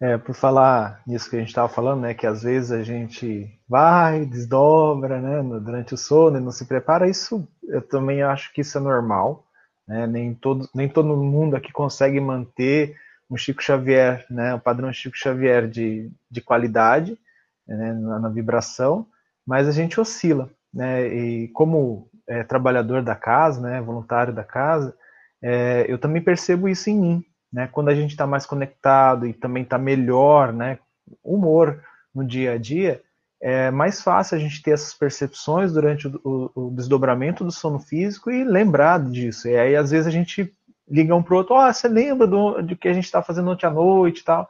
É, 0.00 0.16
por 0.16 0.32
falar 0.32 1.02
nisso 1.04 1.28
que 1.28 1.34
a 1.34 1.40
gente 1.40 1.48
estava 1.48 1.68
falando, 1.68 2.02
né, 2.02 2.14
que 2.14 2.24
às 2.24 2.44
vezes 2.44 2.70
a 2.70 2.84
gente 2.84 3.50
vai, 3.68 4.24
desdobra, 4.26 5.20
né, 5.20 5.42
durante 5.58 5.92
o 5.92 5.96
sono 5.96 6.38
e 6.38 6.40
não 6.40 6.52
se 6.52 6.64
prepara, 6.64 7.08
isso 7.08 7.48
eu 7.64 7.82
também 7.82 8.22
acho 8.22 8.52
que 8.52 8.60
isso 8.60 8.78
é 8.78 8.80
normal, 8.80 9.44
né, 9.88 10.06
nem 10.06 10.34
todo, 10.34 10.68
nem 10.72 10.88
todo 10.88 11.16
mundo 11.16 11.56
aqui 11.56 11.72
consegue 11.72 12.20
manter 12.20 12.94
um 13.28 13.36
Chico 13.36 13.60
Xavier, 13.60 14.24
né, 14.30 14.54
o 14.54 14.60
padrão 14.60 14.92
Chico 14.92 15.16
Xavier 15.16 15.66
de, 15.66 16.08
de 16.30 16.40
qualidade, 16.40 17.18
né, 17.66 17.92
na, 17.92 18.20
na 18.20 18.28
vibração, 18.28 19.04
mas 19.44 19.66
a 19.66 19.72
gente 19.72 19.98
oscila, 19.98 20.48
né, 20.72 21.08
e 21.08 21.48
como 21.48 22.08
é, 22.28 22.44
trabalhador 22.44 23.02
da 23.02 23.16
casa, 23.16 23.60
né, 23.60 23.80
voluntário 23.80 24.32
da 24.32 24.44
casa, 24.44 24.94
é, 25.42 25.86
eu 25.88 25.98
também 25.98 26.22
percebo 26.22 26.68
isso 26.68 26.88
em 26.88 26.96
mim, 27.00 27.24
né? 27.52 27.68
Quando 27.70 27.88
a 27.88 27.94
gente 27.94 28.10
está 28.10 28.26
mais 28.26 28.46
conectado 28.46 29.26
e 29.26 29.32
também 29.32 29.62
está 29.62 29.78
melhor, 29.78 30.52
né? 30.52 30.78
Humor 31.22 31.82
no 32.14 32.24
dia 32.24 32.52
a 32.52 32.58
dia, 32.58 33.02
é 33.40 33.70
mais 33.70 34.02
fácil 34.02 34.36
a 34.36 34.40
gente 34.40 34.62
ter 34.62 34.72
essas 34.72 34.92
percepções 34.94 35.72
durante 35.72 36.08
o, 36.08 36.20
o, 36.24 36.66
o 36.66 36.70
desdobramento 36.70 37.44
do 37.44 37.52
sono 37.52 37.78
físico 37.78 38.30
e 38.30 38.44
lembrar 38.44 39.00
disso. 39.00 39.48
E 39.48 39.56
aí, 39.56 39.76
às 39.76 39.90
vezes, 39.90 40.06
a 40.06 40.10
gente 40.10 40.52
liga 40.90 41.14
um 41.14 41.22
pro 41.22 41.36
outro, 41.36 41.54
ó, 41.54 41.68
oh, 41.68 41.72
você 41.72 41.86
lembra 41.86 42.26
do, 42.26 42.62
do 42.62 42.76
que 42.76 42.88
a 42.88 42.92
gente 42.92 43.04
está 43.04 43.22
fazendo 43.22 43.50
ontem 43.50 43.66
à 43.66 43.70
noite 43.70 44.20
e 44.20 44.24
tal. 44.24 44.48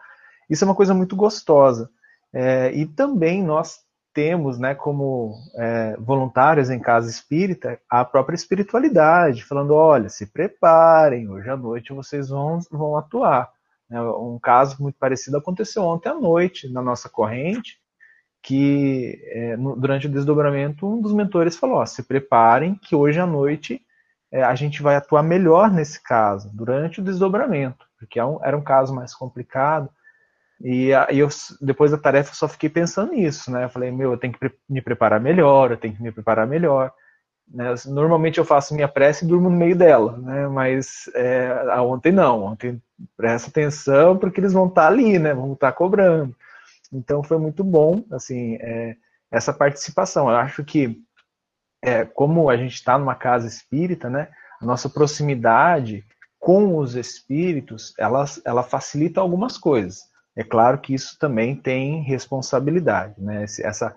Isso 0.49 0.64
é 0.64 0.66
uma 0.66 0.74
coisa 0.74 0.94
muito 0.94 1.14
gostosa. 1.16 1.90
É, 2.32 2.72
e 2.72 2.86
também 2.86 3.42
nós 3.42 3.80
temos, 4.18 4.58
né, 4.58 4.74
como 4.74 5.32
é, 5.54 5.96
voluntários 5.96 6.70
em 6.70 6.80
casa 6.80 7.08
espírita, 7.08 7.78
a 7.88 8.04
própria 8.04 8.34
espiritualidade, 8.34 9.44
falando: 9.44 9.72
olha, 9.74 10.08
se 10.08 10.26
preparem, 10.26 11.28
hoje 11.30 11.48
à 11.48 11.56
noite 11.56 11.92
vocês 11.92 12.28
vão, 12.28 12.58
vão 12.68 12.96
atuar. 12.96 13.48
Né, 13.88 14.02
um 14.02 14.36
caso 14.42 14.82
muito 14.82 14.98
parecido 14.98 15.36
aconteceu 15.36 15.84
ontem 15.84 16.08
à 16.08 16.14
noite 16.14 16.68
na 16.68 16.82
nossa 16.82 17.08
corrente, 17.08 17.78
que 18.42 19.22
é, 19.26 19.56
no, 19.56 19.76
durante 19.76 20.08
o 20.08 20.10
desdobramento 20.10 20.84
um 20.84 21.00
dos 21.00 21.12
mentores 21.12 21.56
falou: 21.56 21.86
se 21.86 22.02
preparem, 22.02 22.74
que 22.74 22.96
hoje 22.96 23.20
à 23.20 23.26
noite 23.26 23.80
é, 24.32 24.42
a 24.42 24.56
gente 24.56 24.82
vai 24.82 24.96
atuar 24.96 25.22
melhor 25.22 25.70
nesse 25.70 26.02
caso, 26.02 26.50
durante 26.52 27.00
o 27.00 27.04
desdobramento, 27.04 27.86
porque 27.96 28.18
é 28.18 28.24
era 28.42 28.56
um 28.56 28.64
caso 28.64 28.92
mais 28.92 29.14
complicado 29.14 29.88
e 30.61 30.92
aí 30.92 31.20
eu, 31.20 31.28
depois 31.61 31.90
da 31.90 31.98
tarefa, 31.98 32.34
só 32.34 32.48
fiquei 32.48 32.68
pensando 32.68 33.12
nisso, 33.12 33.50
né? 33.50 33.64
Eu 33.64 33.68
falei, 33.68 33.90
meu, 33.92 34.12
eu 34.12 34.18
tenho 34.18 34.32
que 34.32 34.50
me 34.68 34.82
preparar 34.82 35.20
melhor, 35.20 35.70
eu 35.70 35.76
tenho 35.76 35.94
que 35.94 36.02
me 36.02 36.11
preparar 36.11 36.46
melhor. 36.46 36.92
Né? 37.48 37.74
Normalmente 37.86 38.38
eu 38.38 38.44
faço 38.44 38.74
minha 38.74 38.88
prece 38.88 39.24
e 39.24 39.28
durmo 39.28 39.48
no 39.48 39.56
meio 39.56 39.76
dela, 39.76 40.18
né? 40.18 40.48
Mas 40.48 41.09
é, 41.14 41.50
ontem 41.80 42.12
não, 42.12 42.42
ontem 42.42 42.82
presta 43.16 43.48
atenção 43.48 44.18
porque 44.18 44.40
eles 44.40 44.52
vão 44.52 44.66
estar 44.66 44.82
tá 44.82 44.88
ali, 44.88 45.18
né? 45.18 45.32
Vão 45.32 45.52
estar 45.52 45.70
tá 45.70 45.76
cobrando. 45.76 46.34
Então 46.92 47.22
foi 47.22 47.38
muito 47.38 47.62
bom, 47.62 48.04
assim, 48.11 48.56
é, 48.61 48.96
essa 49.30 49.52
participação. 49.52 50.28
Eu 50.28 50.36
acho 50.36 50.64
que, 50.64 51.00
é, 51.82 52.04
como 52.04 52.50
a 52.50 52.56
gente 52.56 52.74
está 52.74 52.98
numa 52.98 53.14
casa 53.14 53.46
espírita, 53.46 54.11
né? 54.11 54.28
A 54.61 54.66
nossa 54.66 54.88
proximidade 54.88 56.04
com 56.38 56.76
os 56.76 56.94
espíritos, 56.94 57.94
ela, 57.98 58.24
ela 58.44 58.62
facilita 58.62 59.20
algumas 59.20 59.56
coisas. 59.56 60.09
É 60.39 60.45
claro 60.45 60.78
que 60.78 60.95
isso 60.95 61.18
também 61.18 61.57
tem 61.57 62.01
responsabilidade, 62.01 63.20
né? 63.20 63.43
Essa 63.43 63.93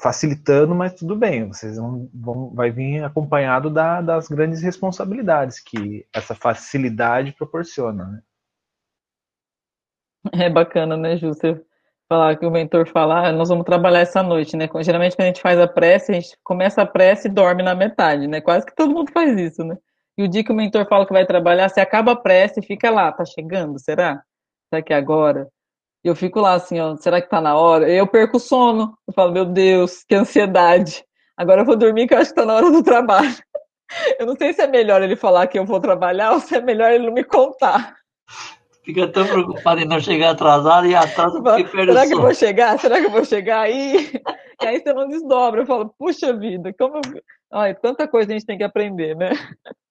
facilitando, 0.00 0.74
mas 0.74 0.94
tudo 0.94 1.14
bem, 1.14 1.46
vocês 1.46 1.76
vão, 1.76 2.08
vão 2.14 2.54
vai 2.54 2.70
vir 2.70 3.04
acompanhado 3.04 3.68
da, 3.68 4.00
das 4.00 4.26
grandes 4.26 4.62
responsabilidades 4.62 5.60
que 5.60 6.06
essa 6.10 6.34
facilidade 6.34 7.32
proporciona, 7.32 8.06
né? 8.06 8.22
É 10.32 10.48
bacana, 10.48 10.96
né? 10.96 11.18
Você 11.18 11.62
falar 12.08 12.36
que 12.38 12.46
o 12.46 12.50
mentor 12.50 12.88
falar, 12.88 13.28
ah, 13.28 13.32
nós 13.32 13.50
vamos 13.50 13.66
trabalhar 13.66 14.00
essa 14.00 14.22
noite, 14.22 14.56
né? 14.56 14.66
Geralmente 14.80 15.14
quando 15.14 15.24
a 15.24 15.26
gente 15.26 15.42
faz 15.42 15.60
a 15.60 15.68
prece, 15.68 16.12
a 16.12 16.14
gente 16.14 16.34
começa 16.42 16.80
a 16.80 16.86
prece 16.86 17.28
e 17.28 17.30
dorme 17.30 17.62
na 17.62 17.74
metade, 17.74 18.26
né? 18.26 18.40
Quase 18.40 18.64
que 18.64 18.74
todo 18.74 18.94
mundo 18.94 19.12
faz 19.12 19.38
isso, 19.38 19.62
né? 19.62 19.76
E 20.16 20.22
o 20.22 20.28
dia 20.28 20.42
que 20.42 20.52
o 20.52 20.54
mentor 20.54 20.88
fala 20.88 21.04
que 21.06 21.12
vai 21.12 21.26
trabalhar, 21.26 21.68
você 21.68 21.80
acaba 21.80 22.12
a 22.12 22.16
prece 22.16 22.60
e 22.60 22.66
fica 22.66 22.90
lá, 22.90 23.12
tá 23.12 23.26
chegando, 23.26 23.78
será? 23.78 24.22
Será 24.70 24.82
que 24.82 24.94
é 24.94 24.96
agora? 24.96 25.46
Eu 26.08 26.14
fico 26.14 26.40
lá 26.40 26.54
assim, 26.54 26.78
ó, 26.80 26.96
será 26.96 27.20
que 27.20 27.30
tá 27.30 27.40
na 27.40 27.56
hora? 27.56 27.90
Eu 27.90 28.06
perco 28.06 28.36
o 28.36 28.40
sono. 28.40 28.96
Eu 29.06 29.14
falo, 29.14 29.32
meu 29.32 29.44
Deus, 29.44 30.04
que 30.04 30.14
ansiedade. 30.14 31.04
Agora 31.36 31.62
eu 31.62 31.64
vou 31.64 31.76
dormir 31.76 32.06
que 32.06 32.14
eu 32.14 32.18
acho 32.18 32.30
que 32.30 32.36
tá 32.36 32.44
na 32.46 32.54
hora 32.54 32.70
do 32.70 32.82
trabalho. 32.82 33.34
Eu 34.18 34.26
não 34.26 34.34
sei 34.34 34.52
se 34.52 34.62
é 34.62 34.66
melhor 34.66 35.02
ele 35.02 35.14
falar 35.14 35.46
que 35.46 35.58
eu 35.58 35.64
vou 35.64 35.78
trabalhar 35.78 36.32
ou 36.32 36.40
se 36.40 36.56
é 36.56 36.60
melhor 36.60 36.90
ele 36.90 37.06
não 37.06 37.12
me 37.12 37.22
contar. 37.22 37.94
Fica 38.82 39.06
tão 39.06 39.26
preocupado 39.26 39.80
em 39.80 39.86
não 39.86 40.00
chegar 40.00 40.30
atrasado 40.30 40.86
e 40.86 40.94
atrasa 40.96 41.40
porque 41.40 41.64
perde 41.64 41.92
Será 41.92 42.06
que 42.06 42.14
eu 42.14 42.20
vou 42.20 42.34
chegar? 42.34 42.78
Será 42.78 42.98
que 42.98 43.06
eu 43.06 43.10
vou 43.10 43.24
chegar 43.24 43.60
aí? 43.60 44.10
E 44.62 44.66
aí 44.66 44.80
você 44.80 44.92
não 44.92 45.08
desdobra. 45.08 45.62
Eu 45.62 45.66
falo, 45.66 45.92
puxa 45.98 46.32
vida, 46.32 46.72
como. 46.72 47.00
Ai, 47.52 47.74
tanta 47.74 48.06
coisa 48.06 48.30
a 48.30 48.34
gente 48.34 48.46
tem 48.46 48.56
que 48.56 48.62
aprender, 48.62 49.16
né? 49.16 49.30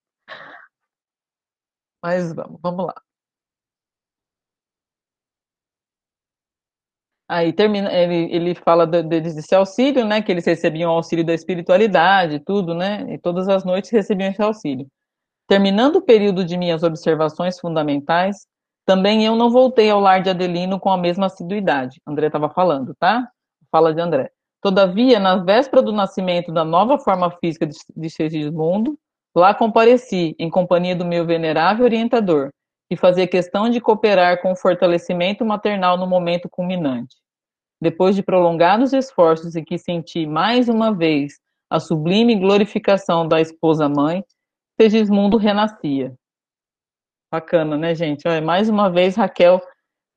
Mas 2.01 2.34
vamos, 2.34 2.59
vamos 2.61 2.86
lá. 2.86 2.95
Aí 7.34 7.52
termina, 7.52 7.92
ele, 7.92 8.32
ele 8.32 8.54
fala 8.54 8.86
de, 8.86 9.02
de, 9.02 9.22
desse 9.22 9.56
auxílio, 9.56 10.06
né? 10.06 10.22
Que 10.22 10.32
eles 10.32 10.46
recebiam 10.46 10.92
o 10.92 10.96
auxílio 10.98 11.26
da 11.26 11.34
espiritualidade, 11.34 12.40
tudo, 12.40 12.76
né? 12.76 13.12
E 13.12 13.18
todas 13.18 13.50
as 13.50 13.66
noites 13.66 13.90
recebiam 13.90 14.30
esse 14.30 14.40
auxílio. 14.40 14.86
Terminando 15.48 15.96
o 15.96 16.02
período 16.04 16.46
de 16.46 16.56
minhas 16.56 16.84
observações 16.84 17.60
fundamentais, 17.60 18.46
também 18.86 19.26
eu 19.26 19.36
não 19.36 19.50
voltei 19.50 19.90
ao 19.90 20.00
lar 20.00 20.22
de 20.22 20.30
Adelino 20.30 20.80
com 20.80 20.92
a 20.92 20.98
mesma 20.98 21.26
assiduidade. 21.26 22.00
André 22.06 22.28
estava 22.28 22.52
falando, 22.52 22.94
tá? 23.00 23.28
Fala 23.72 23.96
de 23.96 24.00
André. 24.00 24.30
Todavia, 24.62 25.20
na 25.20 25.38
véspera 25.38 25.82
do 25.82 25.92
nascimento 25.92 26.52
da 26.52 26.64
nova 26.64 27.00
forma 27.00 27.32
física 27.40 27.66
de, 27.66 27.76
de 27.98 28.10
lá 29.36 29.56
compareci, 29.56 30.36
em 30.38 30.52
companhia 30.52 30.96
do 30.96 31.04
meu 31.04 31.26
venerável 31.26 31.84
orientador, 31.84 32.52
que 32.88 32.96
fazia 32.96 33.28
questão 33.28 33.72
de 33.72 33.82
cooperar 33.82 34.40
com 34.40 34.52
o 34.52 34.56
fortalecimento 34.56 35.44
maternal 35.44 35.98
no 35.98 36.06
momento 36.06 36.48
culminante. 36.48 37.22
Depois 37.84 38.16
de 38.16 38.24
prolongados 38.24 38.94
esforços 38.94 39.58
em 39.58 39.64
que 39.66 39.78
senti 39.78 40.26
mais 40.26 40.70
uma 40.70 40.96
vez 40.96 41.38
a 41.70 41.82
sublime 41.82 42.34
glorificação 42.34 43.28
da 43.28 43.42
esposa-mãe, 43.42 44.24
Segismundo 44.80 45.36
renascia. 45.36 46.16
Bacana, 47.30 47.78
né, 47.78 47.94
gente? 47.94 48.26
Olha, 48.26 48.42
mais 48.42 48.70
uma 48.70 48.90
vez, 48.90 49.18
Raquel 49.18 49.62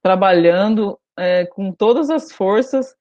trabalhando 0.00 0.96
é, 1.18 1.44
com 1.46 1.72
todas 1.72 2.08
as 2.08 2.30
forças 2.30 2.94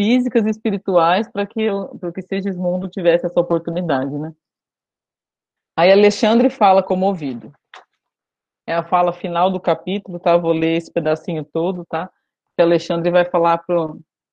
físicas 0.00 0.46
e 0.46 0.50
espirituais 0.50 1.28
para 1.28 1.44
que, 1.44 1.66
que 2.14 2.22
Segismundo 2.22 2.88
tivesse 2.88 3.26
essa 3.26 3.40
oportunidade, 3.40 4.16
né? 4.16 4.32
Aí 5.76 5.90
Alexandre 5.90 6.48
fala 6.48 6.80
comovido. 6.80 7.52
É 8.68 8.72
a 8.72 8.84
fala 8.84 9.12
final 9.12 9.50
do 9.50 9.58
capítulo, 9.58 10.20
tá? 10.20 10.36
Vou 10.36 10.52
ler 10.52 10.76
esse 10.76 10.92
pedacinho 10.92 11.44
todo, 11.44 11.84
tá? 11.86 12.08
Que 12.56 12.62
Alexandre 12.62 13.10
vai 13.10 13.24
falar 13.24 13.58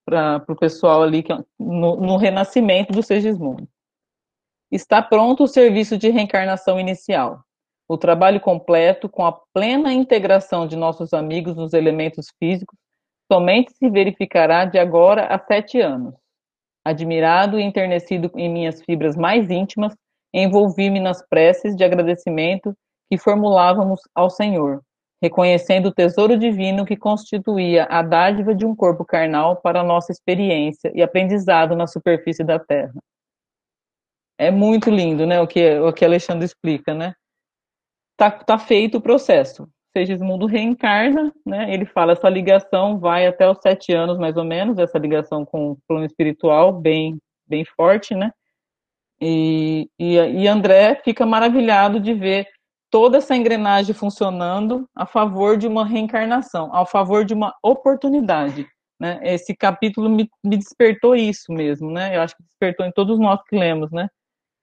para 0.10 0.53
o 0.53 0.55
pessoal 0.55 1.03
ali 1.03 1.22
que, 1.22 1.34
no, 1.60 1.95
no 1.97 2.18
renascimento 2.18 2.91
do 2.91 3.03
Segismundo. 3.03 3.68
Está 4.72 5.01
pronto 5.01 5.43
o 5.43 5.47
serviço 5.47 5.97
de 5.97 6.10
reencarnação 6.10 6.80
inicial. 6.80 7.43
O 7.88 7.97
trabalho 7.97 8.39
completo, 8.39 9.10
com 9.10 9.26
a 9.26 9.32
plena 9.53 9.93
integração 9.93 10.68
de 10.68 10.76
nossos 10.76 11.14
amigos 11.14 11.55
nos 11.55 11.74
elementos 11.74 12.28
físicos, 12.39 12.78
somente 13.32 13.72
se 13.74 13.89
verificará 13.89 14.66
de 14.66 14.78
agora 14.78 15.28
a 15.28 15.39
sete 15.39 15.80
anos. 15.80 16.16
Admirado 16.86 17.60
e 17.60 17.64
enternecido 17.64 18.32
em 18.36 18.51
minhas 18.51 18.82
fibras 18.82 19.16
mais 19.16 19.49
íntimas, 19.49 19.95
envolvi-me 20.34 20.99
nas 20.99 21.28
preces 21.28 21.76
de 21.76 21.84
agradecimento 21.84 22.76
que 23.12 23.18
formulávamos 23.18 24.01
ao 24.14 24.30
Senhor, 24.30 24.82
reconhecendo 25.22 25.88
o 25.88 25.93
tesouro 25.93 26.38
divino 26.38 26.86
que 26.86 26.95
constituía 26.95 27.86
a 27.86 28.01
dádiva 28.01 28.55
de 28.55 28.65
um 28.65 28.76
corpo 28.76 29.03
carnal 29.03 29.57
para 29.57 29.84
nossa 29.84 30.11
experiência 30.11 30.91
e 30.95 31.01
aprendizado 31.01 31.76
na 31.76 31.88
superfície 31.88 32.43
da 32.43 32.57
Terra. 32.57 32.93
É 34.38 34.49
muito 34.49 34.89
lindo, 34.89 35.28
né, 35.28 35.41
o 35.41 35.47
que, 35.47 35.80
o 35.80 35.91
que 35.91 36.05
Alexandre 36.05 36.45
explica, 36.45 36.93
né? 36.93 37.13
Tá, 38.15 38.32
tá 38.32 38.57
feito 38.57 38.97
o 38.97 39.01
processo. 39.01 39.67
Segismundo 39.95 40.45
reencarna, 40.45 41.34
né? 41.45 41.74
Ele 41.74 41.86
fala 41.86 42.13
essa 42.13 42.30
ligação 42.30 42.99
vai 42.99 43.26
até 43.26 43.49
os 43.49 43.57
sete 43.61 43.91
anos, 43.91 44.17
mais 44.17 44.38
ou 44.38 44.43
menos, 44.43 44.78
essa 44.78 44.97
ligação 44.97 45.43
com 45.45 45.72
o 45.72 45.78
plano 45.88 46.05
espiritual 46.05 46.72
bem, 46.72 47.17
bem 47.47 47.65
forte, 47.65 48.13
né? 48.13 48.32
E, 49.22 49.89
e, 49.99 50.15
e 50.15 50.47
André 50.47 51.01
fica 51.03 51.26
maravilhado 51.26 51.99
de 51.99 52.13
ver 52.13 52.47
toda 52.90 53.18
essa 53.18 53.36
engrenagem 53.36 53.94
funcionando 53.94 54.88
a 54.96 55.06
favor 55.06 55.58
de 55.58 55.68
uma 55.68 55.86
reencarnação, 55.86 56.74
a 56.74 56.86
favor 56.86 57.24
de 57.24 57.34
uma 57.34 57.54
oportunidade. 57.64 58.68
Né? 59.00 59.20
Esse 59.24 59.56
capítulo 59.56 60.10
me, 60.10 60.30
me 60.44 60.58
despertou 60.58 61.16
isso 61.16 61.54
mesmo, 61.54 61.90
né? 61.90 62.18
Eu 62.18 62.22
acho 62.22 62.36
que 62.36 62.44
despertou 62.44 62.86
em 62.86 62.92
todos 62.92 63.18
nós 63.18 63.42
que 63.48 63.58
lemos, 63.58 63.92
né? 63.92 64.10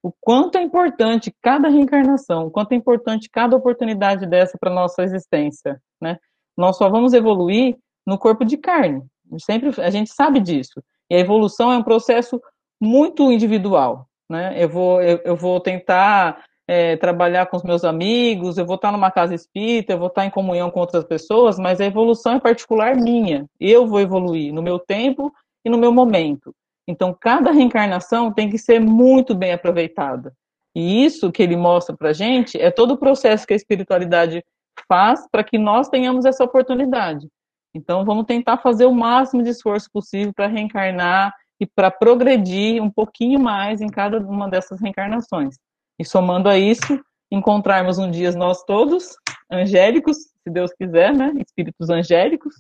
O 0.03 0.12
quanto 0.20 0.59
é 0.59 0.62
importante 0.62 1.35
cada 1.43 1.68
reencarnação, 1.68 2.47
o 2.47 2.51
quanto 2.51 2.72
é 2.72 2.74
importante 2.77 3.31
cada 3.33 3.57
oportunidade 3.57 4.27
dessa 4.27 4.59
para 4.59 4.72
nossa 4.72 5.03
existência, 5.03 5.81
né? 6.01 6.18
Nós 6.57 6.77
só 6.77 6.89
vamos 6.91 7.14
evoluir 7.14 7.77
no 8.07 8.18
corpo 8.18 8.45
de 8.45 8.59
carne. 8.59 9.03
Sempre 9.39 9.72
a 9.81 9.91
gente 9.91 10.11
sabe 10.12 10.39
disso. 10.39 10.83
E 11.11 11.16
a 11.16 11.18
evolução 11.18 11.72
é 11.72 11.79
um 11.79 11.83
processo 11.83 12.41
muito 12.81 13.33
individual, 13.33 14.07
né? 14.29 14.55
Eu 14.62 14.68
vou 14.68 15.01
eu, 15.01 15.18
eu 15.24 15.37
vou 15.37 15.61
tentar 15.61 16.45
é, 16.68 16.96
trabalhar 16.96 17.46
com 17.46 17.56
os 17.56 17.62
meus 17.62 17.84
amigos, 17.84 18.58
eu 18.58 18.66
vou 18.66 18.76
estar 18.76 18.90
numa 18.90 19.10
casa 19.10 19.34
espírita, 19.34 19.92
eu 19.92 19.98
vou 19.98 20.08
estar 20.08 20.26
em 20.26 20.30
comunhão 20.30 20.70
com 20.70 20.80
outras 20.80 21.04
pessoas, 21.04 21.58
mas 21.58 21.80
a 21.80 21.84
evolução 21.84 22.32
é 22.32 22.40
particular 22.40 22.96
minha. 22.96 23.46
Eu 23.60 23.86
vou 23.86 24.00
evoluir 24.00 24.52
no 24.52 24.62
meu 24.62 24.78
tempo 24.78 25.32
e 25.64 25.70
no 25.70 25.78
meu 25.78 25.92
momento. 25.92 26.54
Então, 26.88 27.16
cada 27.18 27.50
reencarnação 27.50 28.32
tem 28.32 28.48
que 28.48 28.58
ser 28.58 28.80
muito 28.80 29.34
bem 29.34 29.52
aproveitada. 29.52 30.32
E 30.74 31.04
isso 31.04 31.32
que 31.32 31.42
ele 31.42 31.56
mostra 31.56 31.96
para 31.96 32.12
gente 32.12 32.60
é 32.60 32.70
todo 32.70 32.92
o 32.92 32.98
processo 32.98 33.46
que 33.46 33.52
a 33.52 33.56
espiritualidade 33.56 34.44
faz 34.86 35.26
para 35.30 35.42
que 35.42 35.58
nós 35.58 35.88
tenhamos 35.88 36.24
essa 36.24 36.44
oportunidade. 36.44 37.28
Então, 37.74 38.04
vamos 38.04 38.26
tentar 38.26 38.58
fazer 38.58 38.86
o 38.86 38.94
máximo 38.94 39.42
de 39.42 39.50
esforço 39.50 39.90
possível 39.92 40.32
para 40.34 40.46
reencarnar 40.46 41.32
e 41.60 41.66
para 41.66 41.90
progredir 41.90 42.82
um 42.82 42.90
pouquinho 42.90 43.40
mais 43.40 43.80
em 43.80 43.88
cada 43.88 44.18
uma 44.18 44.48
dessas 44.48 44.80
reencarnações. 44.80 45.56
E 45.99 46.05
somando 46.05 46.49
a 46.49 46.59
isso, 46.59 47.03
encontrarmos 47.30 47.99
um 47.99 48.11
dia 48.11 48.30
nós 48.32 48.62
todos, 48.64 49.16
angélicos, 49.51 50.16
se 50.16 50.51
Deus 50.51 50.72
quiser, 50.74 51.14
né? 51.14 51.32
Espíritos 51.38 51.88
angélicos. 51.90 52.55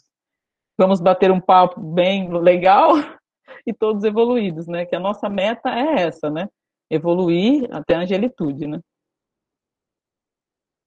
Vamos 0.78 1.00
bater 1.00 1.30
um 1.30 1.40
papo 1.40 1.80
bem 1.80 2.30
legal 2.32 2.92
e 3.66 3.72
todos 3.72 4.04
evoluídos, 4.04 4.66
né? 4.66 4.86
Que 4.86 4.96
a 4.96 5.00
nossa 5.00 5.28
meta 5.28 5.70
é 5.70 6.02
essa, 6.02 6.30
né? 6.30 6.48
Evoluir 6.90 7.68
até 7.72 7.94
a 7.94 8.00
angelitude, 8.00 8.66
né? 8.66 8.80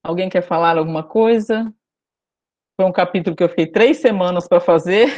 Alguém 0.03 0.29
quer 0.29 0.41
falar 0.41 0.77
alguma 0.77 1.03
coisa? 1.03 1.73
Foi 2.75 2.85
um 2.85 2.91
capítulo 2.91 3.35
que 3.35 3.43
eu 3.43 3.49
fiquei 3.49 3.67
três 3.67 3.97
semanas 3.97 4.47
para 4.47 4.61
fazer. 4.61 5.09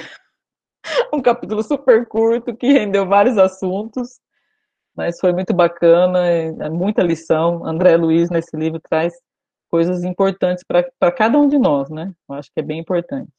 um 1.13 1.21
capítulo 1.21 1.63
super 1.63 2.07
curto 2.07 2.55
que 2.55 2.71
rendeu 2.71 3.07
vários 3.07 3.37
assuntos 3.37 4.19
mas 4.95 5.19
foi 5.19 5.31
muito 5.33 5.53
bacana, 5.53 6.27
é, 6.27 6.47
é 6.47 6.69
muita 6.69 7.01
lição. 7.01 7.65
André 7.65 7.95
Luiz, 7.95 8.29
nesse 8.29 8.55
livro, 8.55 8.79
traz 8.89 9.13
coisas 9.69 10.03
importantes 10.03 10.63
para 10.67 11.11
cada 11.11 11.37
um 11.37 11.47
de 11.47 11.57
nós, 11.57 11.89
né? 11.89 12.11
Eu 12.29 12.35
acho 12.35 12.51
que 12.53 12.59
é 12.59 12.63
bem 12.63 12.79
importante. 12.79 13.31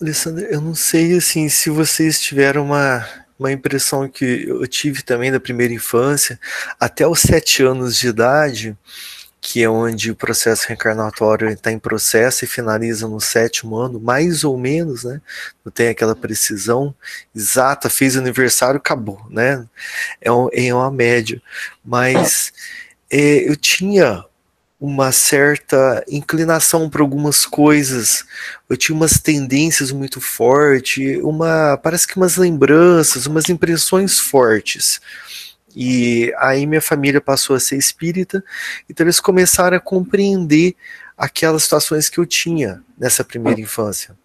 Alessandra, 0.00 0.44
eu 0.44 0.60
não 0.60 0.74
sei 0.74 1.16
assim 1.16 1.48
se 1.48 1.70
vocês 1.70 2.20
tiveram 2.20 2.66
uma, 2.66 3.04
uma 3.38 3.50
impressão 3.50 4.08
que 4.08 4.44
eu 4.46 4.66
tive 4.68 5.02
também 5.02 5.32
da 5.32 5.40
primeira 5.40 5.72
infância, 5.72 6.38
até 6.78 7.06
os 7.06 7.20
sete 7.20 7.62
anos 7.62 7.96
de 7.96 8.08
idade, 8.08 8.76
que 9.40 9.62
é 9.62 9.68
onde 9.68 10.10
o 10.10 10.16
processo 10.16 10.66
reencarnatório 10.66 11.48
está 11.50 11.70
em 11.70 11.78
processo 11.78 12.44
e 12.44 12.48
finaliza 12.48 13.06
no 13.06 13.20
sétimo 13.20 13.76
ano, 13.76 14.00
mais 14.00 14.44
ou 14.44 14.58
menos, 14.58 15.04
né? 15.04 15.20
Não 15.64 15.70
tem 15.70 15.88
aquela 15.88 16.16
precisão 16.16 16.94
exata, 17.34 17.88
fez 17.88 18.16
aniversário, 18.16 18.78
acabou, 18.78 19.24
né? 19.30 19.64
É, 20.20 20.30
um, 20.30 20.48
é 20.52 20.74
uma 20.74 20.90
média. 20.90 21.40
Mas 21.84 22.52
é, 23.10 23.48
eu 23.48 23.56
tinha 23.56 24.24
uma 24.80 25.10
certa 25.10 26.04
inclinação 26.08 26.88
para 26.88 27.02
algumas 27.02 27.44
coisas, 27.44 28.24
eu 28.68 28.76
tinha 28.76 28.94
umas 28.94 29.18
tendências 29.18 29.90
muito 29.90 30.20
fortes, 30.20 31.18
uma 31.22 31.76
parece 31.82 32.06
que 32.06 32.16
umas 32.16 32.36
lembranças, 32.36 33.26
umas 33.26 33.48
impressões 33.48 34.20
fortes. 34.20 35.00
E 35.80 36.34
aí 36.38 36.66
minha 36.66 36.82
família 36.82 37.20
passou 37.20 37.54
a 37.54 37.60
ser 37.60 37.76
espírita, 37.76 38.42
então 38.90 39.06
eles 39.06 39.20
começaram 39.20 39.76
a 39.76 39.80
compreender 39.80 40.74
aquelas 41.16 41.62
situações 41.62 42.08
que 42.08 42.18
eu 42.18 42.26
tinha 42.26 42.82
nessa 42.98 43.22
primeira 43.22 43.60
infância. 43.60 44.16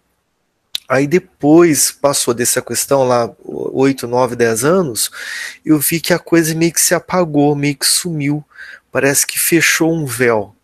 Aí 0.88 1.06
depois 1.06 1.92
passou 1.92 2.34
dessa 2.34 2.60
questão 2.60 3.04
lá, 3.04 3.30
8, 3.44 4.08
9, 4.08 4.34
10 4.34 4.64
anos, 4.64 5.12
eu 5.64 5.78
vi 5.78 6.00
que 6.00 6.12
a 6.12 6.18
coisa 6.18 6.52
meio 6.56 6.72
que 6.72 6.80
se 6.80 6.92
apagou, 6.92 7.54
meio 7.54 7.76
que 7.76 7.86
sumiu. 7.86 8.44
Parece 8.90 9.24
que 9.24 9.38
fechou 9.38 9.94
um 9.94 10.04
véu. 10.04 10.56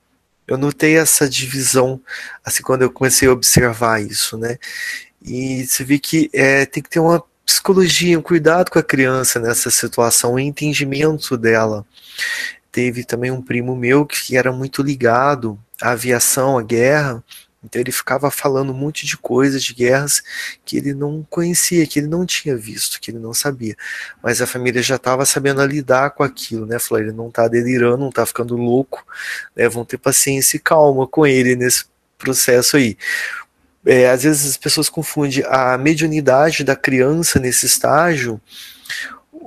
Eu 0.45 0.59
notei 0.59 0.97
essa 0.97 1.28
divisão, 1.28 2.01
assim, 2.45 2.64
quando 2.64 2.82
eu 2.82 2.91
comecei 2.91 3.28
a 3.28 3.32
observar 3.32 4.03
isso, 4.03 4.36
né? 4.36 4.59
E 5.22 5.64
você 5.64 5.84
vê 5.84 6.01
que 6.01 6.28
é, 6.32 6.66
tem 6.66 6.82
que 6.82 6.91
ter 6.91 6.99
uma 6.99 7.22
psicologia, 7.51 8.17
um 8.17 8.23
cuidado 8.23 8.71
com 8.71 8.79
a 8.79 8.83
criança 8.83 9.41
nessa 9.41 9.71
situação, 9.71 10.35
o 10.35 10.39
entendimento 10.39 11.37
dela. 11.37 11.85
Teve 12.71 13.03
também 13.03 13.33
um 13.33 13.43
primo 13.43 13.75
meu 13.75 14.07
que 14.07 14.37
era 14.37 14.53
muito 14.53 14.85
ligado 14.85 15.59
à 15.83 15.91
aviação, 15.91 16.57
à 16.57 16.63
guerra, 16.63 17.25
Então 17.63 17.81
ele 17.81 17.93
ficava 17.93 18.31
falando 18.31 18.71
um 18.71 18.77
monte 18.77 19.05
de 19.05 19.17
coisas, 19.19 19.63
de 19.63 19.75
guerras 19.75 20.23
que 20.65 20.77
ele 20.77 20.95
não 20.95 21.27
conhecia, 21.29 21.87
que 21.87 21.99
ele 21.99 22.07
não 22.09 22.25
tinha 22.25 22.57
visto, 22.57 23.01
que 23.01 23.11
ele 23.11 23.19
não 23.19 23.35
sabia. 23.35 23.77
Mas 24.23 24.41
a 24.41 24.47
família 24.47 24.83
já 24.83 24.97
estava 24.97 25.27
sabendo 25.27 25.65
lidar 25.67 26.11
com 26.11 26.23
aquilo, 26.23 26.65
né? 26.67 26.79
Falou, 26.79 27.03
ele 27.03 27.13
não 27.13 27.29
está 27.29 27.49
delirando, 27.49 27.99
não 27.99 28.09
está 28.09 28.25
ficando 28.25 28.57
louco, 28.57 29.05
né? 29.55 29.69
Vão 29.69 29.85
ter 29.85 29.99
paciência 29.99 30.57
e 30.57 30.61
calma 30.61 31.07
com 31.07 31.27
ele 31.27 31.55
nesse 31.57 31.85
processo 32.17 32.77
aí. 32.77 32.97
É, 33.85 34.11
às 34.11 34.22
vezes 34.22 34.51
as 34.51 34.57
pessoas 34.57 34.89
confundem 34.89 35.43
a 35.47 35.78
mediunidade 35.78 36.62
da 36.62 36.76
criança 36.76 37.39
nesse 37.39 37.66
estágio 37.66 38.41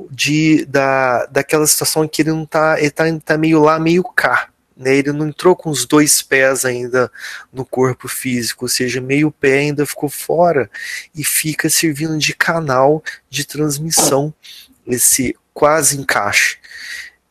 de 0.09 0.65
da, 0.65 1.25
daquela 1.27 1.67
situação 1.67 2.03
em 2.03 2.07
que 2.07 2.21
ele 2.21 2.31
não 2.31 2.45
tá, 2.45 2.79
ele 2.79 2.89
tá, 2.89 3.05
tá 3.23 3.37
meio 3.37 3.61
lá, 3.61 3.79
meio 3.79 4.03
cá. 4.03 4.49
Né, 4.75 4.95
ele 4.95 5.11
não 5.11 5.27
entrou 5.27 5.55
com 5.55 5.69
os 5.69 5.85
dois 5.85 6.23
pés 6.23 6.65
ainda 6.65 7.11
no 7.51 7.63
corpo 7.63 8.07
físico, 8.07 8.65
ou 8.65 8.69
seja, 8.69 8.99
meio 8.99 9.31
pé 9.31 9.59
ainda 9.59 9.85
ficou 9.85 10.09
fora 10.09 10.67
e 11.13 11.23
fica 11.23 11.69
servindo 11.69 12.17
de 12.17 12.33
canal 12.33 13.03
de 13.29 13.45
transmissão, 13.45 14.33
esse 14.87 15.35
quase 15.53 15.95
encaixe. 15.99 16.57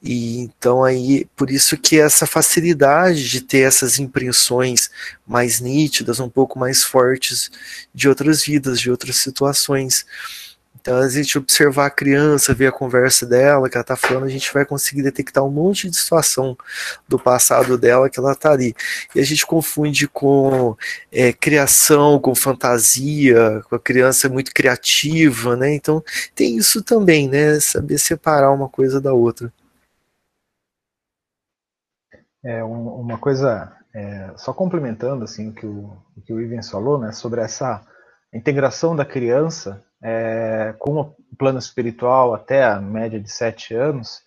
E 0.03 0.41
então 0.41 0.83
aí, 0.83 1.27
por 1.37 1.51
isso 1.51 1.77
que 1.77 2.01
essa 2.01 2.27
facilidade 2.27 3.29
de 3.29 3.41
ter 3.41 3.61
essas 3.61 3.99
impressões 4.01 4.91
mais 5.27 5.61
nítidas, 5.61 6.19
um 6.19 6.29
pouco 6.29 6.59
mais 6.59 6.83
fortes 6.83 7.51
de 7.95 8.09
outras 8.09 8.43
vidas, 8.43 8.81
de 8.81 8.91
outras 8.91 9.17
situações. 9.17 10.05
Então, 10.81 10.99
a 10.99 11.09
gente 11.09 11.39
observar 11.39 11.87
a 11.87 11.91
criança, 11.91 12.53
ver 12.53 12.67
a 12.67 12.73
conversa 12.73 13.25
dela, 13.25 13.71
que 13.71 13.77
ela 13.77 13.83
está 13.83 13.95
falando, 13.95 14.25
a 14.25 14.29
gente 14.29 14.53
vai 14.53 14.65
conseguir 14.67 15.03
detectar 15.05 15.45
um 15.45 15.51
monte 15.51 15.89
de 15.89 15.97
situação 15.97 16.59
do 17.09 17.21
passado 17.21 17.79
dela 17.79 18.11
que 18.11 18.19
ela 18.19 18.33
está 18.33 18.51
ali. 18.51 18.75
E 19.15 19.21
a 19.21 19.25
gente 19.25 19.47
confunde 19.47 20.09
com 20.09 20.77
é, 21.13 21.33
criação, 21.33 22.19
com 22.19 22.35
fantasia, 22.35 23.63
com 23.69 23.77
a 23.77 23.79
criança 23.79 24.29
muito 24.29 24.53
criativa, 24.53 25.57
né? 25.57 25.73
Então, 25.73 26.03
tem 26.35 26.57
isso 26.57 26.83
também, 26.83 27.29
né? 27.29 27.61
Saber 27.61 27.99
separar 27.99 28.51
uma 28.51 28.69
coisa 28.69 29.01
da 29.01 29.13
outra. 29.13 29.53
É, 32.45 32.63
uma 32.65 33.19
coisa, 33.19 33.73
é, 33.95 34.33
só 34.37 34.53
complementando 34.53 35.25
assim, 35.25 35.51
o, 35.51 35.53
que 35.53 35.67
o, 35.67 35.97
o 36.17 36.21
que 36.21 36.33
o 36.33 36.41
Ivens 36.41 36.69
falou, 36.69 36.99
né, 36.99 37.13
sobre 37.13 37.41
essa 37.41 37.81
integração 38.35 38.97
da 38.97 39.05
criança 39.05 39.83
é, 40.03 40.75
com 40.79 41.01
o 41.01 41.15
plano 41.39 41.59
espiritual 41.59 42.35
até 42.35 42.65
a 42.65 42.81
média 42.81 43.21
de 43.21 43.31
sete 43.31 43.75
anos, 43.75 44.23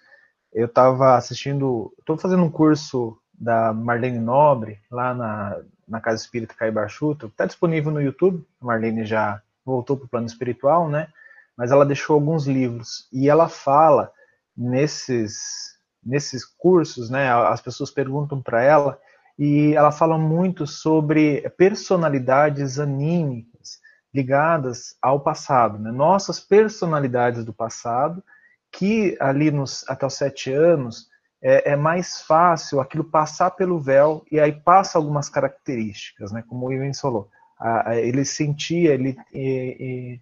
eu 0.53 0.67
estava 0.67 1.15
assistindo, 1.15 1.93
estou 1.99 2.17
fazendo 2.17 2.43
um 2.43 2.49
curso 2.49 3.17
da 3.33 3.73
Marlene 3.73 4.19
Nobre, 4.19 4.79
lá 4.89 5.13
na, 5.13 5.61
na 5.85 5.99
Casa 5.99 6.23
Espírita 6.23 6.55
Caibar 6.55 6.87
Chuto, 6.87 7.27
está 7.27 7.45
disponível 7.45 7.91
no 7.91 8.01
YouTube, 8.01 8.45
a 8.61 8.65
Marlene 8.65 9.05
já 9.05 9.41
voltou 9.65 9.97
para 9.97 10.05
o 10.05 10.09
plano 10.09 10.27
espiritual, 10.27 10.87
né? 10.87 11.09
Mas 11.57 11.71
ela 11.71 11.85
deixou 11.85 12.13
alguns 12.13 12.47
livros, 12.47 13.07
e 13.11 13.29
ela 13.29 13.49
fala 13.49 14.11
nesses, 14.55 15.74
nesses 16.05 16.45
cursos, 16.45 17.09
né? 17.09 17.31
As 17.31 17.61
pessoas 17.61 17.89
perguntam 17.89 18.41
para 18.41 18.61
ela, 18.63 18.99
e 19.37 19.73
ela 19.73 19.91
fala 19.91 20.17
muito 20.17 20.65
sobre 20.65 21.41
personalidades 21.57 22.79
anímicas, 22.79 23.79
ligadas 24.13 24.95
ao 25.01 25.19
passado, 25.19 25.77
né? 25.77 25.91
nossas 25.91 26.39
personalidades 26.39 27.43
do 27.43 27.53
passado, 27.53 28.23
que 28.71 29.17
ali 29.19 29.51
nos, 29.51 29.83
até 29.89 30.05
os 30.05 30.13
sete 30.13 30.53
anos 30.53 31.09
é, 31.41 31.71
é, 31.71 31.75
mais 31.75 32.21
fácil 32.21 32.79
aquilo 32.79 33.03
passar 33.03 33.51
pelo 33.51 33.79
véu 33.79 34.25
e 34.31 34.39
aí 34.39 34.53
passa 34.53 34.97
algumas 34.97 35.27
características, 35.27 36.31
né? 36.31 36.43
como 36.47 36.67
o 36.67 36.73
Ivan 36.73 36.93
falou. 36.93 37.29
A, 37.59 37.89
a, 37.89 37.95
ele 37.97 38.23
sentia, 38.23 38.93
ele 38.93 39.17
e, 39.33 40.21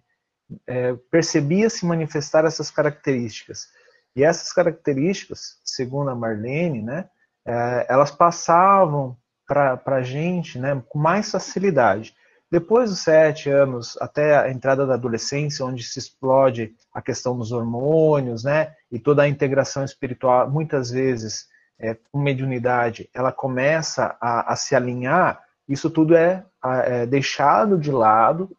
e, 0.50 0.58
é, 0.66 0.94
percebia 1.10 1.70
se 1.70 1.86
manifestar 1.86 2.44
essas 2.44 2.70
características. 2.70 3.68
E 4.16 4.22
essas 4.22 4.52
características, 4.52 5.58
segundo 5.64 6.10
a 6.10 6.14
Marlene, 6.14 6.82
né, 6.82 7.08
é, 7.46 7.86
elas 7.88 8.10
passavam 8.10 9.16
para 9.46 9.80
a 9.86 10.02
gente 10.02 10.58
né, 10.58 10.82
com 10.88 10.98
mais 10.98 11.30
facilidade. 11.30 12.14
Depois 12.50 12.90
dos 12.90 13.00
sete 13.00 13.50
anos, 13.50 13.98
até 14.00 14.38
a 14.38 14.50
entrada 14.50 14.86
da 14.86 14.94
adolescência, 14.94 15.64
onde 15.64 15.82
se 15.82 15.98
explode 15.98 16.74
a 16.92 17.02
questão 17.02 17.36
dos 17.36 17.50
hormônios, 17.50 18.44
né, 18.44 18.72
e 18.90 18.98
toda 18.98 19.22
a 19.22 19.28
integração 19.28 19.84
espiritual, 19.84 20.48
muitas 20.48 20.90
vezes, 20.90 21.48
é, 21.78 21.94
com 21.94 22.20
mediunidade, 22.20 23.10
ela 23.12 23.32
começa 23.32 24.16
a, 24.20 24.52
a 24.52 24.56
se 24.56 24.76
alinhar, 24.76 25.42
isso 25.68 25.90
tudo 25.90 26.14
é, 26.14 26.44
é, 26.84 27.06
deixado 27.06 27.76
de 27.76 27.90
lado, 27.90 28.56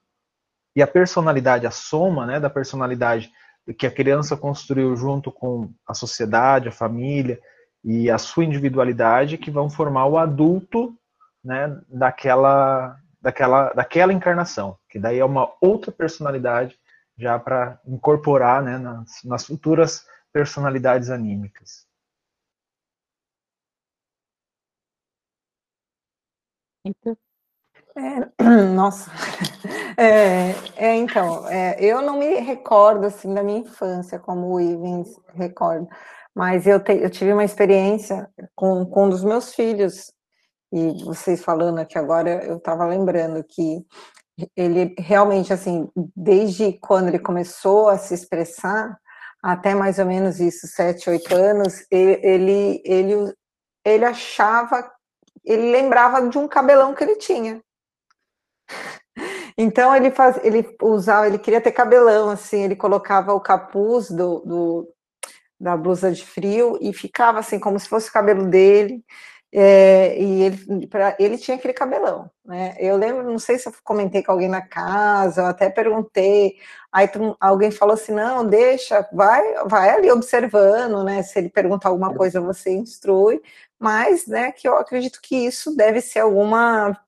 e 0.75 0.81
a 0.81 0.87
personalidade, 0.87 1.65
a 1.65 1.71
soma 1.71 2.25
né, 2.25 2.39
da 2.39 2.49
personalidade 2.49 3.31
que 3.73 3.87
a 3.87 3.91
criança 3.91 4.37
construiu 4.37 4.95
junto 4.95 5.31
com 5.31 5.73
a 5.87 5.93
sociedade, 5.93 6.67
a 6.69 6.71
família 6.71 7.39
e 7.83 8.09
a 8.09 8.17
sua 8.17 8.45
individualidade, 8.45 9.37
que 9.37 9.51
vão 9.51 9.69
formar 9.69 10.05
o 10.07 10.17
adulto 10.17 10.97
né, 11.43 11.79
daquela, 11.87 12.99
daquela, 13.21 13.73
daquela 13.73 14.13
encarnação, 14.13 14.77
que 14.89 14.99
daí 14.99 15.19
é 15.19 15.25
uma 15.25 15.51
outra 15.61 15.91
personalidade 15.91 16.77
já 17.17 17.39
para 17.39 17.79
incorporar 17.85 18.61
né, 18.61 18.77
nas, 18.77 19.23
nas 19.23 19.45
futuras 19.45 20.05
personalidades 20.33 21.09
anímicas. 21.09 21.87
Então, 26.83 27.17
é, 27.97 28.43
nossa, 28.73 29.09
é, 29.97 30.55
é, 30.75 30.95
então, 30.95 31.47
é, 31.47 31.77
eu 31.79 32.01
não 32.01 32.19
me 32.19 32.39
recordo 32.39 33.05
assim 33.05 33.33
da 33.33 33.43
minha 33.43 33.59
infância 33.59 34.19
como 34.19 34.53
o 34.53 34.59
Ivens 34.59 35.09
recorda, 35.33 35.87
mas 36.33 36.67
eu, 36.67 36.79
te, 36.79 36.93
eu 36.93 37.09
tive 37.09 37.31
uma 37.31 37.45
experiência 37.45 38.29
com, 38.53 38.85
com 38.85 39.05
um 39.05 39.09
dos 39.09 39.23
meus 39.23 39.53
filhos 39.53 40.11
e 40.71 41.03
vocês 41.05 41.41
falando 41.41 41.79
aqui 41.79 41.97
agora, 41.97 42.43
eu 42.43 42.57
estava 42.57 42.85
lembrando 42.85 43.41
que 43.43 43.85
ele 44.55 44.93
realmente, 44.99 45.53
assim, 45.53 45.89
desde 46.15 46.73
quando 46.79 47.07
ele 47.07 47.19
começou 47.19 47.87
a 47.87 47.97
se 47.97 48.13
expressar, 48.13 48.99
até 49.41 49.73
mais 49.73 49.99
ou 49.99 50.05
menos 50.05 50.39
isso, 50.39 50.67
sete, 50.67 51.09
oito 51.09 51.33
anos, 51.33 51.85
ele, 51.89 52.81
ele, 52.83 53.33
ele 53.85 54.03
achava, 54.03 54.91
ele 55.45 55.71
lembrava 55.71 56.27
de 56.27 56.37
um 56.37 56.47
cabelão 56.47 56.93
que 56.93 57.03
ele 57.03 57.15
tinha. 57.15 57.61
Então 59.57 59.95
ele 59.95 60.11
faz, 60.11 60.37
ele 60.43 60.75
usava, 60.81 61.27
ele 61.27 61.39
queria 61.39 61.61
ter 61.61 61.71
cabelão, 61.71 62.29
assim, 62.29 62.63
ele 62.63 62.75
colocava 62.75 63.33
o 63.33 63.39
capuz 63.39 64.09
do, 64.11 64.39
do 64.41 64.95
da 65.59 65.77
blusa 65.77 66.11
de 66.11 66.25
frio 66.25 66.77
e 66.81 66.93
ficava 66.93 67.39
assim 67.39 67.59
como 67.59 67.79
se 67.79 67.87
fosse 67.87 68.09
o 68.09 68.13
cabelo 68.13 68.47
dele. 68.49 69.03
É, 69.57 70.19
e 70.21 70.43
ele, 70.43 70.87
pra, 70.87 71.15
ele 71.17 71.37
tinha 71.37 71.55
aquele 71.55 71.73
cabelão, 71.73 72.29
né? 72.43 72.75
Eu 72.77 72.97
lembro, 72.97 73.23
não 73.23 73.39
sei 73.39 73.57
se 73.57 73.69
eu 73.69 73.73
comentei 73.85 74.21
com 74.21 74.33
alguém 74.33 74.49
na 74.49 74.61
casa, 74.61 75.41
eu 75.41 75.45
até 75.45 75.69
perguntei, 75.69 76.57
aí 76.91 77.07
tu, 77.07 77.37
alguém 77.39 77.71
falou 77.71 77.93
assim, 77.93 78.11
não, 78.11 78.45
deixa, 78.45 79.07
vai, 79.13 79.41
vai 79.65 79.91
ali 79.91 80.11
observando, 80.11 81.03
né? 81.05 81.23
Se 81.23 81.39
ele 81.39 81.49
perguntar 81.49 81.87
alguma 81.89 82.13
coisa, 82.13 82.41
você 82.41 82.71
instrui, 82.71 83.41
mas, 83.79 84.27
né, 84.27 84.51
que 84.51 84.67
eu 84.67 84.77
acredito 84.77 85.21
que 85.21 85.37
isso 85.37 85.73
deve 85.75 86.01
ser 86.01 86.19
alguma 86.19 86.99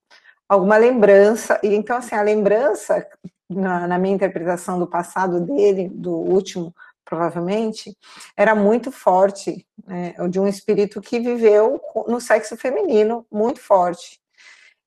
alguma 0.48 0.78
lembrança, 0.78 1.60
e 1.64 1.76
então, 1.76 1.98
assim, 1.98 2.16
a 2.16 2.22
lembrança, 2.22 3.06
na, 3.50 3.88
na 3.88 3.98
minha 3.98 4.16
interpretação 4.16 4.80
do 4.80 4.88
passado 4.88 5.40
dele, 5.40 5.90
do 5.90 6.12
último 6.12 6.74
provavelmente, 7.08 7.98
era 8.36 8.54
muito 8.54 8.92
forte, 8.92 9.66
né, 9.86 10.14
de 10.30 10.40
um 10.40 10.48
espírito 10.48 11.00
que 11.00 11.20
viveu 11.20 11.82
no 12.06 12.20
sexo 12.20 12.58
feminino, 12.58 13.26
muito 13.32 13.62
forte. 13.62 14.20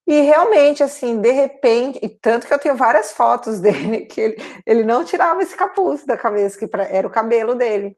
E 0.06 0.20
realmente, 0.22 0.82
assim, 0.82 1.18
de 1.18 1.30
repente, 1.30 1.98
e 2.02 2.08
tanto 2.08 2.46
que 2.46 2.52
eu 2.52 2.58
tenho 2.58 2.76
várias 2.76 3.12
fotos 3.12 3.58
dele, 3.61 4.06
que 4.06 4.20
ele, 4.20 4.36
ele 4.66 4.84
não 4.84 5.04
tirava 5.04 5.42
esse 5.42 5.56
capuz 5.56 6.04
da 6.04 6.16
cabeça, 6.16 6.58
que 6.58 6.66
pra, 6.66 6.84
era 6.84 7.06
o 7.06 7.11
cabelo 7.11 7.54
dele. 7.54 7.96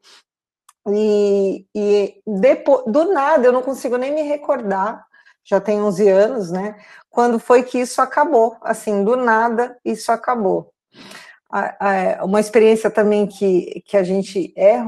E, 0.87 1.65
e 1.75 2.21
depois, 2.25 2.83
do 2.85 3.11
nada, 3.13 3.45
eu 3.45 3.51
não 3.51 3.61
consigo 3.61 3.97
nem 3.97 4.13
me 4.13 4.21
recordar, 4.21 5.05
já 5.43 5.59
tem 5.59 5.81
11 5.81 6.09
anos, 6.09 6.51
né? 6.51 6.75
Quando 7.09 7.39
foi 7.39 7.63
que 7.63 7.79
isso 7.79 8.01
acabou? 8.01 8.57
Assim, 8.61 9.03
do 9.03 9.15
nada, 9.15 9.77
isso 9.85 10.11
acabou 10.11 10.73
uma 12.23 12.39
experiência 12.39 12.89
também 12.89 13.27
que, 13.27 13.83
que 13.85 13.95
a 13.95 14.03
gente 14.03 14.53
é, 14.57 14.83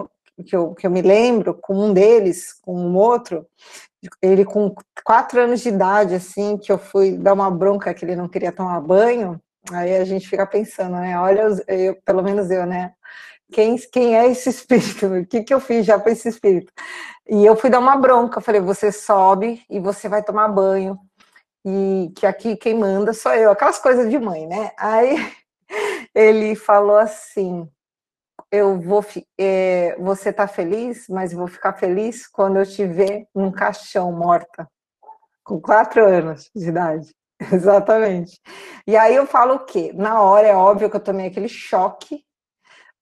que 0.45 0.56
eu, 0.56 0.74
que 0.74 0.86
eu 0.88 0.91
me 0.91 1.01
lembro, 1.01 1.53
com 1.53 1.76
um 1.76 1.93
deles, 1.93 2.53
com 2.53 2.76
um 2.76 2.95
outro, 2.95 3.45
ele 4.22 4.43
com 4.43 4.74
quatro 5.03 5.39
anos 5.39 5.62
de 5.62 5.70
idade, 5.70 6.16
assim, 6.16 6.58
que 6.58 6.72
eu 6.72 6.78
fui 6.78 7.18
dar 7.18 7.34
uma 7.34 7.49
bronca 7.51 7.93
que 7.93 8.03
ele 8.03 8.16
não 8.16 8.28
queria 8.28 8.51
tomar 8.51 8.82
banho, 8.82 9.39
aí 9.72 9.95
a 9.95 10.06
gente 10.06 10.28
fica 10.28 10.45
pensando, 10.45 10.95
né, 10.97 11.18
olha, 11.18 11.47
eu, 11.68 11.95
pelo 12.03 12.24
menos 12.24 12.49
eu, 12.49 12.66
né, 12.66 12.93
quem, 13.52 13.78
quem 13.91 14.18
é 14.18 14.28
esse 14.28 14.50
espírito? 14.50 15.08
O 15.22 15.26
que, 15.26 15.43
que 15.43 15.54
eu 15.54 15.60
fiz 15.60 15.86
já 15.86 16.00
para 16.00 16.12
esse 16.12 16.30
espírito? 16.30 16.72
E 17.28 17.46
eu 17.46 17.56
fui 17.56 17.70
dar 17.70 17.80
uma 17.80 17.98
bronca, 17.98 18.41
falei, 18.41 18.62
você 18.62 18.91
sobe 18.91 19.64
e 19.70 19.80
você 19.80 20.10
vai 20.10 20.24
tomar 20.24 20.48
banho. 20.50 21.00
e 21.66 22.12
que 22.18 22.26
aqui 22.28 22.58
quem 22.58 22.76
manda 22.78 23.14
sou 23.14 23.34
eu, 23.34 23.52
aquelas 23.52 23.80
coisas 23.80 24.10
de 24.10 24.20
mãe, 24.20 24.48
né? 24.48 24.72
Aí 24.78 25.16
ele 26.16 26.56
falou 26.56 26.98
assim: 26.98 27.70
eu 28.52 28.80
vou, 28.80 29.04
é, 29.39 29.96
você 30.00 30.32
tá 30.34 30.48
feliz, 30.48 31.08
mas 31.10 31.34
vou 31.34 31.48
ficar 31.48 31.74
feliz 31.74 32.28
quando 32.28 32.58
eu 32.58 32.66
te 32.66 32.86
ver 32.86 33.28
num 33.36 33.52
caixão 33.52 34.12
morta, 34.12 34.68
com 35.43 35.62
quatro 35.62 36.06
anos 36.06 36.50
de 36.56 36.70
idade. 36.70 37.14
Exatamente. 37.54 38.39
E 38.88 38.96
aí 38.98 39.16
eu 39.16 39.28
falo 39.28 39.56
o 39.56 39.66
quê? 39.66 39.91
Na 39.93 40.22
hora 40.22 40.48
é 40.48 40.56
óbvio 40.56 40.89
que 40.89 40.96
eu 40.96 41.04
tomei 41.04 41.28
aquele 41.28 41.50
choque, 41.50 42.24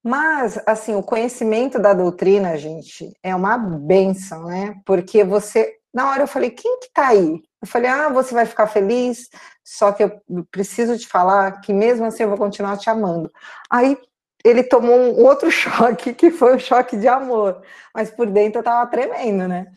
mas 0.04 0.60
assim, 0.66 0.96
o 0.96 1.04
conhecimento 1.04 1.80
da 1.80 1.94
doutrina, 1.94 2.58
gente, 2.58 3.16
é 3.24 3.34
uma 3.36 3.58
benção, 3.58 4.46
né? 4.46 4.76
Porque 4.86 5.24
você, 5.24 5.78
na 5.94 6.10
hora 6.10 6.24
eu 6.24 6.28
falei, 6.28 6.52
quem 6.52 6.80
que 6.80 6.92
tá 6.94 7.08
aí? 7.08 7.42
Eu 7.62 7.68
falei, 7.68 7.90
ah, 7.90 8.10
você 8.10 8.34
vai 8.34 8.46
ficar 8.46 8.68
feliz, 8.68 9.30
só 9.64 9.92
que 9.92 10.04
eu 10.04 10.20
preciso 10.52 10.98
te 10.98 11.08
falar 11.08 11.62
que 11.62 11.72
mesmo 11.72 12.06
assim 12.06 12.24
eu 12.24 12.30
vou 12.30 12.38
continuar 12.38 12.78
te 12.78 12.90
amando. 12.90 13.32
Aí 13.70 13.98
ele 14.44 14.64
tomou 14.64 14.98
um 14.98 15.24
outro 15.24 15.50
choque, 15.52 16.14
que 16.14 16.30
foi 16.30 16.54
o 16.54 16.56
um 16.56 16.60
choque 16.60 16.98
de 16.98 17.08
amor, 17.08 17.62
mas 17.96 18.12
por 18.12 18.28
dentro 18.28 18.60
eu 18.60 18.64
tava 18.64 18.90
tremendo, 18.90 19.48
né? 19.48 19.68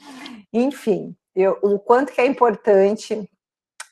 Enfim, 0.52 1.14
eu, 1.34 1.58
o 1.62 1.78
quanto 1.78 2.12
que 2.12 2.20
é 2.20 2.26
importante 2.26 3.28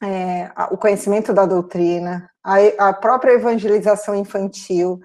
é, 0.03 0.51
o 0.71 0.77
conhecimento 0.77 1.33
da 1.33 1.47
doutrina, 1.47 2.29
a, 2.43 2.89
a, 2.89 2.93
própria 2.93 3.33
evangelização 3.33 4.15
infantil. 4.15 5.01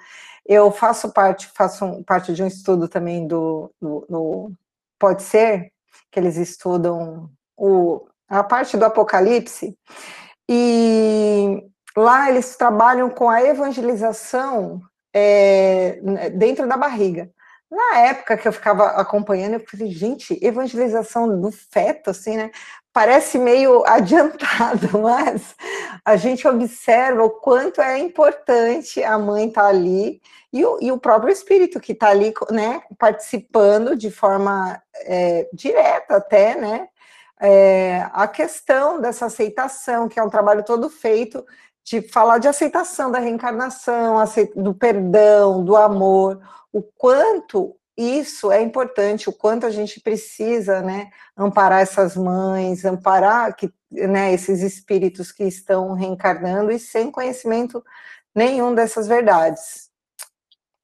Eu 0.51 0.71
faço 0.71 1.13
parte, 1.13 1.47
faço 1.53 2.03
parte 2.05 2.33
de 2.33 2.41
um 2.41 2.47
estudo 2.47 2.87
também 2.87 3.27
do, 3.27 3.71
do, 3.79 4.05
do 4.09 4.51
pode 4.97 5.21
ser 5.21 5.71
que 6.11 6.19
eles 6.19 6.37
estudam 6.37 7.29
o, 7.55 8.07
a 8.27 8.43
parte 8.43 8.75
do 8.75 8.83
Apocalipse 8.83 9.77
e 10.49 11.63
lá 11.95 12.31
eles 12.31 12.55
trabalham 12.55 13.11
com 13.11 13.29
a 13.29 13.43
evangelização 13.43 14.81
é, 15.13 16.01
dentro 16.33 16.67
da 16.67 16.75
barriga. 16.75 17.29
Na 17.69 17.99
época 17.99 18.35
que 18.35 18.47
eu 18.47 18.51
ficava 18.51 18.87
acompanhando, 18.87 19.53
eu 19.53 19.59
falei, 19.59 19.91
gente, 19.91 20.39
evangelização 20.43 21.39
do 21.39 21.51
feto, 21.51 22.09
assim, 22.09 22.35
né? 22.35 22.49
Parece 22.93 23.37
meio 23.37 23.83
adiantado, 23.87 24.99
mas 24.99 25.55
a 26.03 26.15
gente 26.15 26.47
observa 26.47 27.23
o 27.23 27.29
quanto 27.29 27.81
é 27.81 27.97
importante 27.99 29.03
a 29.03 29.17
mãe 29.17 29.47
estar 29.47 29.63
tá 29.63 29.67
ali 29.67 30.21
e 30.51 30.65
o, 30.65 30.79
e 30.81 30.91
o 30.91 30.99
próprio 30.99 31.31
espírito 31.31 31.79
que 31.79 31.91
está 31.91 32.09
ali, 32.09 32.33
né, 32.49 32.81
participando 32.97 33.95
de 33.95 34.09
forma 34.09 34.81
é, 34.95 35.47
direta 35.53 36.15
até, 36.15 36.55
né? 36.55 36.87
É, 37.41 38.05
a 38.11 38.27
questão 38.27 38.99
dessa 38.99 39.27
aceitação, 39.27 40.09
que 40.09 40.19
é 40.19 40.23
um 40.23 40.29
trabalho 40.29 40.63
todo 40.63 40.89
feito 40.89 41.45
de 41.85 42.01
falar 42.01 42.37
de 42.37 42.47
aceitação 42.47 43.09
da 43.09 43.19
reencarnação, 43.19 44.17
do 44.55 44.73
perdão, 44.73 45.63
do 45.63 45.75
amor, 45.75 46.39
o 46.71 46.83
quanto 46.83 47.75
isso 47.99 48.51
é 48.51 48.61
importante, 48.61 49.29
o 49.29 49.33
quanto 49.33 49.65
a 49.65 49.69
gente 49.69 49.99
precisa, 49.99 50.81
né, 50.81 51.09
amparar 51.35 51.81
essas 51.81 52.15
mães, 52.15 52.85
amparar 52.85 53.55
que, 53.55 53.69
né, 53.91 54.33
esses 54.33 54.61
espíritos 54.61 55.31
que 55.31 55.43
estão 55.43 55.93
reencarnando 55.93 56.71
e 56.71 56.79
sem 56.79 57.11
conhecimento 57.11 57.83
nenhum 58.33 58.73
dessas 58.73 59.07
verdades. 59.07 59.89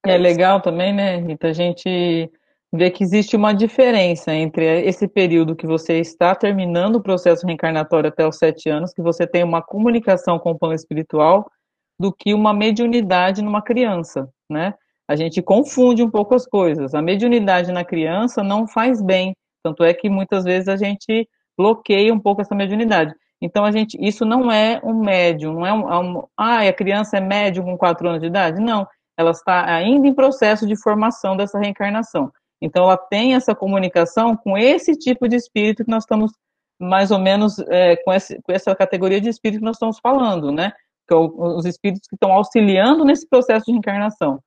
É 0.06 0.18
legal 0.18 0.62
também, 0.62 0.94
né, 0.94 1.18
Rita, 1.18 1.48
a 1.48 1.54
gente 1.54 2.30
ver 2.74 2.92
que 2.92 3.04
existe 3.04 3.36
uma 3.36 3.54
diferença 3.54 4.34
entre 4.34 4.86
esse 4.86 5.08
período 5.08 5.56
que 5.56 5.66
você 5.66 6.00
está 6.00 6.36
terminando 6.36 6.98
o 6.98 7.02
processo 7.02 7.46
reencarnatório 7.46 8.10
até 8.10 8.28
os 8.28 8.38
sete 8.38 8.70
anos, 8.70 8.94
que 8.94 9.02
você 9.02 9.26
tem 9.26 9.44
uma 9.44 9.62
comunicação 9.62 10.38
com 10.38 10.52
o 10.52 10.60
plano 10.60 10.76
espiritual, 10.76 11.50
do 11.98 12.12
que 12.12 12.34
uma 12.34 12.54
mediunidade 12.54 13.42
numa 13.42 13.62
criança, 13.62 14.30
né? 14.50 14.74
A 15.08 15.16
gente 15.16 15.42
confunde 15.42 16.04
um 16.04 16.10
pouco 16.10 16.34
as 16.34 16.48
coisas. 16.48 16.94
A 16.94 17.02
mediunidade 17.02 17.72
na 17.72 17.84
criança 17.84 18.44
não 18.44 18.68
faz 18.68 19.02
bem, 19.02 19.36
tanto 19.64 19.84
é 19.84 19.94
que 19.94 20.10
muitas 20.10 20.44
vezes 20.44 20.68
a 20.68 20.76
gente 20.76 21.28
bloqueia 21.58 22.14
um 22.14 22.20
pouco 22.20 22.42
essa 22.42 22.56
mediunidade. 22.56 23.14
Então 23.42 23.64
a 23.66 23.72
gente, 23.72 23.98
isso 24.00 24.26
não 24.26 24.52
é 24.52 24.80
um 24.84 24.94
médium, 24.94 25.54
não 25.54 25.66
é 25.66 25.74
um, 25.74 25.94
é 25.94 26.00
um 26.00 26.28
ah, 26.38 26.68
a 26.68 26.74
criança 26.74 27.18
é 27.18 27.22
médium 27.22 27.66
com 27.66 27.78
quatro 27.78 28.08
anos 28.08 28.22
de 28.22 28.28
idade? 28.28 28.62
Não, 28.62 28.88
ela 29.18 29.32
está 29.32 29.66
ainda 29.66 30.08
em 30.08 30.14
processo 30.14 30.68
de 30.68 30.76
formação 30.76 31.38
dessa 31.38 31.60
reencarnação. 31.60 32.32
Então, 32.62 32.84
ela 32.86 32.98
tem 32.98 33.36
essa 33.36 33.54
comunicação 33.54 34.36
com 34.36 34.58
esse 34.58 34.94
tipo 34.94 35.28
de 35.28 35.36
espírito 35.36 35.84
que 35.84 35.92
nós 35.92 36.04
estamos, 36.04 36.32
mais 36.80 37.12
ou 37.12 37.20
menos, 37.20 37.60
é, 37.70 37.96
com, 37.98 38.14
esse, 38.14 38.42
com, 38.42 38.52
essa 38.52 38.76
categoria 38.76 39.22
de 39.22 39.30
espírito 39.30 39.60
que 39.60 39.66
nós 39.66 39.76
estamos 39.76 40.00
falando, 40.00 40.52
né? 40.52 40.72
Que 41.08 41.14
é 41.14 41.18
os 41.18 41.66
espíritos 41.66 42.08
que 42.08 42.16
estão 42.16 42.32
auxiliando 42.32 43.06
nesse 43.06 43.28
processo 43.28 43.66
de 43.66 43.72
reencarnação. 43.72 44.40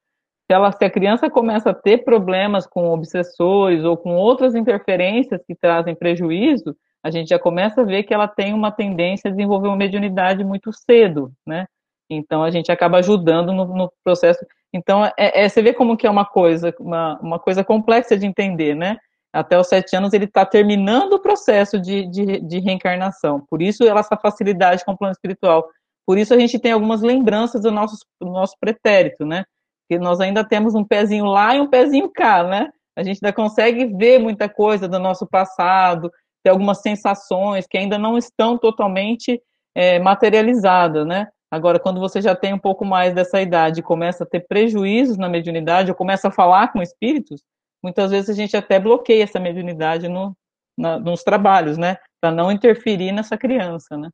Se, 0.50 0.54
ela, 0.54 0.72
se 0.72 0.82
a 0.82 0.90
criança 0.90 1.28
começa 1.28 1.70
a 1.70 1.74
ter 1.74 1.98
problemas 1.98 2.66
com 2.66 2.90
obsessores 2.90 3.84
ou 3.84 3.98
com 3.98 4.16
outras 4.16 4.54
interferências 4.54 5.42
que 5.46 5.54
trazem 5.54 5.94
prejuízo, 5.94 6.74
a 7.04 7.10
gente 7.10 7.28
já 7.28 7.38
começa 7.38 7.82
a 7.82 7.84
ver 7.84 8.04
que 8.04 8.14
ela 8.14 8.26
tem 8.26 8.54
uma 8.54 8.72
tendência 8.72 9.28
a 9.28 9.30
desenvolver 9.30 9.68
uma 9.68 9.76
mediunidade 9.76 10.42
muito 10.42 10.72
cedo, 10.72 11.30
né? 11.46 11.66
Então 12.10 12.42
a 12.42 12.50
gente 12.50 12.72
acaba 12.72 12.96
ajudando 12.98 13.52
no, 13.52 13.66
no 13.66 13.92
processo. 14.02 14.40
Então 14.72 15.04
é, 15.04 15.12
é, 15.18 15.48
você 15.48 15.60
vê 15.60 15.74
como 15.74 15.98
que 15.98 16.06
é 16.06 16.10
uma 16.10 16.24
coisa, 16.24 16.74
uma, 16.80 17.18
uma 17.20 17.38
coisa 17.38 17.62
complexa 17.62 18.16
de 18.16 18.24
entender, 18.24 18.74
né? 18.74 18.96
Até 19.30 19.58
os 19.58 19.68
sete 19.68 19.94
anos 19.94 20.14
ele 20.14 20.24
está 20.24 20.46
terminando 20.46 21.12
o 21.12 21.20
processo 21.20 21.78
de, 21.78 22.06
de, 22.06 22.40
de, 22.40 22.58
reencarnação. 22.60 23.44
Por 23.50 23.60
isso 23.60 23.84
essa 23.84 24.16
facilidade 24.16 24.82
com 24.82 24.92
o 24.92 24.96
plano 24.96 25.12
espiritual. 25.12 25.68
Por 26.06 26.16
isso 26.16 26.32
a 26.32 26.38
gente 26.38 26.58
tem 26.58 26.72
algumas 26.72 27.02
lembranças 27.02 27.60
do 27.60 27.70
nosso, 27.70 27.98
do 28.18 28.30
nosso 28.30 28.54
pretérito, 28.58 29.26
né? 29.26 29.44
Que 29.88 29.98
nós 29.98 30.20
ainda 30.20 30.44
temos 30.44 30.74
um 30.74 30.84
pezinho 30.84 31.24
lá 31.24 31.54
e 31.54 31.60
um 31.60 31.68
pezinho 31.68 32.10
cá, 32.10 32.44
né? 32.44 32.70
A 32.96 33.02
gente 33.02 33.20
ainda 33.22 33.32
consegue 33.32 33.86
ver 33.86 34.18
muita 34.18 34.48
coisa 34.48 34.88
do 34.88 34.98
nosso 34.98 35.26
passado, 35.26 36.10
ter 36.42 36.50
algumas 36.50 36.82
sensações 36.82 37.66
que 37.66 37.78
ainda 37.78 37.96
não 37.96 38.18
estão 38.18 38.58
totalmente 38.58 39.40
é, 39.74 39.98
materializadas, 39.98 41.06
né? 41.06 41.28
Agora, 41.50 41.78
quando 41.78 42.00
você 42.00 42.20
já 42.20 42.34
tem 42.34 42.52
um 42.52 42.58
pouco 42.58 42.84
mais 42.84 43.14
dessa 43.14 43.40
idade 43.40 43.80
e 43.80 43.82
começa 43.82 44.24
a 44.24 44.26
ter 44.26 44.46
prejuízos 44.46 45.16
na 45.16 45.28
mediunidade, 45.28 45.90
ou 45.90 45.96
começa 45.96 46.28
a 46.28 46.32
falar 46.32 46.72
com 46.72 46.82
espíritos, 46.82 47.42
muitas 47.82 48.10
vezes 48.10 48.28
a 48.28 48.34
gente 48.34 48.56
até 48.56 48.78
bloqueia 48.78 49.22
essa 49.22 49.40
mediunidade 49.40 50.08
no, 50.08 50.36
na, 50.76 50.98
nos 50.98 51.22
trabalhos, 51.22 51.78
né? 51.78 51.96
Para 52.20 52.30
não 52.30 52.52
interferir 52.52 53.12
nessa 53.12 53.38
criança, 53.38 53.96
né? 53.96 54.10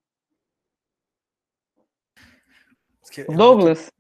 Douglas? 3.29 3.91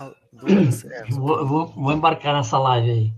É. 0.00 0.14
vou, 1.10 1.46
vou, 1.46 1.66
vou, 1.68 1.92
embarcar 1.92 2.34
nessa 2.34 2.58
live 2.58 2.90
aí. 2.90 3.12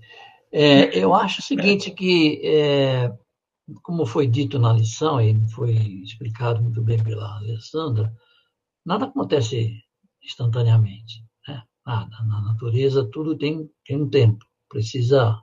É, 0.52 0.98
eu 0.98 1.14
acho 1.14 1.40
o 1.40 1.44
seguinte 1.44 1.90
que, 1.90 2.40
é, 2.44 3.12
como 3.82 4.06
foi 4.06 4.26
dito 4.26 4.58
na 4.58 4.72
lição, 4.72 5.20
e 5.20 5.48
foi 5.50 5.72
explicado 5.72 6.62
muito 6.62 6.82
bem 6.82 7.02
pela 7.02 7.36
Alessandra, 7.36 8.12
nada 8.84 9.06
acontece 9.06 9.82
instantaneamente. 10.22 11.24
Né? 11.46 11.62
Nada. 11.84 12.16
Na 12.24 12.40
natureza, 12.40 13.08
tudo 13.12 13.36
tem, 13.36 13.68
tem 13.84 14.02
um 14.02 14.08
tempo, 14.08 14.44
precisa 14.68 15.40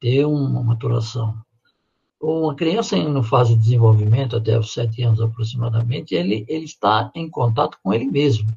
ter 0.00 0.24
uma 0.24 0.62
maturação. 0.62 1.40
Uma 2.20 2.54
criança 2.54 2.96
em 2.96 3.22
fase 3.24 3.56
de 3.56 3.62
desenvolvimento, 3.62 4.36
até 4.36 4.56
os 4.56 4.72
sete 4.72 5.02
anos 5.02 5.20
aproximadamente, 5.20 6.14
ele, 6.14 6.44
ele 6.48 6.64
está 6.64 7.10
em 7.16 7.28
contato 7.28 7.78
com 7.82 7.92
ele 7.92 8.04
mesmo. 8.04 8.48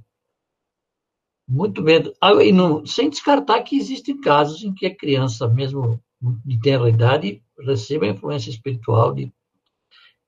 Muito 1.48 1.82
bem. 1.82 2.12
Ah, 2.22 2.34
e 2.44 2.52
não, 2.52 2.86
sem 2.86 3.10
descartar 3.10 3.62
que 3.64 3.78
existem 3.78 4.20
casos 4.20 4.64
em 4.64 4.74
que 4.74 4.86
a 4.86 4.96
criança, 4.96 5.48
mesmo 5.48 6.00
de 6.44 6.60
tenra 6.60 6.90
idade, 6.90 7.44
receba 7.60 8.08
influência 8.08 8.50
espiritual 8.50 9.14
de, 9.14 9.32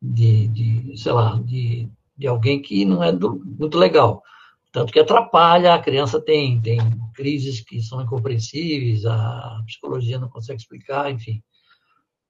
de, 0.02 0.48
de 0.48 0.98
sei 0.98 1.12
lá, 1.12 1.42
de 1.42 1.90
de 2.18 2.28
alguém 2.28 2.62
que 2.62 2.84
não 2.84 3.04
é 3.04 3.12
do, 3.12 3.40
muito 3.46 3.78
legal. 3.78 4.24
Tanto 4.72 4.92
que 4.92 5.00
atrapalha, 5.00 5.74
a 5.74 5.82
criança 5.82 6.20
tem, 6.20 6.60
tem 6.60 6.80
crises 7.14 7.62
que 7.62 7.82
são 7.82 8.02
incompreensíveis, 8.02 9.06
a 9.06 9.62
psicologia 9.66 10.20
não 10.20 10.30
consegue 10.30 10.60
explicar, 10.60 11.12
enfim. 11.12 11.42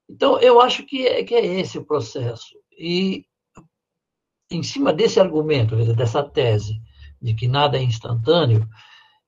Então, 0.09 0.39
eu 0.39 0.61
acho 0.61 0.85
que 0.85 1.07
é, 1.07 1.23
que 1.23 1.33
é 1.33 1.45
esse 1.45 1.77
o 1.77 1.85
processo. 1.85 2.55
E, 2.77 3.25
em 4.51 4.61
cima 4.61 4.93
desse 4.93 5.19
argumento, 5.19 5.75
dessa 5.95 6.23
tese 6.23 6.79
de 7.21 7.33
que 7.33 7.47
nada 7.47 7.77
é 7.77 7.83
instantâneo, 7.83 8.67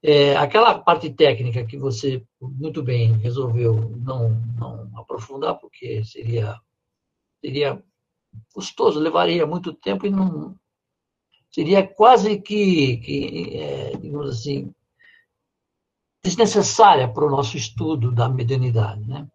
é, 0.02 0.36
aquela 0.38 0.80
parte 0.80 1.10
técnica 1.10 1.66
que 1.66 1.78
você 1.78 2.24
muito 2.42 2.82
bem 2.82 3.18
resolveu 3.18 3.96
não, 3.98 4.30
não 4.58 4.98
aprofundar, 4.98 5.56
porque 5.60 6.04
seria, 6.06 6.58
seria 7.42 7.84
custoso, 8.54 9.00
levaria 9.00 9.46
muito 9.46 9.74
tempo 9.74 10.06
e 10.06 10.10
não 10.10 10.56
seria 11.52 11.86
quase 11.86 12.40
que, 12.40 12.98
que 12.98 13.58
é, 13.58 13.98
digamos 13.98 14.30
assim, 14.30 14.74
desnecessária 16.24 17.08
para 17.08 17.26
o 17.26 17.30
nosso 17.30 17.58
estudo 17.58 18.12
da 18.12 18.30
mediunidade, 18.30 19.06
né? 19.06 19.28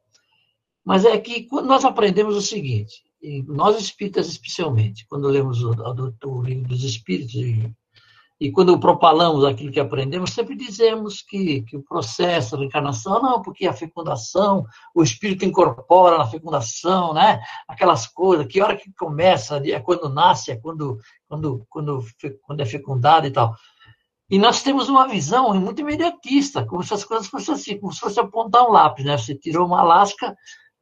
Mas 0.84 1.04
é 1.04 1.18
que 1.18 1.48
nós 1.50 1.84
aprendemos 1.84 2.36
o 2.36 2.42
seguinte: 2.42 3.02
nós 3.46 3.80
espíritas 3.80 4.28
especialmente, 4.28 5.06
quando 5.08 5.28
lemos 5.28 5.62
o, 5.62 5.70
o, 5.70 6.42
livro 6.42 6.68
dos 6.68 6.84
espíritos 6.84 7.34
e, 7.34 7.74
e, 8.40 8.50
quando 8.50 8.78
propalamos 8.80 9.44
aquilo 9.44 9.70
que 9.70 9.78
aprendemos, 9.78 10.30
sempre 10.30 10.56
dizemos 10.56 11.22
que, 11.22 11.62
que 11.62 11.76
o 11.76 11.82
processo 11.84 12.52
da 12.52 12.58
reencarnação, 12.58 13.22
não, 13.22 13.40
porque 13.40 13.66
a 13.66 13.72
fecundação, 13.72 14.66
o 14.94 15.02
espírito 15.02 15.44
incorpora 15.44 16.18
na 16.18 16.26
fecundação, 16.26 17.14
né? 17.14 17.40
aquelas 17.68 18.08
coisas, 18.08 18.46
que 18.46 18.60
hora 18.60 18.76
que 18.76 18.92
começa, 18.98 19.62
é 19.64 19.78
quando 19.78 20.08
nasce, 20.08 20.50
é 20.50 20.56
quando, 20.56 20.98
quando, 21.28 21.64
quando, 21.68 22.04
quando 22.42 22.60
é 22.60 22.66
fecundado 22.66 23.26
e 23.26 23.30
tal. 23.30 23.54
E 24.28 24.38
nós 24.38 24.62
temos 24.62 24.88
uma 24.88 25.06
visão 25.06 25.54
muito 25.54 25.80
imediatista, 25.80 26.66
como 26.66 26.82
se 26.82 26.92
as 26.92 27.04
coisas 27.04 27.28
fossem 27.28 27.54
assim, 27.54 27.78
como 27.78 27.92
se 27.92 28.00
fosse 28.00 28.18
apontar 28.18 28.66
um 28.66 28.72
lápis, 28.72 29.04
né? 29.04 29.16
Você 29.16 29.34
tirou 29.34 29.66
uma 29.66 29.82
lasca, 29.82 30.34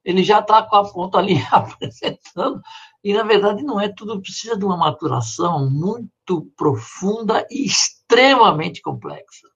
ele 0.05 0.23
já 0.23 0.39
está 0.39 0.63
com 0.63 0.77
a 0.77 0.91
ponta 0.91 1.19
ali 1.19 1.35
apresentando, 1.51 2.63
e 3.03 3.13
na 3.13 3.23
verdade 3.25 3.63
não 3.63 3.81
é 3.81 3.89
tudo, 3.89 4.21
precisa 4.21 4.57
de 4.57 4.65
uma 4.65 4.77
maturação 4.77 5.69
muito 5.69 6.51
profunda 6.57 7.47
e 7.51 7.65
extremamente 7.65 8.81
complexa. 8.81 9.49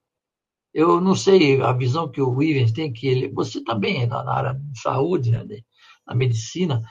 Eu 0.74 1.00
não 1.00 1.14
sei 1.14 1.60
a 1.62 1.72
visão 1.72 2.10
que 2.10 2.20
o 2.20 2.42
Ivens 2.42 2.72
tem, 2.72 2.92
que 2.92 3.06
ele, 3.06 3.28
você 3.28 3.62
também 3.62 4.02
é 4.02 4.06
na 4.06 4.30
área 4.30 4.54
de 4.54 4.80
saúde, 4.80 5.30
né, 5.30 5.44
na 6.06 6.14
medicina, 6.14 6.82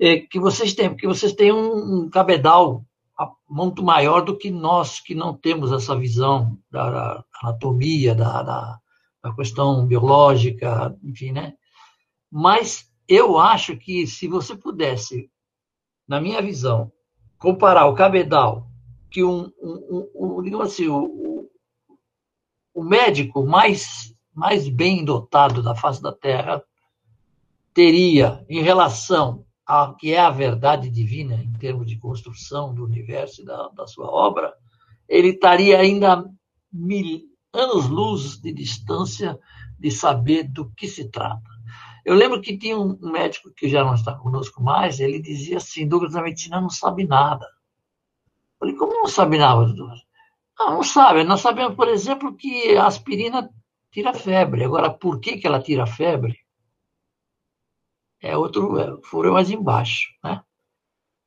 é, 0.00 0.18
que 0.18 0.40
vocês 0.40 0.74
têm, 0.74 0.88
porque 0.88 1.06
vocês 1.06 1.32
têm 1.32 1.52
um, 1.52 2.04
um 2.04 2.10
cabedal 2.10 2.84
muito 3.48 3.82
maior 3.82 4.22
do 4.22 4.36
que 4.36 4.50
nós 4.50 4.98
que 4.98 5.14
não 5.14 5.36
temos 5.36 5.70
essa 5.70 5.96
visão 5.96 6.58
da, 6.70 6.90
da 6.90 7.24
anatomia, 7.42 8.14
da, 8.14 8.42
da, 8.42 8.78
da 9.22 9.34
questão 9.34 9.86
biológica, 9.86 10.96
enfim, 11.04 11.32
né? 11.32 11.54
Mas 12.30 12.90
eu 13.06 13.38
acho 13.38 13.76
que 13.76 14.06
se 14.06 14.26
você 14.26 14.56
pudesse, 14.56 15.30
na 16.12 16.20
minha 16.20 16.42
visão, 16.42 16.92
comparar 17.38 17.86
o 17.86 17.94
cabedal 17.94 18.66
que 19.10 19.24
um, 19.24 19.50
um, 19.62 20.08
um, 20.14 20.38
um 20.38 20.42
digamos 20.42 20.66
assim, 20.66 20.86
o, 20.86 21.48
o 22.74 22.84
médico 22.84 23.46
mais, 23.46 24.14
mais 24.34 24.68
bem 24.68 25.06
dotado 25.06 25.62
da 25.62 25.74
face 25.74 26.02
da 26.02 26.12
Terra 26.12 26.62
teria 27.72 28.44
em 28.46 28.60
relação 28.60 29.46
a 29.66 29.94
que 29.98 30.12
é 30.12 30.20
a 30.20 30.28
verdade 30.28 30.90
divina 30.90 31.36
em 31.36 31.50
termos 31.54 31.86
de 31.86 31.96
construção 31.96 32.74
do 32.74 32.84
universo 32.84 33.40
e 33.40 33.46
da, 33.46 33.68
da 33.68 33.86
sua 33.86 34.10
obra, 34.10 34.52
ele 35.08 35.28
estaria 35.28 35.80
ainda 35.80 36.30
mil 36.70 37.22
anos-luz 37.54 38.38
de 38.38 38.52
distância 38.52 39.38
de 39.78 39.90
saber 39.90 40.42
do 40.42 40.70
que 40.72 40.86
se 40.86 41.08
trata. 41.08 41.51
Eu 42.04 42.14
lembro 42.14 42.40
que 42.40 42.58
tinha 42.58 42.78
um 42.78 42.98
médico 43.00 43.50
que 43.54 43.68
já 43.68 43.84
não 43.84 43.94
está 43.94 44.14
conosco 44.14 44.62
mais, 44.62 44.98
ele 44.98 45.20
dizia 45.20 45.58
assim, 45.58 45.86
Douglas, 45.86 46.16
a 46.16 46.22
medicina 46.22 46.60
não 46.60 46.70
sabe 46.70 47.06
nada. 47.06 47.44
Eu 47.44 48.58
falei, 48.58 48.74
como 48.74 48.92
não 48.92 49.06
sabe 49.06 49.38
nada, 49.38 49.66
doutor? 49.66 49.94
Não, 50.58 50.74
não 50.74 50.82
sabe. 50.82 51.24
Nós 51.24 51.40
sabemos, 51.40 51.76
por 51.76 51.88
exemplo, 51.88 52.36
que 52.36 52.76
a 52.76 52.86
aspirina 52.86 53.50
tira 53.90 54.12
febre. 54.12 54.64
Agora, 54.64 54.90
por 54.90 55.20
que, 55.20 55.36
que 55.36 55.46
ela 55.46 55.62
tira 55.62 55.86
febre? 55.86 56.38
É 58.20 58.36
outro 58.36 58.78
é, 58.78 58.96
furo 59.04 59.32
mais 59.32 59.50
embaixo, 59.50 60.08
né? 60.22 60.42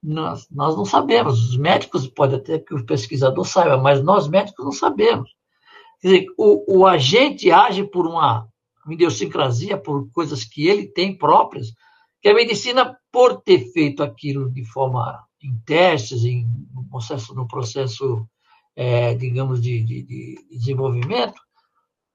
Nós, 0.01 0.47
nós 0.51 0.75
não 0.75 0.85
sabemos. 0.85 1.49
Os 1.49 1.57
médicos, 1.57 2.07
pode 2.07 2.35
até 2.35 2.59
que 2.59 2.73
o 2.73 2.85
pesquisador 2.85 3.45
saiba, 3.45 3.77
mas 3.77 4.03
nós 4.03 4.27
médicos 4.27 4.63
não 4.63 4.71
sabemos. 4.71 5.33
Quer 5.99 6.07
dizer, 6.07 6.27
o, 6.37 6.79
o 6.79 6.85
agente 6.85 7.49
age 7.51 7.83
por 7.83 8.05
uma 8.05 8.47
idiosincrasia, 8.91 9.77
por 9.77 10.09
coisas 10.11 10.43
que 10.43 10.67
ele 10.67 10.87
tem 10.87 11.17
próprias, 11.17 11.73
que 12.21 12.29
a 12.29 12.33
medicina, 12.33 12.97
por 13.11 13.41
ter 13.41 13.71
feito 13.71 14.03
aquilo 14.03 14.51
de 14.51 14.63
forma 14.65 15.23
em 15.41 15.57
testes, 15.65 16.23
em, 16.23 16.47
no 16.73 16.87
processo, 16.89 17.35
no 17.35 17.47
processo 17.47 18.27
é, 18.75 19.13
digamos, 19.15 19.61
de, 19.61 19.83
de, 19.83 20.03
de, 20.03 20.47
desenvolvimento, 20.51 21.39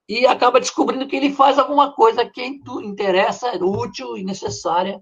e 0.09 0.27
acaba 0.27 0.61
descobrindo 0.61 1.07
que 1.07 1.17
ele 1.17 1.33
faz 1.33 1.59
alguma 1.59 1.93
coisa 1.93 2.29
que 2.29 2.45
interessa, 2.45 3.57
útil 3.65 4.17
e 4.17 4.25
necessária 4.25 5.01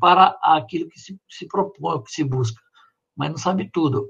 para 0.00 0.36
aquilo 0.42 0.88
que 0.88 0.98
se, 0.98 1.18
se 1.28 1.46
propõe, 1.46 2.02
que 2.02 2.10
se 2.10 2.24
busca, 2.24 2.60
mas 3.16 3.30
não 3.30 3.38
sabe 3.38 3.70
tudo. 3.72 4.08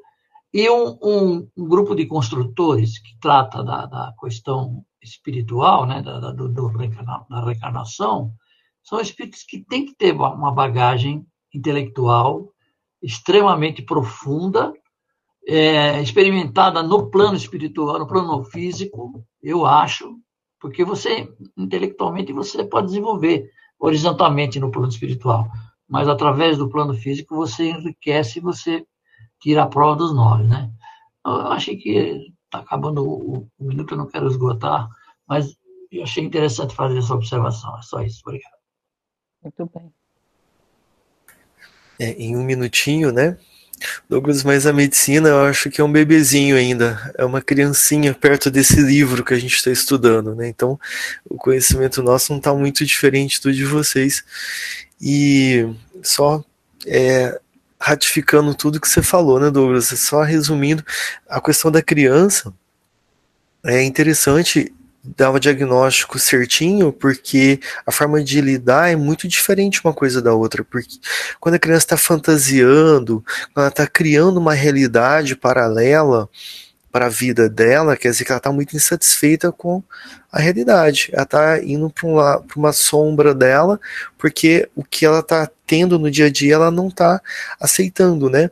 E 0.53 0.69
um, 0.71 0.99
um, 1.03 1.49
um 1.57 1.69
grupo 1.69 1.95
de 1.95 2.07
construtores 2.07 2.99
que 2.99 3.19
trata 3.21 3.63
da, 3.63 3.87
da 3.87 4.15
questão 4.19 4.85
espiritual, 5.03 5.87
né, 5.87 6.03
da, 6.03 6.19
da, 6.19 6.33
do, 6.33 6.49
da 6.49 7.41
reencarnação, 7.45 8.33
são 8.83 9.01
espíritos 9.01 9.43
que 9.43 9.65
têm 9.65 9.87
que 9.87 9.95
ter 9.95 10.13
uma 10.15 10.53
bagagem 10.53 11.27
intelectual 11.55 12.53
extremamente 13.03 13.83
profunda, 13.83 14.73
é, 15.47 16.01
experimentada 16.03 16.83
no 16.83 17.11
plano 17.11 17.37
espiritual, 17.37 17.99
no 17.99 18.07
plano 18.07 18.43
físico, 18.45 19.25
eu 19.43 19.65
acho, 19.65 20.19
porque 20.61 20.85
você, 20.85 21.29
intelectualmente, 21.57 22.33
você 22.33 22.65
pode 22.65 22.89
desenvolver 22.89 23.49
horizontalmente 23.79 24.59
no 24.59 24.71
plano 24.71 24.89
espiritual, 24.89 25.49
mas 25.89 26.09
através 26.09 26.59
do 26.59 26.69
plano 26.69 26.93
físico 26.93 27.37
você 27.37 27.71
enriquece 27.71 28.41
você 28.41 28.85
tira 29.41 29.63
a 29.63 29.69
prova 29.69 29.97
dos 29.97 30.15
nove, 30.15 30.45
né? 30.45 30.71
Eu 31.25 31.53
achei 31.53 31.77
que 31.77 32.33
está 32.49 32.59
acabando 32.59 33.07
o, 33.07 33.49
o, 33.59 33.65
minuto, 33.65 33.95
eu 33.95 33.99
não 33.99 34.07
quero 34.07 34.27
esgotar, 34.27 34.89
mas 35.27 35.57
eu 35.93 36.03
achei 36.03 36.25
interessante 36.25 36.75
fazer 36.75 36.99
essa 36.99 37.15
observação. 37.15 37.79
É 37.79 37.83
só 37.83 38.03
isso, 38.03 38.21
obrigado. 38.25 38.59
Muito 39.43 39.71
bem. 39.75 39.93
É, 41.99 42.13
em 42.13 42.37
um 42.37 42.45
minutinho, 42.45 43.13
né? 43.13 43.39
Douglas, 44.09 44.43
mas 44.43 44.67
a 44.67 44.73
medicina 44.73 45.29
eu 45.29 45.43
acho 45.43 45.71
que 45.71 45.81
é 45.81 45.85
um 45.85 45.93
bebezinho 45.93 46.57
ainda, 46.57 47.13
é 47.17 47.25
uma 47.25 47.41
criancinha 47.41 48.13
perto 48.13 48.51
desse 48.51 48.81
livro 48.81 49.25
que 49.25 49.33
a 49.33 49.39
gente 49.39 49.55
está 49.55 49.71
estudando, 49.71 50.35
né? 50.35 50.49
Então, 50.49 50.79
o 51.25 51.37
conhecimento 51.37 52.03
nosso 52.03 52.33
não 52.33 52.39
está 52.39 52.53
muito 52.53 52.85
diferente 52.85 53.41
do 53.41 53.53
de 53.53 53.65
vocês. 53.65 54.25
E 55.01 55.69
só 56.03 56.43
é, 56.87 57.41
ratificando 57.89 58.55
tudo 58.55 58.81
que 58.81 58.89
você 58.89 59.03
falou, 59.03 59.41
né, 59.41 59.51
Douglas? 59.51 59.87
Só 59.87 60.23
resumindo, 60.23 60.85
a 61.29 61.41
questão 61.41 61.71
da 61.71 61.83
criança 61.83 62.53
é 63.65 63.83
interessante 63.83 64.73
dar 65.17 65.31
o 65.31 65.39
diagnóstico 65.39 66.19
certinho, 66.19 66.93
porque 66.93 67.61
a 67.87 67.91
forma 67.91 68.23
de 68.23 68.41
lidar 68.43 68.91
é 68.91 68.97
muito 68.97 69.27
diferente 69.27 69.81
uma 69.83 69.95
coisa 69.95 70.21
da 70.21 70.35
outra. 70.35 70.63
Porque 70.63 70.99
quando 71.41 71.55
a 71.55 71.59
criança 71.59 71.87
está 71.87 71.97
fantasiando, 71.97 73.25
quando 73.55 73.65
ela 73.65 73.69
está 73.69 73.87
criando 73.87 74.37
uma 74.37 74.53
realidade 74.53 75.35
paralela, 75.35 76.29
para 76.91 77.07
a 77.07 77.11
vida 77.11 77.49
dela, 77.49 77.97
quer 77.97 78.11
dizer 78.11 78.25
que 78.25 78.33
ela 78.33 78.39
está 78.39 78.51
muito 78.51 78.75
insatisfeita 78.75 79.53
com 79.53 79.83
a 80.33 80.41
realidade. 80.41 81.11
Ela 81.13 81.23
está 81.23 81.63
indo 81.63 81.91
para 81.91 82.07
uma, 82.07 82.45
uma 82.57 82.73
sombra 82.73 83.35
dela, 83.35 83.79
porque 84.17 84.69
o 84.75 84.83
que 84.83 85.05
ela 85.05 85.21
está 85.21 85.49
tendo 85.67 85.99
no 85.99 86.11
dia 86.11 86.27
a 86.27 86.31
dia 86.31 86.55
ela 86.55 86.71
não 86.71 86.89
está 86.89 87.21
aceitando, 87.61 88.31
né? 88.31 88.51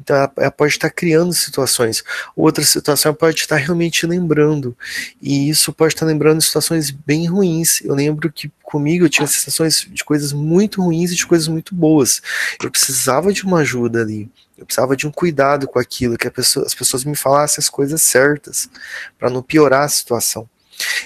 Então 0.00 0.16
ela, 0.16 0.32
ela 0.36 0.50
pode 0.50 0.72
estar 0.72 0.90
criando 0.90 1.32
situações. 1.32 2.04
Outra 2.36 2.64
situação 2.64 3.12
pode 3.12 3.40
estar 3.40 3.56
realmente 3.56 4.06
lembrando. 4.06 4.76
E 5.20 5.48
isso 5.48 5.72
pode 5.72 5.94
estar 5.94 6.06
lembrando 6.06 6.40
situações 6.40 6.90
bem 6.90 7.26
ruins. 7.26 7.80
Eu 7.82 7.94
lembro 7.94 8.30
que 8.32 8.50
comigo 8.62 9.04
eu 9.04 9.10
tinha 9.10 9.26
sensações 9.26 9.86
de 9.90 10.04
coisas 10.04 10.32
muito 10.32 10.82
ruins 10.82 11.10
e 11.10 11.16
de 11.16 11.26
coisas 11.26 11.48
muito 11.48 11.74
boas. 11.74 12.22
Eu 12.62 12.70
precisava 12.70 13.32
de 13.32 13.44
uma 13.44 13.58
ajuda 13.58 14.02
ali. 14.02 14.30
Eu 14.56 14.66
precisava 14.66 14.96
de 14.96 15.06
um 15.06 15.10
cuidado 15.10 15.68
com 15.68 15.78
aquilo, 15.78 16.18
que 16.18 16.28
pessoa, 16.30 16.66
as 16.66 16.74
pessoas 16.74 17.04
me 17.04 17.14
falassem 17.14 17.62
as 17.62 17.68
coisas 17.68 18.02
certas, 18.02 18.68
para 19.16 19.30
não 19.30 19.40
piorar 19.40 19.84
a 19.84 19.88
situação. 19.88 20.48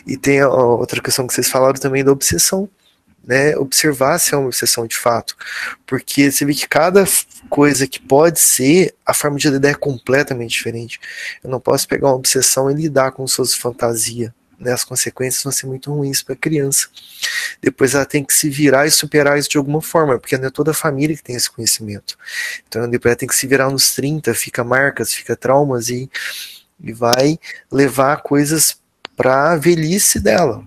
E 0.07 0.17
tem 0.17 0.41
a, 0.41 0.49
outra 0.49 1.03
questão 1.03 1.27
que 1.27 1.35
vocês 1.35 1.49
falaram 1.49 1.79
também 1.79 2.03
da 2.03 2.13
obsessão. 2.13 2.69
Né, 3.25 3.57
observar 3.57 4.19
se 4.19 4.35
é 4.35 4.37
uma 4.37 4.49
obsessão 4.49 4.85
de 4.85 4.97
fato, 4.97 5.37
porque 5.87 6.29
você 6.29 6.45
vê 6.45 6.53
que 6.53 6.67
cada 6.67 7.05
coisa 7.49 7.87
que 7.87 8.01
pode 8.01 8.41
ser, 8.41 8.97
a 9.07 9.15
forma 9.15 9.39
de 9.39 9.49
lidar 9.49 9.69
é 9.69 9.75
completamente 9.75 10.51
diferente. 10.51 10.99
Eu 11.45 11.49
não 11.49 11.61
posso 11.61 11.87
pegar 11.87 12.09
uma 12.09 12.17
obsessão 12.17 12.69
e 12.69 12.75
lidar 12.75 13.13
com 13.13 13.25
suas 13.29 13.55
fantasias 13.55 14.33
né, 14.63 14.73
as 14.73 14.85
consequências 14.85 15.43
vão 15.43 15.53
ser 15.53 15.67
muito 15.67 15.93
ruins 15.93 16.23
para 16.23 16.35
a 16.35 16.39
criança. 16.39 16.89
Depois 17.61 17.95
ela 17.95 18.07
tem 18.07 18.25
que 18.25 18.33
se 18.33 18.49
virar 18.49 18.87
e 18.87 18.91
superar 18.91 19.39
isso 19.39 19.51
de 19.51 19.59
alguma 19.59 19.83
forma, 19.83 20.19
porque 20.19 20.39
não 20.39 20.47
é 20.47 20.51
toda 20.51 20.71
a 20.71 20.75
família 20.75 21.17
que 21.17 21.23
tem 21.23 21.37
esse 21.37 21.51
conhecimento. 21.51 22.17
Então 22.69 22.89
depois 22.89 23.11
ela 23.11 23.19
tem 23.19 23.29
que 23.29 23.35
se 23.35 23.47
virar 23.47 23.69
nos 23.71 23.95
30, 23.95 24.33
fica 24.35 24.63
marcas, 24.63 25.13
fica 25.13 25.37
traumas 25.37 25.89
e, 25.89 26.09
e 26.81 26.93
vai 26.93 27.39
levar 27.71 28.23
coisas 28.23 28.79
para 29.17 29.53
a 29.53 29.57
velhice 29.57 30.21
dela. 30.21 30.65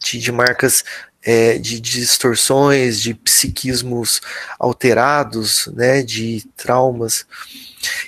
De, 0.00 0.18
de 0.18 0.32
marcas 0.32 0.82
é, 1.24 1.58
de, 1.58 1.80
distorções, 1.80 3.00
de 3.00 3.14
psiquismos 3.14 4.20
alterados, 4.58 5.66
né, 5.68 6.02
de 6.02 6.44
traumas. 6.56 7.26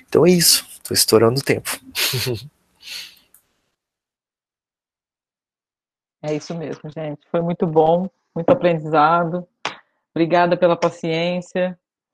Então 0.08 0.26
é 0.26 0.30
isso. 0.30 0.66
Estou 0.74 0.94
estourando 0.94 1.40
o 1.40 1.44
tempo. 1.44 1.70
É 6.26 6.34
isso 6.34 6.54
mesmo, 6.54 6.88
gente. 6.88 7.20
Foi 7.30 7.42
muito 7.42 7.66
bom, 7.66 8.08
muito 8.34 8.48
aprendizado. 8.48 9.46
Obrigada 10.14 10.56
pela 10.56 10.74
paciência. 10.74 11.78